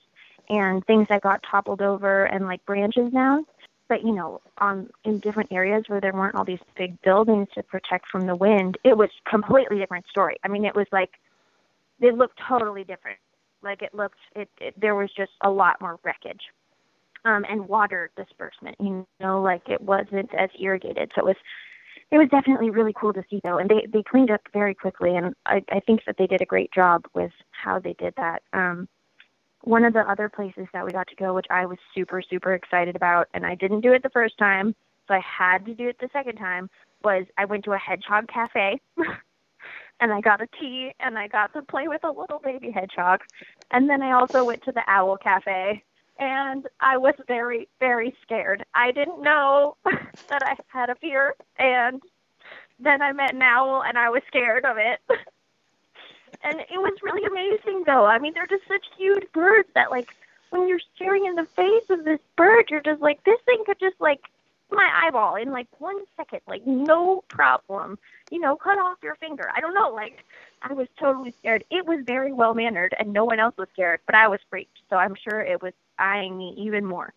and 0.48 0.84
things 0.86 1.06
that 1.08 1.22
got 1.22 1.44
toppled 1.48 1.82
over 1.82 2.24
and 2.24 2.46
like 2.46 2.64
branches 2.64 3.12
down 3.12 3.44
but 3.88 4.02
you 4.04 4.12
know 4.12 4.40
on 4.58 4.88
in 5.04 5.18
different 5.20 5.50
areas 5.52 5.84
where 5.88 6.00
there 6.00 6.12
weren't 6.12 6.34
all 6.34 6.44
these 6.44 6.60
big 6.76 7.00
buildings 7.02 7.48
to 7.54 7.62
protect 7.62 8.06
from 8.10 8.26
the 8.26 8.36
wind 8.36 8.76
it 8.84 8.96
was 8.96 9.10
completely 9.28 9.78
different 9.78 10.06
story. 10.08 10.36
I 10.44 10.48
mean 10.48 10.64
it 10.64 10.74
was 10.74 10.86
like 10.92 11.10
it 12.00 12.14
looked 12.14 12.38
totally 12.48 12.84
different. 12.84 13.18
Like 13.62 13.82
it 13.82 13.94
looked 13.94 14.18
it, 14.36 14.48
it 14.60 14.74
there 14.80 14.94
was 14.94 15.10
just 15.16 15.32
a 15.42 15.50
lot 15.50 15.80
more 15.80 15.98
wreckage 16.04 16.42
um 17.24 17.44
and 17.48 17.68
water 17.68 18.10
disbursement 18.16 18.76
you 18.78 19.04
know 19.20 19.42
like 19.42 19.62
it 19.68 19.80
wasn't 19.80 20.30
as 20.34 20.50
irrigated. 20.60 21.10
So 21.14 21.22
it 21.22 21.24
was 21.24 21.36
it 22.10 22.16
was 22.18 22.28
definitely 22.30 22.70
really 22.70 22.94
cool 22.98 23.12
to 23.12 23.22
see 23.28 23.40
though. 23.44 23.58
And 23.58 23.68
they 23.68 23.86
they 23.92 24.02
cleaned 24.02 24.30
up 24.30 24.42
very 24.52 24.74
quickly 24.74 25.16
and 25.16 25.34
i 25.46 25.62
i 25.70 25.80
think 25.80 26.00
that 26.06 26.16
they 26.18 26.26
did 26.26 26.42
a 26.42 26.46
great 26.46 26.72
job 26.72 27.04
with 27.14 27.32
how 27.50 27.78
they 27.78 27.94
did 27.94 28.14
that. 28.16 28.42
Um 28.52 28.88
one 29.62 29.84
of 29.84 29.92
the 29.92 30.08
other 30.10 30.28
places 30.28 30.66
that 30.72 30.84
we 30.84 30.92
got 30.92 31.08
to 31.08 31.16
go, 31.16 31.34
which 31.34 31.46
I 31.50 31.66
was 31.66 31.78
super, 31.94 32.22
super 32.22 32.54
excited 32.54 32.96
about, 32.96 33.28
and 33.34 33.44
I 33.44 33.54
didn't 33.54 33.80
do 33.80 33.92
it 33.92 34.02
the 34.02 34.10
first 34.10 34.38
time, 34.38 34.74
so 35.06 35.14
I 35.14 35.20
had 35.20 35.64
to 35.66 35.74
do 35.74 35.88
it 35.88 35.98
the 36.00 36.08
second 36.12 36.36
time, 36.36 36.70
was 37.02 37.24
I 37.36 37.44
went 37.44 37.64
to 37.64 37.72
a 37.72 37.78
hedgehog 37.78 38.28
cafe. 38.28 38.80
and 40.00 40.12
I 40.12 40.20
got 40.20 40.40
a 40.40 40.46
tea 40.60 40.92
and 41.00 41.18
I 41.18 41.28
got 41.28 41.52
to 41.54 41.62
play 41.62 41.88
with 41.88 42.04
a 42.04 42.10
little 42.10 42.38
baby 42.38 42.70
hedgehog. 42.70 43.20
And 43.70 43.88
then 43.88 44.02
I 44.02 44.12
also 44.12 44.44
went 44.44 44.62
to 44.64 44.72
the 44.72 44.82
owl 44.86 45.16
cafe 45.16 45.82
and 46.18 46.66
I 46.80 46.96
was 46.96 47.14
very, 47.26 47.68
very 47.80 48.14
scared. 48.22 48.64
I 48.74 48.92
didn't 48.92 49.22
know 49.22 49.76
that 49.84 50.42
I 50.42 50.56
had 50.68 50.90
a 50.90 50.94
fear 50.96 51.34
and 51.58 52.02
then 52.78 53.02
I 53.02 53.12
met 53.12 53.34
an 53.34 53.42
owl 53.42 53.82
and 53.82 53.98
I 53.98 54.10
was 54.10 54.22
scared 54.28 54.64
of 54.64 54.76
it. 54.78 55.00
and 56.42 56.60
it 56.60 56.78
was 56.78 56.92
really 57.02 57.24
amazing 57.24 57.84
though. 57.86 58.06
I 58.06 58.18
mean, 58.18 58.34
they're 58.34 58.46
just 58.46 58.66
such 58.68 58.86
huge 58.96 59.24
birds 59.32 59.68
that 59.74 59.90
like 59.90 60.08
when 60.50 60.68
you're 60.68 60.80
staring 60.94 61.26
in 61.26 61.34
the 61.34 61.44
face 61.44 61.90
of 61.90 62.04
this 62.04 62.20
bird, 62.36 62.66
you're 62.70 62.80
just 62.80 63.00
like 63.00 63.22
this 63.24 63.40
thing 63.44 63.62
could 63.66 63.78
just 63.80 63.96
like 64.00 64.20
my 64.70 64.88
eyeball 65.04 65.36
in 65.36 65.50
like 65.50 65.66
one 65.78 66.04
second, 66.16 66.40
like 66.46 66.66
no 66.66 67.22
problem. 67.28 67.98
You 68.30 68.40
know, 68.40 68.56
cut 68.56 68.78
off 68.78 68.98
your 69.02 69.16
finger. 69.16 69.50
I 69.54 69.60
don't 69.60 69.74
know, 69.74 69.90
like 69.90 70.24
I 70.62 70.72
was 70.72 70.88
totally 70.98 71.34
scared. 71.38 71.64
It 71.70 71.86
was 71.86 72.00
very 72.06 72.32
well 72.32 72.54
mannered 72.54 72.94
and 72.98 73.12
no 73.12 73.24
one 73.24 73.40
else 73.40 73.56
was 73.56 73.68
scared, 73.72 74.00
but 74.06 74.14
I 74.14 74.28
was 74.28 74.40
freaked, 74.50 74.78
so 74.90 74.96
I'm 74.96 75.14
sure 75.14 75.40
it 75.40 75.62
was 75.62 75.72
eyeing 75.98 76.36
me 76.36 76.54
even 76.58 76.84
more. 76.84 77.12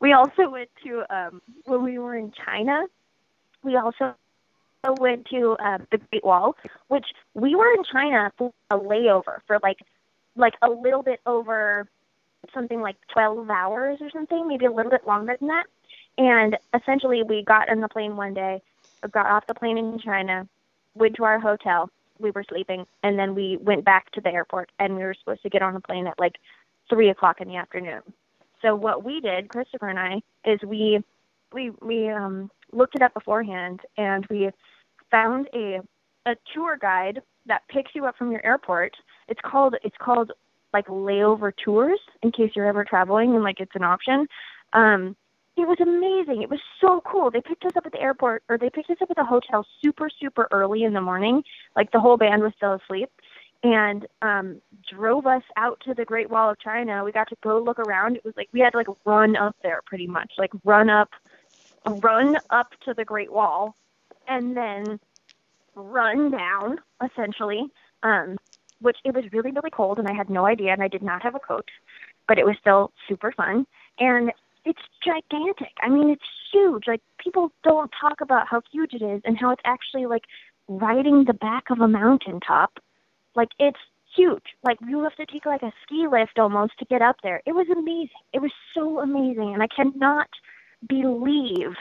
We 0.00 0.12
also 0.12 0.50
went 0.50 0.70
to 0.84 1.04
um 1.14 1.42
when 1.64 1.82
we 1.82 1.98
were 1.98 2.16
in 2.16 2.32
China, 2.32 2.84
we 3.62 3.76
also 3.76 4.14
went 4.90 5.26
to 5.26 5.56
um, 5.60 5.86
the 5.90 5.98
Great 5.98 6.24
Wall, 6.24 6.56
which 6.88 7.06
we 7.34 7.54
were 7.54 7.72
in 7.72 7.84
China 7.90 8.32
for 8.36 8.52
a 8.70 8.78
layover 8.78 9.38
for 9.46 9.58
like 9.62 9.78
like 10.36 10.54
a 10.62 10.70
little 10.70 11.02
bit 11.02 11.20
over 11.26 11.88
something 12.52 12.80
like 12.80 12.96
12 13.12 13.48
hours 13.50 13.98
or 14.00 14.10
something, 14.10 14.48
maybe 14.48 14.64
a 14.64 14.72
little 14.72 14.90
bit 14.90 15.06
longer 15.06 15.36
than 15.38 15.48
that. 15.48 15.66
And 16.18 16.56
essentially, 16.74 17.22
we 17.22 17.42
got 17.42 17.70
on 17.70 17.80
the 17.80 17.88
plane 17.88 18.16
one 18.16 18.34
day, 18.34 18.60
got 19.10 19.26
off 19.26 19.46
the 19.46 19.54
plane 19.54 19.78
in 19.78 19.98
China, 19.98 20.48
went 20.94 21.16
to 21.16 21.24
our 21.24 21.38
hotel. 21.38 21.90
We 22.18 22.30
were 22.30 22.44
sleeping, 22.48 22.86
and 23.02 23.18
then 23.18 23.34
we 23.34 23.56
went 23.60 23.84
back 23.84 24.10
to 24.12 24.20
the 24.20 24.30
airport, 24.30 24.70
and 24.78 24.96
we 24.96 25.02
were 25.02 25.14
supposed 25.14 25.42
to 25.42 25.48
get 25.48 25.62
on 25.62 25.74
the 25.74 25.80
plane 25.80 26.06
at 26.06 26.18
like 26.18 26.36
three 26.88 27.08
o'clock 27.08 27.40
in 27.40 27.48
the 27.48 27.56
afternoon. 27.56 28.02
So 28.60 28.74
what 28.74 29.04
we 29.04 29.20
did, 29.20 29.48
Christopher 29.48 29.88
and 29.88 29.98
I, 29.98 30.22
is 30.44 30.60
we 30.62 31.02
we 31.52 31.70
we 31.80 32.10
um 32.10 32.50
looked 32.72 32.94
it 32.94 33.02
up 33.02 33.14
beforehand, 33.14 33.80
and 33.96 34.26
we 34.26 34.50
found 35.12 35.48
a 35.54 35.80
a 36.26 36.36
tour 36.54 36.76
guide 36.80 37.22
that 37.46 37.62
picks 37.68 37.94
you 37.94 38.06
up 38.06 38.16
from 38.16 38.32
your 38.32 38.44
airport. 38.44 38.94
It's 39.28 39.40
called 39.44 39.76
it's 39.84 39.96
called 39.98 40.32
like 40.72 40.86
layover 40.86 41.52
tours 41.64 42.00
in 42.22 42.32
case 42.32 42.52
you're 42.56 42.66
ever 42.66 42.84
traveling 42.84 43.34
and 43.34 43.44
like 43.44 43.60
it's 43.60 43.76
an 43.76 43.84
option. 43.84 44.26
Um, 44.72 45.16
it 45.56 45.68
was 45.68 45.78
amazing. 45.80 46.42
It 46.42 46.48
was 46.48 46.60
so 46.80 47.02
cool. 47.04 47.30
They 47.30 47.42
picked 47.42 47.64
us 47.66 47.76
up 47.76 47.84
at 47.84 47.92
the 47.92 48.00
airport 48.00 48.42
or 48.48 48.56
they 48.56 48.70
picked 48.70 48.88
us 48.88 48.96
up 49.02 49.10
at 49.10 49.16
the 49.16 49.24
hotel 49.24 49.66
super, 49.82 50.08
super 50.08 50.48
early 50.50 50.82
in 50.84 50.94
the 50.94 51.00
morning. 51.02 51.42
Like 51.76 51.92
the 51.92 52.00
whole 52.00 52.16
band 52.16 52.42
was 52.42 52.52
still 52.56 52.72
asleep 52.72 53.10
and 53.62 54.06
um 54.22 54.60
drove 54.90 55.26
us 55.26 55.42
out 55.56 55.80
to 55.84 55.94
the 55.94 56.04
Great 56.04 56.30
Wall 56.30 56.50
of 56.50 56.58
China. 56.58 57.04
We 57.04 57.12
got 57.12 57.28
to 57.28 57.36
go 57.42 57.58
look 57.60 57.78
around. 57.78 58.16
It 58.16 58.24
was 58.24 58.34
like 58.36 58.48
we 58.52 58.60
had 58.60 58.70
to 58.70 58.78
like 58.78 58.88
run 59.04 59.36
up 59.36 59.56
there 59.62 59.80
pretty 59.84 60.06
much. 60.06 60.32
Like 60.38 60.50
run 60.64 60.88
up 60.88 61.10
run 61.86 62.38
up 62.50 62.72
to 62.86 62.94
the 62.94 63.04
Great 63.04 63.30
Wall 63.30 63.76
and 64.28 64.56
then 64.56 65.00
run 65.74 66.30
down 66.30 66.78
essentially. 67.04 67.66
Um 68.02 68.36
which 68.82 68.96
it 69.04 69.14
was 69.14 69.24
really, 69.32 69.52
really 69.52 69.70
cold 69.70 69.98
and 69.98 70.08
I 70.08 70.12
had 70.12 70.28
no 70.28 70.44
idea 70.44 70.72
and 70.72 70.82
I 70.82 70.88
did 70.88 71.02
not 71.02 71.22
have 71.22 71.34
a 71.34 71.38
coat. 71.38 71.68
But 72.28 72.38
it 72.38 72.44
was 72.44 72.56
still 72.60 72.92
super 73.08 73.32
fun. 73.32 73.66
And 73.98 74.32
it's 74.64 74.80
gigantic. 75.04 75.72
I 75.80 75.88
mean, 75.88 76.10
it's 76.10 76.22
huge. 76.52 76.84
Like 76.86 77.00
people 77.18 77.52
don't 77.64 77.90
talk 78.00 78.20
about 78.20 78.48
how 78.48 78.60
huge 78.70 78.92
it 78.92 79.02
is 79.02 79.20
and 79.24 79.38
how 79.38 79.50
it's 79.50 79.62
actually 79.64 80.06
like 80.06 80.24
riding 80.68 81.24
the 81.24 81.34
back 81.34 81.64
of 81.70 81.80
a 81.80 81.88
mountaintop. 81.88 82.78
Like 83.34 83.48
it's 83.58 83.78
huge. 84.16 84.44
Like 84.62 84.78
you 84.86 85.02
have 85.02 85.16
to 85.16 85.26
take 85.26 85.46
like 85.46 85.62
a 85.62 85.72
ski 85.84 86.06
lift 86.10 86.38
almost 86.38 86.72
to 86.78 86.84
get 86.84 87.02
up 87.02 87.16
there. 87.22 87.42
It 87.46 87.52
was 87.52 87.66
amazing. 87.70 88.10
It 88.32 88.42
was 88.42 88.52
so 88.74 89.00
amazing 89.00 89.54
and 89.54 89.62
I 89.62 89.68
cannot 89.68 90.28
believe 90.88 91.74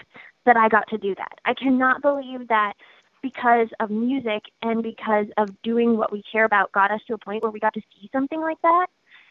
that 0.45 0.57
I 0.57 0.69
got 0.69 0.87
to 0.89 0.97
do 0.97 1.15
that. 1.15 1.39
I 1.45 1.53
cannot 1.53 2.01
believe 2.01 2.47
that 2.47 2.73
because 3.21 3.67
of 3.79 3.91
music 3.91 4.43
and 4.63 4.81
because 4.81 5.27
of 5.37 5.49
doing 5.61 5.97
what 5.97 6.11
we 6.11 6.23
care 6.31 6.45
about 6.45 6.71
got 6.71 6.91
us 6.91 7.01
to 7.07 7.13
a 7.13 7.17
point 7.17 7.43
where 7.43 7.51
we 7.51 7.59
got 7.59 7.73
to 7.75 7.81
see 7.93 8.09
something 8.11 8.41
like 8.41 8.59
that 8.63 8.87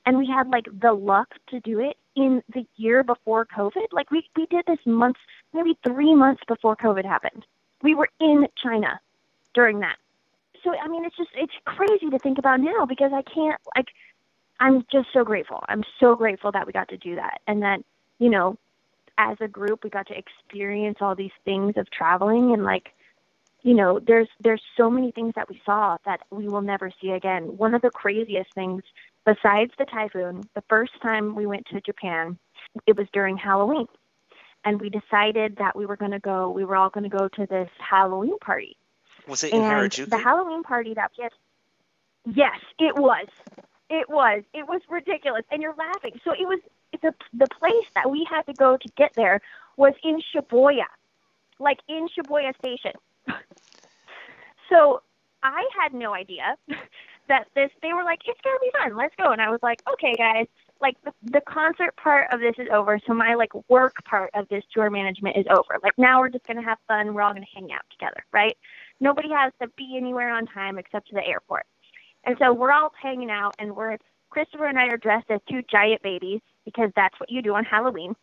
and 0.07 0.19
we 0.19 0.27
had 0.27 0.49
like 0.49 0.67
the 0.81 0.93
luck 0.93 1.29
to 1.49 1.61
do 1.61 1.81
it 1.81 1.97
in 2.17 2.43
the 2.55 2.67
year 2.77 3.03
before 3.03 3.47
COVID. 3.47 3.87
Like 3.93 4.11
we 4.11 4.25
we 4.37 4.47
did 4.47 4.65
this 4.67 4.79
months, 4.87 5.21
maybe 5.53 5.79
three 5.85 6.15
months 6.15 6.43
before 6.49 6.77
COVID 6.77 7.05
happened. 7.05 7.45
We 7.83 7.95
were 7.95 8.09
in 8.21 8.47
China 8.63 9.01
during 9.55 9.81
that. 9.81 9.97
So 10.65 10.75
I 10.77 10.89
mean, 10.89 11.05
it's 11.05 11.17
just 11.17 11.31
it's 11.35 11.53
crazy 11.65 12.11
to 12.11 12.19
think 12.19 12.39
about 12.39 12.61
now 12.61 12.87
because 12.87 13.13
I 13.15 13.23
can't 13.23 13.61
like. 13.77 13.87
I'm 14.63 14.85
just 14.93 15.09
so 15.15 15.25
grateful. 15.25 15.65
I'm 15.69 15.83
so 15.99 16.15
grateful 16.15 16.53
that 16.53 16.67
we 16.67 16.73
got 16.73 16.89
to 16.89 16.99
do 16.99 17.15
that, 17.15 17.41
and 17.47 17.63
that 17.63 17.81
you 18.19 18.29
know, 18.29 18.59
as 19.21 19.37
a 19.41 19.49
group, 19.49 19.85
we 19.85 19.91
got 19.91 20.07
to 20.09 20.15
experience 20.17 20.99
all 21.01 21.15
these 21.15 21.31
things 21.45 21.75
of 21.77 21.91
traveling 21.91 22.53
and 22.53 22.65
like 22.65 22.89
you 23.63 23.75
know 23.75 24.01
there's 24.01 24.29
there's 24.41 24.63
so 24.77 24.89
many 24.89 25.11
things 25.13 25.35
that 25.37 25.49
we 25.49 25.61
saw 25.67 25.99
that 26.07 26.21
we 26.31 26.49
will 26.49 26.63
never 26.63 26.91
see 26.99 27.11
again 27.11 27.43
one 27.59 27.75
of 27.75 27.83
the 27.83 27.91
craziest 27.91 28.53
things 28.55 28.83
besides 29.25 29.73
the 29.79 29.85
typhoon, 29.85 30.43
the 30.55 30.65
first 30.69 30.93
time 31.03 31.35
we 31.35 31.47
went 31.47 31.67
to 31.67 31.81
Japan, 31.81 32.39
it 32.87 32.97
was 32.97 33.07
during 33.13 33.37
Halloween. 33.37 33.87
And 34.65 34.81
we 34.81 34.91
decided 34.91 35.57
that 35.57 35.75
we 35.75 35.87
were 35.87 35.97
going 35.97 36.11
to 36.11 36.19
go, 36.19 36.51
we 36.51 36.65
were 36.65 36.77
all 36.77 36.91
going 36.91 37.09
to 37.09 37.17
go 37.17 37.29
to 37.29 37.47
this 37.47 37.71
Halloween 37.79 38.39
party. 38.41 38.77
Was 39.27 39.45
it 39.45 39.53
in 39.53 39.63
and 39.63 39.91
Harajuku? 39.91 40.11
The 40.11 40.19
Halloween 40.19 40.63
party 40.63 40.95
that 40.95 41.11
we 41.17 41.25
had, 41.25 41.33
yes, 42.27 42.59
it 42.79 42.95
was. 42.97 43.27
It 43.89 44.09
was. 44.09 44.43
It 44.53 44.69
was 44.69 44.83
ridiculous. 44.89 45.45
And 45.51 45.63
you're 45.63 45.75
laughing. 45.77 46.21
So 46.25 46.33
it 46.33 46.47
was 46.47 46.61
the, 47.03 47.15
the 47.33 47.47
place 47.59 47.87
that 47.95 48.11
we 48.11 48.27
had 48.29 48.43
to 48.43 48.53
go 48.55 48.77
to 48.77 48.89
get 48.97 49.13
there 49.15 49.41
was 49.77 49.95
in 50.03 50.21
Shibuya, 50.21 50.85
like 51.59 51.79
in 51.89 52.09
Shibuya 52.09 52.55
Station. 52.59 52.93
so 54.69 55.03
I 55.43 55.67
had 55.81 55.95
no 55.95 56.15
idea 56.15 56.57
that 57.29 57.47
this 57.55 57.71
they 57.81 57.93
were 57.93 58.03
like 58.03 58.21
it's 58.27 58.41
gonna 58.43 58.59
be 58.61 58.71
fun 58.77 58.97
let's 58.97 59.15
go. 59.17 59.31
And 59.31 59.41
i 59.41 59.49
was 59.51 59.61
like 59.63 59.81
okay 59.93 60.15
guys 60.17 60.47
like 60.81 60.97
the, 61.05 61.13
the 61.23 61.41
concert 61.43 61.95
part 61.97 62.27
of 62.33 62.41
this 62.41 62.55
is 62.59 62.67
over 62.73 62.99
so 63.07 63.15
my 63.15 63.35
like 63.35 63.53
work 63.69 63.95
part 64.05 64.31
of 64.35 64.49
this 64.49 64.65
tour 64.75 64.91
management 64.91 65.37
is 65.37 65.47
over. 65.49 65.79
Like 65.83 65.97
now 65.97 66.21
we're 66.21 66.29
just 66.29 66.47
gonna 66.47 66.65
have 66.65 66.79
fun 66.89 67.15
we're 67.15 67.23
all 67.23 67.33
gonna 67.33 67.47
hang 67.55 67.73
out 67.73 67.85
together 67.91 68.25
right? 68.33 68.57
Nobody 69.01 69.31
has 69.31 69.53
to 69.63 69.69
be 69.77 69.97
anywhere 69.97 70.35
on 70.35 70.47
time 70.47 70.77
except 70.79 71.09
to 71.09 71.15
the 71.15 71.27
airport. 71.27 71.65
And 72.25 72.37
so 72.39 72.53
we're 72.53 72.73
all 72.73 72.93
hanging 73.01 73.31
out 73.31 73.55
and 73.59 73.75
we're 73.75 73.97
christopher 74.31 74.67
and 74.67 74.79
i 74.79 74.87
are 74.87 74.97
dressed 74.97 75.29
as 75.31 75.41
two 75.51 75.61
giant 75.71 76.01
babies 76.03 76.41
because 76.65 76.91
that's 76.97 77.19
what 77.19 77.31
you 77.31 77.43
do 77.43 77.55
on 77.55 77.65
halloween 77.65 78.15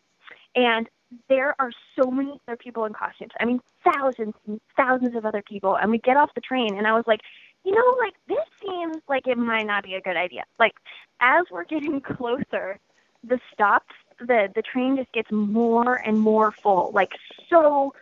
and 0.55 0.87
there 1.29 1.55
are 1.59 1.71
so 1.95 2.11
many 2.11 2.39
other 2.47 2.57
people 2.57 2.85
in 2.85 2.93
costumes. 2.93 3.31
I 3.39 3.45
mean, 3.45 3.61
thousands 3.83 4.33
and 4.45 4.59
thousands 4.75 5.15
of 5.15 5.25
other 5.25 5.41
people. 5.41 5.77
And 5.77 5.91
we 5.91 5.99
get 5.99 6.17
off 6.17 6.33
the 6.35 6.41
train, 6.41 6.77
and 6.77 6.85
I 6.85 6.93
was 6.93 7.05
like, 7.07 7.21
you 7.63 7.71
know, 7.73 7.95
like 7.99 8.13
this 8.27 8.45
seems 8.61 8.97
like 9.07 9.27
it 9.27 9.37
might 9.37 9.65
not 9.65 9.83
be 9.83 9.95
a 9.95 10.01
good 10.01 10.17
idea. 10.17 10.43
Like 10.59 10.73
as 11.19 11.45
we're 11.51 11.63
getting 11.75 12.01
closer, 12.01 12.79
the 13.23 13.39
stops, 13.53 13.95
the 14.19 14.49
the 14.53 14.61
train 14.61 14.97
just 14.97 15.11
gets 15.11 15.31
more 15.31 15.95
and 15.95 16.19
more 16.19 16.51
full, 16.51 16.91
like 16.93 17.11
so 17.49 17.93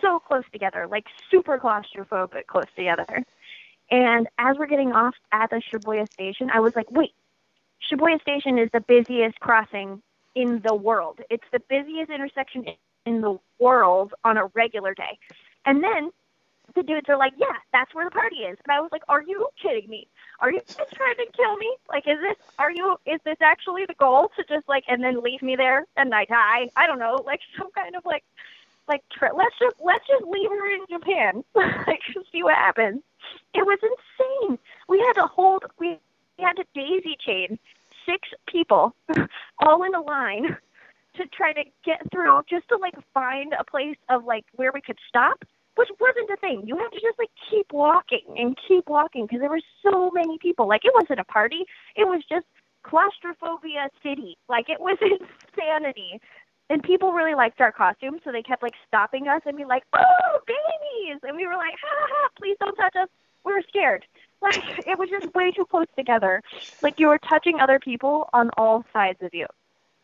so 0.00 0.20
close 0.20 0.44
together, 0.52 0.86
like 0.88 1.06
super 1.30 1.58
claustrophobic 1.58 2.46
close 2.46 2.66
together. 2.76 3.24
And 3.90 4.28
as 4.38 4.56
we're 4.58 4.66
getting 4.66 4.92
off 4.92 5.14
at 5.32 5.50
the 5.50 5.56
Shibuya 5.56 6.12
station, 6.12 6.50
I 6.52 6.60
was 6.60 6.76
like, 6.76 6.90
wait, 6.90 7.14
Shibuya 7.90 8.20
station 8.20 8.58
is 8.58 8.68
the 8.72 8.80
busiest 8.80 9.38
crossing 9.40 10.02
in 10.34 10.60
the 10.64 10.74
world. 10.74 11.20
It's 11.30 11.44
the 11.52 11.60
busiest 11.68 12.10
intersection 12.10 12.66
in 13.06 13.20
the 13.20 13.38
world 13.58 14.14
on 14.24 14.36
a 14.36 14.46
regular 14.54 14.94
day. 14.94 15.18
And 15.64 15.82
then 15.82 16.10
the 16.74 16.82
dudes 16.82 17.08
are 17.08 17.16
like, 17.16 17.32
yeah, 17.36 17.56
that's 17.72 17.94
where 17.94 18.04
the 18.04 18.10
party 18.10 18.36
is. 18.36 18.58
And 18.64 18.72
I 18.72 18.80
was 18.80 18.90
like, 18.92 19.02
are 19.08 19.22
you 19.22 19.48
kidding 19.60 19.88
me? 19.88 20.08
Are 20.40 20.52
you 20.52 20.60
just 20.60 20.92
trying 20.92 21.16
to 21.16 21.26
kill 21.36 21.56
me? 21.56 21.76
Like, 21.88 22.06
is 22.06 22.18
this, 22.20 22.36
are 22.58 22.70
you, 22.70 22.96
is 23.06 23.20
this 23.24 23.38
actually 23.40 23.86
the 23.86 23.94
goal 23.94 24.30
to 24.36 24.44
just 24.44 24.68
like, 24.68 24.84
and 24.88 25.02
then 25.02 25.22
leave 25.22 25.42
me 25.42 25.56
there 25.56 25.86
and 25.96 26.14
I 26.14 26.24
die? 26.26 26.68
I 26.76 26.86
don't 26.86 26.98
know, 26.98 27.22
like 27.24 27.40
some 27.58 27.70
kind 27.72 27.96
of 27.96 28.04
like, 28.04 28.24
like, 28.86 29.02
tri- 29.10 29.32
let's 29.34 29.54
just, 29.58 29.76
let's 29.84 30.06
just 30.06 30.24
leave 30.24 30.48
her 30.50 30.74
in 30.74 30.80
Japan. 30.88 31.44
like, 31.54 32.00
see 32.32 32.42
what 32.42 32.54
happens. 32.54 33.02
It 33.54 33.66
was 33.66 33.78
insane. 33.82 34.58
We 34.88 34.98
had 35.00 35.14
to 35.14 35.26
hold, 35.26 35.64
we, 35.78 35.98
we 36.38 36.44
had 36.44 36.54
to 36.54 36.64
daisy 36.74 37.16
chain 37.18 37.58
six 38.06 38.28
people 38.46 38.94
all 39.58 39.82
in 39.82 39.94
a 39.94 40.00
line 40.00 40.56
to 41.16 41.26
try 41.26 41.52
to 41.52 41.64
get 41.84 42.00
through 42.12 42.42
just 42.48 42.68
to 42.68 42.76
like 42.76 42.94
find 43.12 43.52
a 43.58 43.64
place 43.64 43.96
of 44.08 44.24
like 44.24 44.44
where 44.54 44.70
we 44.72 44.80
could 44.80 44.98
stop 45.08 45.44
which 45.78 45.88
wasn't 46.00 46.28
a 46.28 46.36
thing. 46.38 46.62
You 46.66 46.76
have 46.76 46.90
to 46.90 47.00
just 47.00 47.20
like 47.20 47.30
keep 47.48 47.72
walking 47.72 48.26
and 48.36 48.58
keep 48.66 48.88
walking 48.88 49.26
because 49.26 49.38
there 49.38 49.48
were 49.48 49.62
so 49.80 50.10
many 50.12 50.36
people. 50.38 50.66
Like 50.66 50.84
it 50.84 50.92
wasn't 50.92 51.20
a 51.20 51.24
party. 51.24 51.64
It 51.94 52.02
was 52.02 52.20
just 52.28 52.46
claustrophobia 52.82 53.88
city. 54.02 54.36
Like 54.48 54.68
it 54.68 54.80
was 54.80 54.98
insanity. 55.56 56.20
And 56.68 56.82
people 56.82 57.12
really 57.12 57.36
liked 57.36 57.60
our 57.60 57.70
costumes, 57.70 58.20
so 58.24 58.32
they 58.32 58.42
kept 58.42 58.62
like 58.62 58.74
stopping 58.88 59.28
us 59.28 59.40
and 59.46 59.56
be 59.56 59.64
like, 59.64 59.84
"Oh, 59.94 60.38
babies!" 60.46 61.20
And 61.22 61.36
we 61.36 61.46
were 61.46 61.56
like, 61.56 61.74
"Ha 61.80 61.88
ha! 61.88 62.06
ha 62.10 62.28
please 62.36 62.56
don't 62.60 62.74
touch 62.74 62.96
us. 62.96 63.08
We 63.44 63.52
were 63.54 63.62
scared." 63.68 64.04
Like 64.40 64.86
it 64.86 64.98
was 64.98 65.08
just 65.10 65.34
way 65.34 65.50
too 65.50 65.66
close 65.66 65.86
together. 65.96 66.42
Like 66.82 67.00
you 67.00 67.08
were 67.08 67.18
touching 67.18 67.60
other 67.60 67.78
people 67.78 68.28
on 68.32 68.50
all 68.56 68.84
sides 68.92 69.18
of 69.22 69.34
you, 69.34 69.46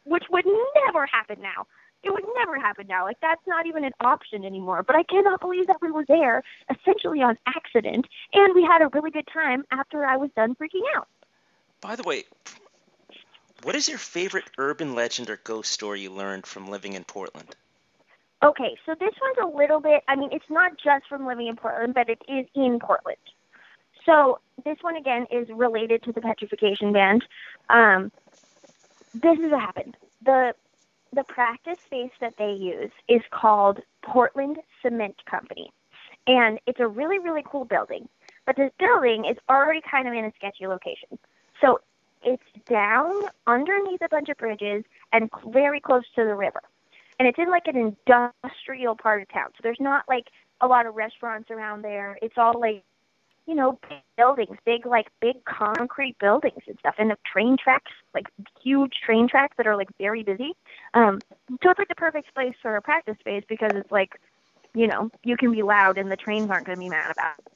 which 0.05 0.25
would 0.31 0.45
never 0.85 1.07
happen 1.07 1.41
now. 1.41 1.67
It 2.03 2.13
would 2.13 2.25
never 2.37 2.59
happen 2.59 2.87
now. 2.87 3.05
Like 3.05 3.19
that's 3.21 3.47
not 3.47 3.67
even 3.67 3.85
an 3.85 3.93
option 4.01 4.45
anymore. 4.45 4.83
But 4.83 4.97
I 4.97 5.05
cannot 5.05 5.41
believe 5.41 5.67
that 5.69 5.81
we 5.81 5.91
were 5.91 6.05
there 6.07 6.43
essentially 6.69 7.23
on 7.23 7.39
accident 7.47 8.07
and 8.33 8.55
we 8.55 8.63
had 8.63 8.83
a 8.83 8.89
really 8.89 9.11
good 9.11 9.29
time 9.33 9.65
after 9.71 10.05
I 10.05 10.17
was 10.17 10.31
done 10.37 10.55
freaking 10.57 10.83
out. 10.97 11.09
By 11.81 11.97
the 11.97 12.03
way, 12.03 12.25
what 13.63 13.77
is 13.77 13.89
your 13.89 13.99
favorite 13.99 14.51
urban 14.59 14.95
legend 14.95 15.31
or 15.31 15.39
ghost 15.45 15.73
story 15.73 16.03
you 16.03 16.11
learned 16.11 16.47
from 16.47 16.69
living 16.69 16.93
in 16.95 17.05
Portland? 17.05 17.57
Okay, 18.43 18.77
so 18.85 18.95
this 18.99 19.15
one's 19.23 19.55
a 19.55 19.57
little 19.57 19.81
bit 19.81 20.03
I 20.09 20.17
mean, 20.17 20.31
it's 20.33 20.51
not 20.51 20.73
just 20.73 21.09
from 21.09 21.27
living 21.27 21.47
in 21.47 21.57
Portland, 21.57 21.95
but 21.95 22.11
it 22.11 22.21
is 22.29 22.47
in 22.55 22.79
Portland. 22.81 23.17
So 24.07 24.39
this 24.65 24.79
one 24.83 24.97
again 24.97 25.27
is 25.31 25.49
related 25.49 26.03
to 26.05 26.13
the 26.13 26.21
Petrification 26.21 26.93
band. 26.93 27.25
Um, 27.69 28.13
this 29.15 29.39
what 29.39 29.61
happened. 29.61 29.97
The 30.25 30.55
the 31.13 31.25
practice 31.25 31.79
space 31.85 32.11
that 32.21 32.35
they 32.39 32.53
use 32.53 32.91
is 33.09 33.23
called 33.31 33.81
Portland 34.03 34.59
Cement 34.83 35.25
Company. 35.27 35.71
And 36.27 36.59
it's 36.67 36.81
a 36.81 36.89
really, 36.89 37.19
really 37.19 37.45
cool 37.47 37.65
building. 37.65 38.09
But 38.47 38.57
this 38.57 38.73
building 38.79 39.25
is 39.25 39.37
already 39.49 39.81
kind 39.89 40.09
of 40.09 40.15
in 40.15 40.25
a 40.25 40.33
sketchy 40.37 40.67
location. 40.67 41.19
So 41.61 41.81
it's 42.25 42.43
down 42.69 43.13
underneath 43.47 44.01
a 44.03 44.09
bunch 44.09 44.29
of 44.29 44.37
bridges 44.39 44.85
and 45.13 45.31
very 45.47 45.81
close 45.81 46.05
to 46.17 46.25
the 46.25 46.35
river. 46.35 46.61
And 47.19 47.29
it's 47.29 47.39
in 47.39 47.49
like 47.49 47.69
an 47.69 47.77
industrial 47.77 48.97
part 48.97 49.23
of 49.23 49.29
town. 49.29 49.51
So 49.53 49.61
there's 49.63 49.81
not 49.81 50.05
like 50.09 50.29
a 50.61 50.67
lot 50.67 50.87
of 50.87 50.95
restaurants 50.95 51.51
around 51.51 51.83
there. 51.83 52.19
It's 52.23 52.35
all 52.37 52.59
like 52.59 52.83
you 53.47 53.55
know, 53.55 53.79
buildings, 54.17 54.57
big 54.65 54.87
like 54.87 55.07
big 55.21 55.45
concrete 55.45 56.17
buildings 56.19 56.63
and 56.67 56.79
stuff, 56.79 56.95
and 56.99 57.11
the 57.11 57.17
train 57.31 57.57
tracks, 57.63 57.93
like 58.15 58.27
huge 58.63 58.93
train 59.05 59.29
tracks 59.29 59.55
that 59.57 59.67
are 59.67 59.77
like 59.77 59.89
very 59.99 60.23
busy. 60.23 60.53
Um, 60.95 61.23
so 61.63 61.71
it's 61.71 61.79
like 61.79 61.89
the 61.89 61.95
perfect 61.95 62.35
place 62.35 62.55
for 62.63 62.77
a 62.77 62.83
practice 62.83 63.17
space 63.21 63.45
because 63.49 63.73
it's 63.75 63.91
like, 63.91 64.21
you 64.75 64.87
know, 64.87 65.11
you 65.25 65.37
can 65.37 65.53
be 65.53 65.63
loud 65.63 65.99
and 65.99 66.11
the 66.11 66.17
trains 66.17 66.51
aren't 66.51 66.67
going 66.67 66.79
to 66.79 66.81
be 66.81 66.89
mad 66.89 67.11
about. 67.11 67.35
It. 67.39 67.53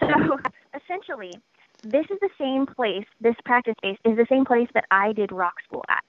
So 0.00 0.38
essentially, 0.82 1.40
this 1.84 2.06
is 2.10 2.18
the 2.20 2.30
same 2.38 2.66
place. 2.66 3.06
This 3.20 3.36
practice 3.44 3.74
space 3.78 3.98
is 4.04 4.16
the 4.16 4.26
same 4.28 4.44
place 4.44 4.68
that 4.74 4.84
I 4.90 5.12
did 5.12 5.30
rock 5.30 5.54
school 5.64 5.84
at, 5.88 6.04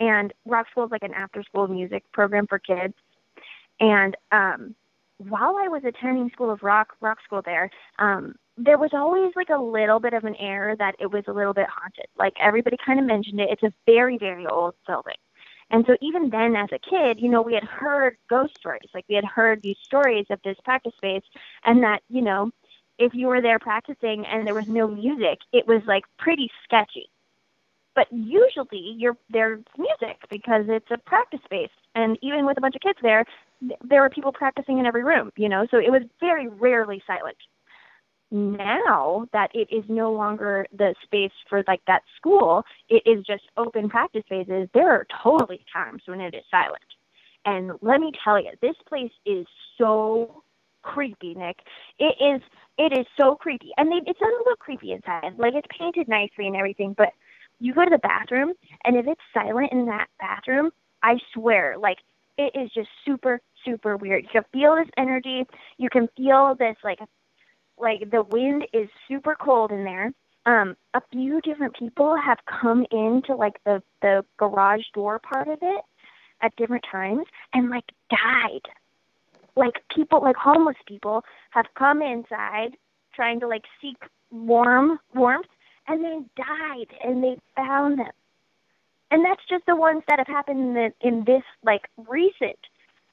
and 0.00 0.32
rock 0.46 0.66
school 0.70 0.84
is 0.84 0.90
like 0.90 1.02
an 1.02 1.14
after-school 1.14 1.68
music 1.68 2.04
program 2.12 2.46
for 2.46 2.58
kids. 2.58 2.94
And 3.80 4.16
um, 4.32 4.74
while 5.18 5.56
I 5.56 5.68
was 5.68 5.82
attending 5.84 6.30
School 6.30 6.50
of 6.50 6.62
Rock, 6.62 6.94
rock 7.00 7.18
school 7.24 7.42
there, 7.44 7.70
um, 7.98 8.34
there 8.56 8.78
was 8.78 8.90
always 8.92 9.32
like 9.36 9.50
a 9.50 9.60
little 9.60 10.00
bit 10.00 10.14
of 10.14 10.24
an 10.24 10.34
air 10.36 10.74
that 10.78 10.96
it 10.98 11.10
was 11.10 11.24
a 11.26 11.32
little 11.32 11.52
bit 11.52 11.66
haunted. 11.68 12.06
Like 12.18 12.34
everybody 12.40 12.76
kind 12.84 12.98
of 12.98 13.06
mentioned 13.06 13.40
it. 13.40 13.50
It's 13.50 13.62
a 13.62 13.72
very, 13.86 14.18
very 14.18 14.46
old 14.46 14.74
building. 14.86 15.16
And 15.70 15.84
so 15.86 15.96
even 16.00 16.30
then 16.30 16.54
as 16.56 16.68
a 16.72 16.78
kid, 16.78 17.20
you 17.20 17.28
know, 17.28 17.42
we 17.42 17.54
had 17.54 17.64
heard 17.64 18.16
ghost 18.30 18.56
stories. 18.56 18.88
Like 18.94 19.04
we 19.08 19.14
had 19.14 19.24
heard 19.24 19.62
these 19.62 19.76
stories 19.82 20.26
of 20.30 20.40
this 20.44 20.56
practice 20.64 20.94
space 20.96 21.24
and 21.64 21.82
that, 21.82 22.02
you 22.08 22.22
know, 22.22 22.50
if 22.98 23.12
you 23.14 23.26
were 23.26 23.42
there 23.42 23.58
practicing 23.58 24.24
and 24.26 24.46
there 24.46 24.54
was 24.54 24.68
no 24.68 24.86
music, 24.88 25.40
it 25.52 25.66
was 25.66 25.82
like 25.86 26.04
pretty 26.18 26.50
sketchy. 26.64 27.10
But 27.94 28.06
usually 28.10 28.94
you're 28.96 29.16
there's 29.28 29.64
music 29.76 30.18
because 30.30 30.64
it's 30.68 30.90
a 30.90 30.98
practice 30.98 31.40
space. 31.44 31.70
And 31.94 32.16
even 32.22 32.46
with 32.46 32.58
a 32.58 32.60
bunch 32.60 32.76
of 32.76 32.82
kids 32.82 32.98
there, 33.02 33.24
there 33.82 34.02
were 34.02 34.10
people 34.10 34.32
practicing 34.32 34.78
in 34.78 34.86
every 34.86 35.02
room, 35.02 35.32
you 35.36 35.48
know, 35.48 35.66
so 35.70 35.78
it 35.78 35.90
was 35.90 36.02
very 36.20 36.46
rarely 36.46 37.02
silent. 37.06 37.36
Now 38.30 39.26
that 39.32 39.50
it 39.54 39.68
is 39.70 39.84
no 39.88 40.12
longer 40.12 40.66
the 40.76 40.94
space 41.04 41.30
for 41.48 41.62
like 41.68 41.80
that 41.86 42.02
school, 42.16 42.64
it 42.88 43.02
is 43.06 43.24
just 43.24 43.44
open 43.56 43.88
practice 43.88 44.24
spaces. 44.26 44.68
There 44.74 44.90
are 44.90 45.06
totally 45.22 45.64
times 45.72 46.02
when 46.06 46.20
it 46.20 46.34
is 46.34 46.42
silent. 46.50 46.82
And 47.44 47.72
let 47.82 48.00
me 48.00 48.10
tell 48.24 48.40
you, 48.42 48.50
this 48.60 48.74
place 48.88 49.12
is 49.24 49.46
so 49.78 50.42
creepy, 50.82 51.34
Nick. 51.34 51.58
It 51.98 52.16
is 52.20 52.42
it 52.78 52.98
is 52.98 53.06
so 53.18 53.36
creepy. 53.36 53.70
And 53.76 53.90
they, 53.90 54.10
it's 54.10 54.20
a 54.20 54.24
little 54.24 54.56
creepy 54.58 54.92
inside. 54.92 55.38
Like 55.38 55.54
it's 55.54 55.68
painted 55.78 56.08
nicely 56.08 56.46
and 56.48 56.56
everything, 56.56 56.94
but 56.98 57.10
you 57.60 57.72
go 57.72 57.84
to 57.84 57.90
the 57.90 57.98
bathroom 57.98 58.52
and 58.84 58.96
if 58.96 59.06
it's 59.06 59.20
silent 59.32 59.72
in 59.72 59.86
that 59.86 60.08
bathroom, 60.18 60.70
I 61.02 61.14
swear, 61.32 61.76
like 61.78 61.98
it 62.38 62.52
is 62.54 62.70
just 62.74 62.88
super 63.04 63.40
super 63.64 63.96
weird. 63.96 64.24
You 64.24 64.28
can 64.32 64.44
feel 64.52 64.76
this 64.76 64.90
energy. 64.96 65.44
You 65.78 65.88
can 65.90 66.08
feel 66.16 66.56
this 66.58 66.76
like 66.82 66.98
like 67.78 68.10
the 68.10 68.22
wind 68.22 68.66
is 68.72 68.88
super 69.08 69.36
cold 69.38 69.70
in 69.70 69.84
there. 69.84 70.12
Um, 70.46 70.76
a 70.94 71.00
few 71.10 71.40
different 71.40 71.76
people 71.76 72.16
have 72.16 72.38
come 72.46 72.86
into 72.90 73.34
like 73.34 73.62
the 73.64 73.82
the 74.02 74.24
garage 74.38 74.84
door 74.94 75.18
part 75.18 75.48
of 75.48 75.58
it 75.60 75.84
at 76.40 76.54
different 76.56 76.84
times 76.90 77.26
and 77.52 77.70
like 77.70 77.84
died. 78.10 78.68
Like 79.56 79.74
people 79.94 80.22
like 80.22 80.36
homeless 80.36 80.76
people 80.86 81.24
have 81.50 81.66
come 81.76 82.02
inside 82.02 82.76
trying 83.14 83.40
to 83.40 83.48
like 83.48 83.64
seek 83.80 83.96
warm 84.30 84.98
warmth 85.14 85.46
and 85.88 86.04
they 86.04 86.18
died 86.36 86.96
and 87.02 87.22
they 87.22 87.36
found 87.56 87.98
them. 87.98 88.12
And 89.10 89.24
that's 89.24 89.42
just 89.48 89.64
the 89.66 89.76
ones 89.76 90.02
that 90.08 90.18
have 90.18 90.26
happened 90.26 90.60
in, 90.60 90.74
the, 90.74 90.92
in 91.00 91.24
this 91.24 91.44
like 91.64 91.82
recent 92.08 92.58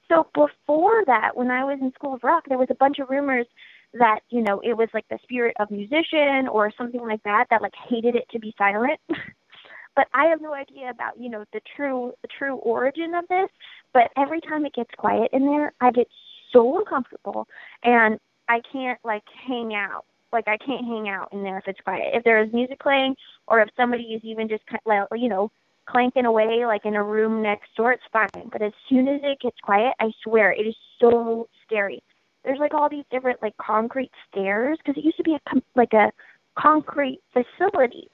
so 0.10 0.28
before 0.34 1.04
that, 1.06 1.36
when 1.36 1.50
I 1.50 1.64
was 1.64 1.80
in 1.82 1.92
School 1.94 2.14
of 2.14 2.24
Rock, 2.24 2.46
there 2.48 2.58
was 2.58 2.68
a 2.70 2.76
bunch 2.76 3.00
of 3.00 3.10
rumors 3.10 3.48
that 3.94 4.20
you 4.30 4.42
know 4.42 4.60
it 4.64 4.76
was 4.76 4.90
like 4.94 5.08
the 5.10 5.20
spirit 5.24 5.56
of 5.60 5.70
musician 5.72 6.48
or 6.52 6.72
something 6.78 7.02
like 7.02 7.22
that 7.24 7.46
that 7.50 7.62
like 7.62 7.74
hated 7.90 8.16
it 8.16 8.26
to 8.32 8.40
be 8.40 8.54
silent. 8.58 9.00
but 9.96 10.08
I 10.14 10.26
have 10.26 10.42
no 10.42 10.54
idea 10.54 10.90
about 10.90 11.20
you 11.20 11.30
know 11.30 11.46
the 11.54 11.62
true 11.76 12.14
the 12.22 12.28
true 12.38 12.56
origin 12.56 13.14
of 13.14 13.28
this. 13.28 13.50
But 13.94 14.12
every 14.18 14.42
time 14.42 14.66
it 14.66 14.74
gets 14.74 14.90
quiet 14.98 15.30
in 15.34 15.46
there, 15.46 15.74
I 15.82 15.92
get 15.92 16.08
so 16.52 16.80
uncomfortable, 16.80 17.48
and 17.84 18.20
I 18.50 18.62
can't 18.72 19.00
like 19.04 19.24
hang 19.48 19.74
out. 19.76 20.06
Like 20.32 20.48
I 20.48 20.58
can't 20.58 20.86
hang 20.86 21.10
out 21.10 21.30
in 21.32 21.44
there 21.44 21.58
if 21.58 21.68
it's 21.68 21.82
quiet. 21.82 22.14
If 22.14 22.24
there 22.24 22.44
is 22.44 22.52
music 22.54 22.80
playing, 22.80 23.16
or 23.48 23.62
if 23.62 23.70
somebody 23.78 24.04
is 24.04 24.22
even 24.24 24.48
just 24.50 24.64
like 24.86 25.08
you 25.16 25.30
know 25.30 25.52
clanking 25.86 26.26
away 26.26 26.66
like 26.66 26.86
in 26.86 26.96
a 26.96 27.04
room 27.04 27.42
next 27.42 27.76
door, 27.76 27.92
it's 27.92 28.04
fine. 28.12 28.50
But 28.52 28.62
as 28.62 28.74
soon 28.90 29.08
as 29.08 29.22
it 29.24 29.40
gets 29.42 29.58
quiet, 29.62 29.94
I 30.00 30.12
swear 30.24 30.52
it 30.52 30.66
is 30.66 30.76
so 31.00 31.48
scary. 31.66 32.02
There's 32.44 32.60
like 32.60 32.74
all 32.74 32.90
these 32.90 33.06
different 33.12 33.42
like 33.42 33.56
concrete 33.58 34.12
stairs 34.30 34.78
because 34.78 34.98
it 34.98 35.06
used 35.06 35.18
to 35.18 35.24
be 35.24 35.36
a 35.36 35.62
like 35.76 35.94
a 35.94 36.12
concrete 36.58 37.22
facility. 37.34 38.10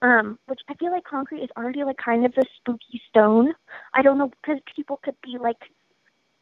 Um, 0.00 0.38
which 0.46 0.60
I 0.68 0.74
feel 0.74 0.92
like 0.92 1.02
concrete 1.02 1.42
is 1.42 1.50
already 1.56 1.82
like 1.82 1.96
kind 1.96 2.24
of 2.24 2.32
a 2.36 2.44
spooky 2.56 3.02
stone. 3.08 3.52
I 3.94 4.02
don't 4.02 4.16
know 4.16 4.30
because 4.42 4.60
people 4.76 5.00
could 5.02 5.16
be 5.24 5.38
like 5.40 5.56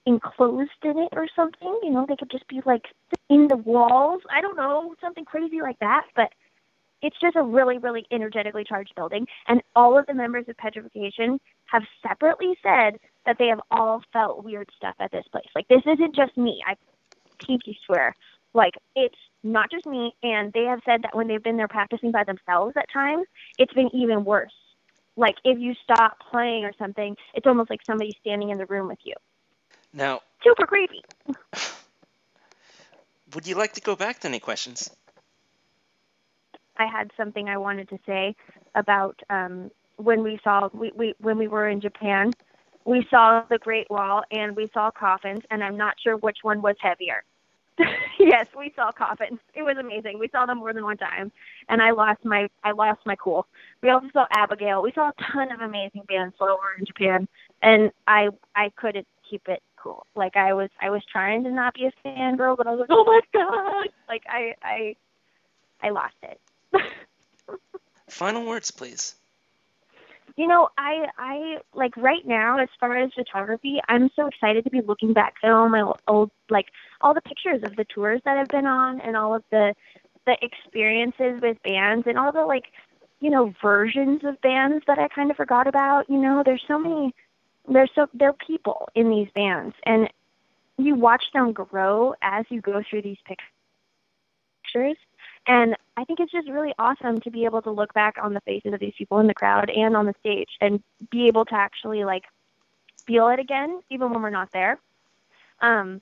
enclosed 0.04 0.70
in 0.84 0.98
it 0.98 1.08
or 1.12 1.26
something. 1.34 1.80
You 1.82 1.90
know, 1.90 2.04
they 2.06 2.16
could 2.16 2.30
just 2.30 2.46
be 2.48 2.60
like 2.66 2.84
in 3.30 3.48
the 3.48 3.56
walls. 3.56 4.20
I 4.30 4.42
don't 4.42 4.56
know, 4.56 4.94
something 5.00 5.24
crazy 5.24 5.62
like 5.62 5.78
that. 5.78 6.02
But 6.14 6.32
it's 7.02 7.16
just 7.20 7.36
a 7.36 7.42
really, 7.42 7.78
really 7.78 8.06
energetically 8.10 8.64
charged 8.64 8.94
building. 8.94 9.26
And 9.48 9.62
all 9.74 9.98
of 9.98 10.06
the 10.06 10.14
members 10.14 10.46
of 10.48 10.56
Petrification 10.56 11.38
have 11.66 11.82
separately 12.02 12.54
said 12.62 12.98
that 13.26 13.36
they 13.38 13.48
have 13.48 13.60
all 13.70 14.02
felt 14.12 14.44
weird 14.44 14.68
stuff 14.76 14.94
at 15.00 15.12
this 15.12 15.24
place. 15.30 15.46
Like, 15.54 15.68
this 15.68 15.82
isn't 15.86 16.14
just 16.14 16.36
me. 16.36 16.62
I 16.66 16.74
pinky 17.38 17.78
swear. 17.86 18.14
Like, 18.54 18.74
it's 18.94 19.18
not 19.42 19.70
just 19.70 19.86
me. 19.86 20.14
And 20.22 20.52
they 20.52 20.64
have 20.64 20.80
said 20.84 21.02
that 21.02 21.14
when 21.14 21.28
they've 21.28 21.42
been 21.42 21.56
there 21.56 21.68
practicing 21.68 22.10
by 22.10 22.24
themselves 22.24 22.74
at 22.76 22.90
times, 22.92 23.26
it's 23.58 23.72
been 23.72 23.90
even 23.94 24.24
worse. 24.24 24.54
Like, 25.16 25.36
if 25.44 25.58
you 25.58 25.74
stop 25.82 26.18
playing 26.30 26.64
or 26.64 26.72
something, 26.78 27.16
it's 27.34 27.46
almost 27.46 27.70
like 27.70 27.80
somebody's 27.86 28.16
standing 28.20 28.50
in 28.50 28.58
the 28.58 28.66
room 28.66 28.88
with 28.88 28.98
you. 29.04 29.14
Now, 29.92 30.20
super 30.42 30.66
creepy. 30.66 31.02
Would 33.34 33.46
you 33.46 33.56
like 33.56 33.72
to 33.74 33.80
go 33.80 33.96
back 33.96 34.20
to 34.20 34.28
any 34.28 34.38
questions? 34.38 34.90
I 36.78 36.86
had 36.86 37.10
something 37.16 37.48
I 37.48 37.56
wanted 37.56 37.88
to 37.88 37.98
say 38.06 38.36
about 38.74 39.20
um, 39.30 39.70
when 39.96 40.22
we 40.22 40.38
saw 40.44 40.68
we, 40.72 40.92
we 40.94 41.14
when 41.18 41.38
we 41.38 41.48
were 41.48 41.68
in 41.68 41.80
Japan. 41.80 42.32
We 42.86 43.04
saw 43.10 43.42
the 43.50 43.58
Great 43.58 43.90
Wall 43.90 44.22
and 44.30 44.54
we 44.54 44.70
saw 44.72 44.92
coffins, 44.92 45.42
and 45.50 45.62
I'm 45.62 45.76
not 45.76 45.96
sure 46.02 46.16
which 46.16 46.38
one 46.42 46.62
was 46.62 46.76
heavier. 46.80 47.24
yes, 48.18 48.46
we 48.56 48.72
saw 48.74 48.92
coffins. 48.92 49.40
It 49.54 49.62
was 49.62 49.76
amazing. 49.76 50.18
We 50.20 50.28
saw 50.28 50.46
them 50.46 50.58
more 50.58 50.72
than 50.72 50.84
one 50.84 50.96
time, 50.96 51.32
and 51.68 51.82
I 51.82 51.90
lost 51.90 52.24
my 52.24 52.48
I 52.64 52.70
lost 52.70 53.00
my 53.04 53.16
cool. 53.16 53.46
We 53.82 53.90
also 53.90 54.06
saw 54.12 54.26
Abigail. 54.30 54.82
We 54.82 54.92
saw 54.92 55.08
a 55.08 55.32
ton 55.32 55.50
of 55.50 55.60
amazing 55.60 56.04
bands 56.08 56.36
were 56.40 56.56
in 56.78 56.86
Japan, 56.86 57.28
and 57.60 57.90
I 58.06 58.28
I 58.54 58.70
couldn't 58.76 59.06
keep 59.28 59.48
it 59.48 59.62
cool. 59.76 60.06
Like 60.14 60.36
I 60.36 60.54
was 60.54 60.70
I 60.80 60.90
was 60.90 61.02
trying 61.10 61.42
to 61.44 61.50
not 61.50 61.74
be 61.74 61.86
a 61.86 61.92
fangirl, 62.06 62.56
but 62.56 62.68
I 62.68 62.70
was 62.70 62.80
like, 62.80 62.90
oh 62.90 63.04
my 63.04 63.20
god! 63.34 63.88
Like 64.08 64.22
I 64.28 64.54
I 64.62 64.96
I 65.82 65.90
lost 65.90 66.14
it. 66.22 66.40
Final 68.08 68.46
words, 68.46 68.70
please. 68.70 69.16
You 70.36 70.46
know, 70.46 70.68
I 70.76 71.06
I 71.18 71.58
like 71.74 71.96
right 71.96 72.26
now 72.26 72.58
as 72.58 72.68
far 72.78 72.96
as 72.96 73.10
photography, 73.14 73.80
I'm 73.88 74.10
so 74.14 74.26
excited 74.26 74.64
to 74.64 74.70
be 74.70 74.82
looking 74.82 75.14
back 75.14 75.34
at 75.42 75.50
all 75.50 75.68
my 75.68 75.90
old 76.06 76.30
like 76.50 76.66
all 77.00 77.14
the 77.14 77.22
pictures 77.22 77.62
of 77.62 77.74
the 77.76 77.84
tours 77.84 78.20
that 78.24 78.36
I've 78.36 78.48
been 78.48 78.66
on 78.66 79.00
and 79.00 79.16
all 79.16 79.34
of 79.34 79.44
the 79.50 79.74
the 80.26 80.36
experiences 80.42 81.40
with 81.40 81.62
bands 81.62 82.06
and 82.06 82.18
all 82.18 82.32
the 82.32 82.44
like 82.44 82.66
you 83.20 83.30
know 83.30 83.54
versions 83.62 84.24
of 84.24 84.38
bands 84.42 84.84
that 84.86 84.98
I 84.98 85.08
kind 85.08 85.30
of 85.30 85.38
forgot 85.38 85.66
about. 85.66 86.10
You 86.10 86.18
know, 86.18 86.42
there's 86.44 86.64
so 86.68 86.78
many 86.78 87.14
there's 87.66 87.90
so 87.94 88.06
there 88.12 88.28
are 88.28 88.46
people 88.46 88.90
in 88.94 89.08
these 89.08 89.28
bands 89.34 89.74
and 89.84 90.10
you 90.76 90.94
watch 90.94 91.24
them 91.32 91.52
grow 91.52 92.14
as 92.20 92.44
you 92.50 92.60
go 92.60 92.82
through 92.88 93.02
these 93.02 93.16
pictures 93.24 94.98
and 95.46 95.76
I 95.96 96.04
think 96.04 96.20
it's 96.20 96.32
just 96.32 96.48
really 96.48 96.74
awesome 96.78 97.20
to 97.20 97.30
be 97.30 97.44
able 97.44 97.62
to 97.62 97.70
look 97.70 97.92
back 97.94 98.16
on 98.20 98.34
the 98.34 98.40
faces 98.40 98.72
of 98.74 98.80
these 98.80 98.94
people 98.98 99.18
in 99.20 99.26
the 99.26 99.34
crowd 99.34 99.70
and 99.70 99.96
on 99.96 100.06
the 100.06 100.14
stage 100.20 100.50
and 100.60 100.82
be 101.10 101.26
able 101.26 101.44
to 101.46 101.54
actually 101.54 102.04
like 102.04 102.24
feel 103.06 103.28
it 103.28 103.38
again, 103.38 103.80
even 103.90 104.10
when 104.10 104.22
we're 104.22 104.30
not 104.30 104.50
there. 104.52 104.78
Um, 105.60 106.00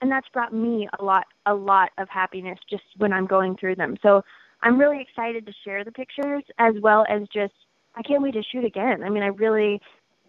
and 0.00 0.10
that's 0.10 0.28
brought 0.30 0.52
me 0.52 0.88
a 0.98 1.04
lot, 1.04 1.26
a 1.46 1.54
lot 1.54 1.90
of 1.98 2.08
happiness 2.08 2.58
just 2.68 2.84
when 2.96 3.12
I'm 3.12 3.26
going 3.26 3.56
through 3.56 3.76
them. 3.76 3.96
So 4.02 4.24
I'm 4.62 4.78
really 4.78 5.00
excited 5.00 5.46
to 5.46 5.52
share 5.64 5.84
the 5.84 5.92
pictures 5.92 6.42
as 6.58 6.74
well 6.80 7.04
as 7.08 7.22
just 7.32 7.52
I 7.94 8.02
can't 8.02 8.22
wait 8.22 8.34
to 8.34 8.42
shoot 8.42 8.64
again. 8.64 9.02
I 9.02 9.10
mean, 9.10 9.22
I 9.22 9.28
really, 9.28 9.80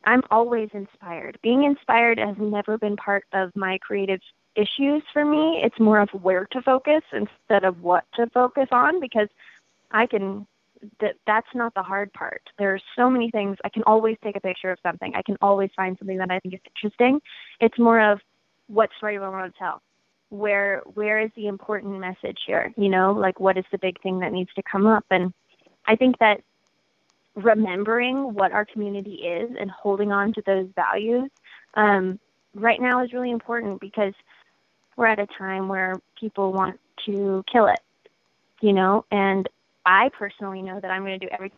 I'm 0.04 0.22
always 0.30 0.70
inspired. 0.74 1.38
Being 1.42 1.64
inspired 1.64 2.20
has 2.20 2.36
never 2.38 2.78
been 2.78 2.98
part 2.98 3.24
of 3.34 3.56
my 3.56 3.78
creative 3.78 4.20
issues 4.56 5.04
for 5.14 5.26
me. 5.26 5.62
It's 5.64 5.80
more 5.80 6.00
of 6.00 6.10
where 6.10 6.46
to 6.52 6.62
focus 6.62 7.02
instead 7.14 7.64
of 7.64 7.82
what 7.82 8.06
to 8.16 8.28
focus 8.28 8.68
on 8.72 9.00
because 9.00 9.28
I 9.92 10.06
can 10.06 10.48
that 11.00 11.16
that's 11.28 11.48
not 11.54 11.74
the 11.76 11.84
hard 11.84 12.12
part. 12.14 12.42
There's 12.58 12.82
so 12.96 13.10
many 13.10 13.30
things. 13.30 13.58
I 13.64 13.70
can 13.70 13.84
always 13.84 14.18
take 14.24 14.36
a 14.36 14.40
picture 14.40 14.72
of 14.72 14.80
something. 14.82 15.14
I 15.16 15.22
can 15.22 15.38
always 15.42 15.70
find 15.76 15.96
something 15.98 16.18
that 16.18 16.32
I 16.32 16.40
think 16.40 16.56
is 16.56 16.60
interesting. 16.76 17.22
It's 17.60 17.78
more 17.78 18.00
of 18.00 18.20
what 18.68 18.90
story 18.98 19.18
do 19.18 19.24
I 19.24 19.30
want 19.30 19.54
to 19.54 19.60
tell? 19.60 19.82
Where 20.30 20.82
where 20.94 21.20
is 21.20 21.30
the 21.36 21.48
important 21.48 22.00
message 22.00 22.40
here? 22.48 22.74
You 22.78 22.90
know, 22.90 23.12
like 23.12 23.40
what 23.40 23.58
is 23.58 23.66
the 23.72 23.78
big 23.78 24.02
thing 24.02 24.20
that 24.20 24.32
needs 24.32 24.50
to 24.56 24.64
come 24.64 24.88
up? 24.88 25.06
And 25.12 25.34
I 25.86 25.96
think 25.96 26.18
that 26.20 26.42
remembering 27.36 28.34
what 28.34 28.52
our 28.52 28.66
community 28.66 29.16
is 29.16 29.52
and 29.60 29.70
holding 29.72 30.12
on 30.12 30.34
to 30.34 30.42
those 30.46 30.68
values 30.76 31.30
um, 31.76 32.20
right 32.56 32.82
now 32.82 33.04
is 33.04 33.14
really 33.14 33.32
important 33.32 33.80
because 33.80 34.14
we're 34.98 35.08
at 35.08 35.20
a 35.20 35.28
time 35.38 35.68
where 35.68 35.96
people 36.20 36.54
want 36.54 36.80
to 37.06 37.44
kill 37.52 37.68
it, 37.68 37.80
you 38.62 38.74
know, 38.74 39.06
and 39.12 39.48
I 39.86 40.10
personally 40.18 40.62
know 40.62 40.80
that 40.80 40.92
I'm 40.92 41.04
going 41.04 41.20
to 41.20 41.26
do 41.26 41.32
everything 41.32 41.58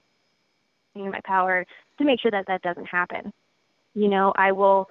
in 0.95 1.11
my 1.11 1.19
power 1.25 1.65
to 1.97 2.05
make 2.05 2.19
sure 2.21 2.31
that 2.31 2.45
that 2.47 2.61
doesn't 2.61 2.85
happen. 2.85 3.33
You 3.95 4.07
know, 4.07 4.33
I 4.35 4.51
will 4.51 4.89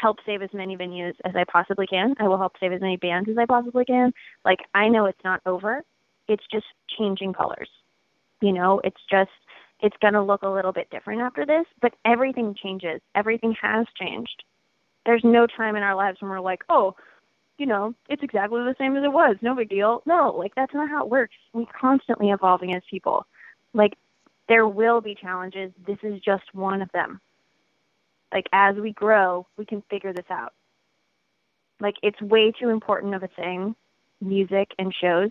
help 0.00 0.18
save 0.24 0.42
as 0.42 0.50
many 0.52 0.76
venues 0.76 1.14
as 1.24 1.34
I 1.34 1.44
possibly 1.50 1.86
can. 1.86 2.14
I 2.20 2.28
will 2.28 2.38
help 2.38 2.52
save 2.60 2.72
as 2.72 2.80
many 2.80 2.96
bands 2.96 3.28
as 3.28 3.38
I 3.38 3.46
possibly 3.46 3.84
can. 3.84 4.12
Like 4.44 4.60
I 4.74 4.88
know 4.88 5.06
it's 5.06 5.24
not 5.24 5.40
over. 5.46 5.82
It's 6.28 6.44
just 6.52 6.66
changing 6.98 7.32
colors. 7.32 7.68
You 8.40 8.52
know, 8.52 8.80
it's 8.84 9.00
just 9.10 9.30
it's 9.80 9.96
going 10.00 10.14
to 10.14 10.22
look 10.22 10.42
a 10.42 10.48
little 10.48 10.72
bit 10.72 10.90
different 10.90 11.20
after 11.20 11.46
this, 11.46 11.64
but 11.80 11.94
everything 12.04 12.54
changes. 12.60 13.00
Everything 13.14 13.54
has 13.60 13.86
changed. 14.00 14.42
There's 15.06 15.22
no 15.24 15.46
time 15.46 15.76
in 15.76 15.82
our 15.82 15.94
lives 15.94 16.20
when 16.20 16.30
we're 16.30 16.40
like, 16.40 16.62
"Oh, 16.68 16.94
you 17.58 17.66
know, 17.66 17.94
it's 18.08 18.22
exactly 18.22 18.60
the 18.62 18.76
same 18.78 18.96
as 18.96 19.04
it 19.04 19.12
was. 19.12 19.36
No 19.42 19.54
big 19.54 19.68
deal." 19.68 20.02
No, 20.06 20.34
like 20.36 20.54
that's 20.54 20.74
not 20.74 20.88
how 20.88 21.04
it 21.04 21.10
works. 21.10 21.34
We're 21.52 21.66
constantly 21.66 22.30
evolving 22.30 22.74
as 22.74 22.82
people. 22.88 23.26
Like 23.74 23.94
there 24.48 24.66
will 24.66 25.00
be 25.00 25.14
challenges. 25.14 25.72
This 25.86 25.98
is 26.02 26.20
just 26.20 26.54
one 26.54 26.82
of 26.82 26.90
them 26.92 27.20
like 28.32 28.46
as 28.52 28.76
we 28.76 28.92
grow, 28.92 29.46
we 29.56 29.64
can 29.64 29.82
figure 29.90 30.12
this 30.12 30.26
out. 30.30 30.52
Like 31.80 31.94
it's 32.02 32.20
way 32.20 32.52
too 32.52 32.68
important 32.70 33.14
of 33.14 33.22
a 33.22 33.28
thing, 33.28 33.74
music 34.20 34.72
and 34.78 34.94
shows, 34.94 35.30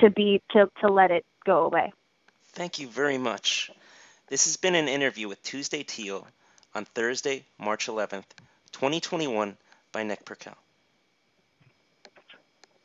to 0.00 0.10
be 0.10 0.42
to 0.50 0.70
to 0.80 0.88
let 0.88 1.10
it 1.10 1.24
go 1.44 1.64
away. 1.64 1.92
Thank 2.52 2.78
you 2.78 2.88
very 2.88 3.18
much. 3.18 3.70
This 4.28 4.44
has 4.44 4.56
been 4.56 4.74
an 4.74 4.88
interview 4.88 5.28
with 5.28 5.42
Tuesday 5.42 5.82
Teal 5.82 6.26
on 6.74 6.84
Thursday, 6.84 7.44
March 7.58 7.86
11th, 7.86 8.26
2021 8.72 9.56
by 9.92 10.02
Nick 10.02 10.24
Purkell. 10.24 10.56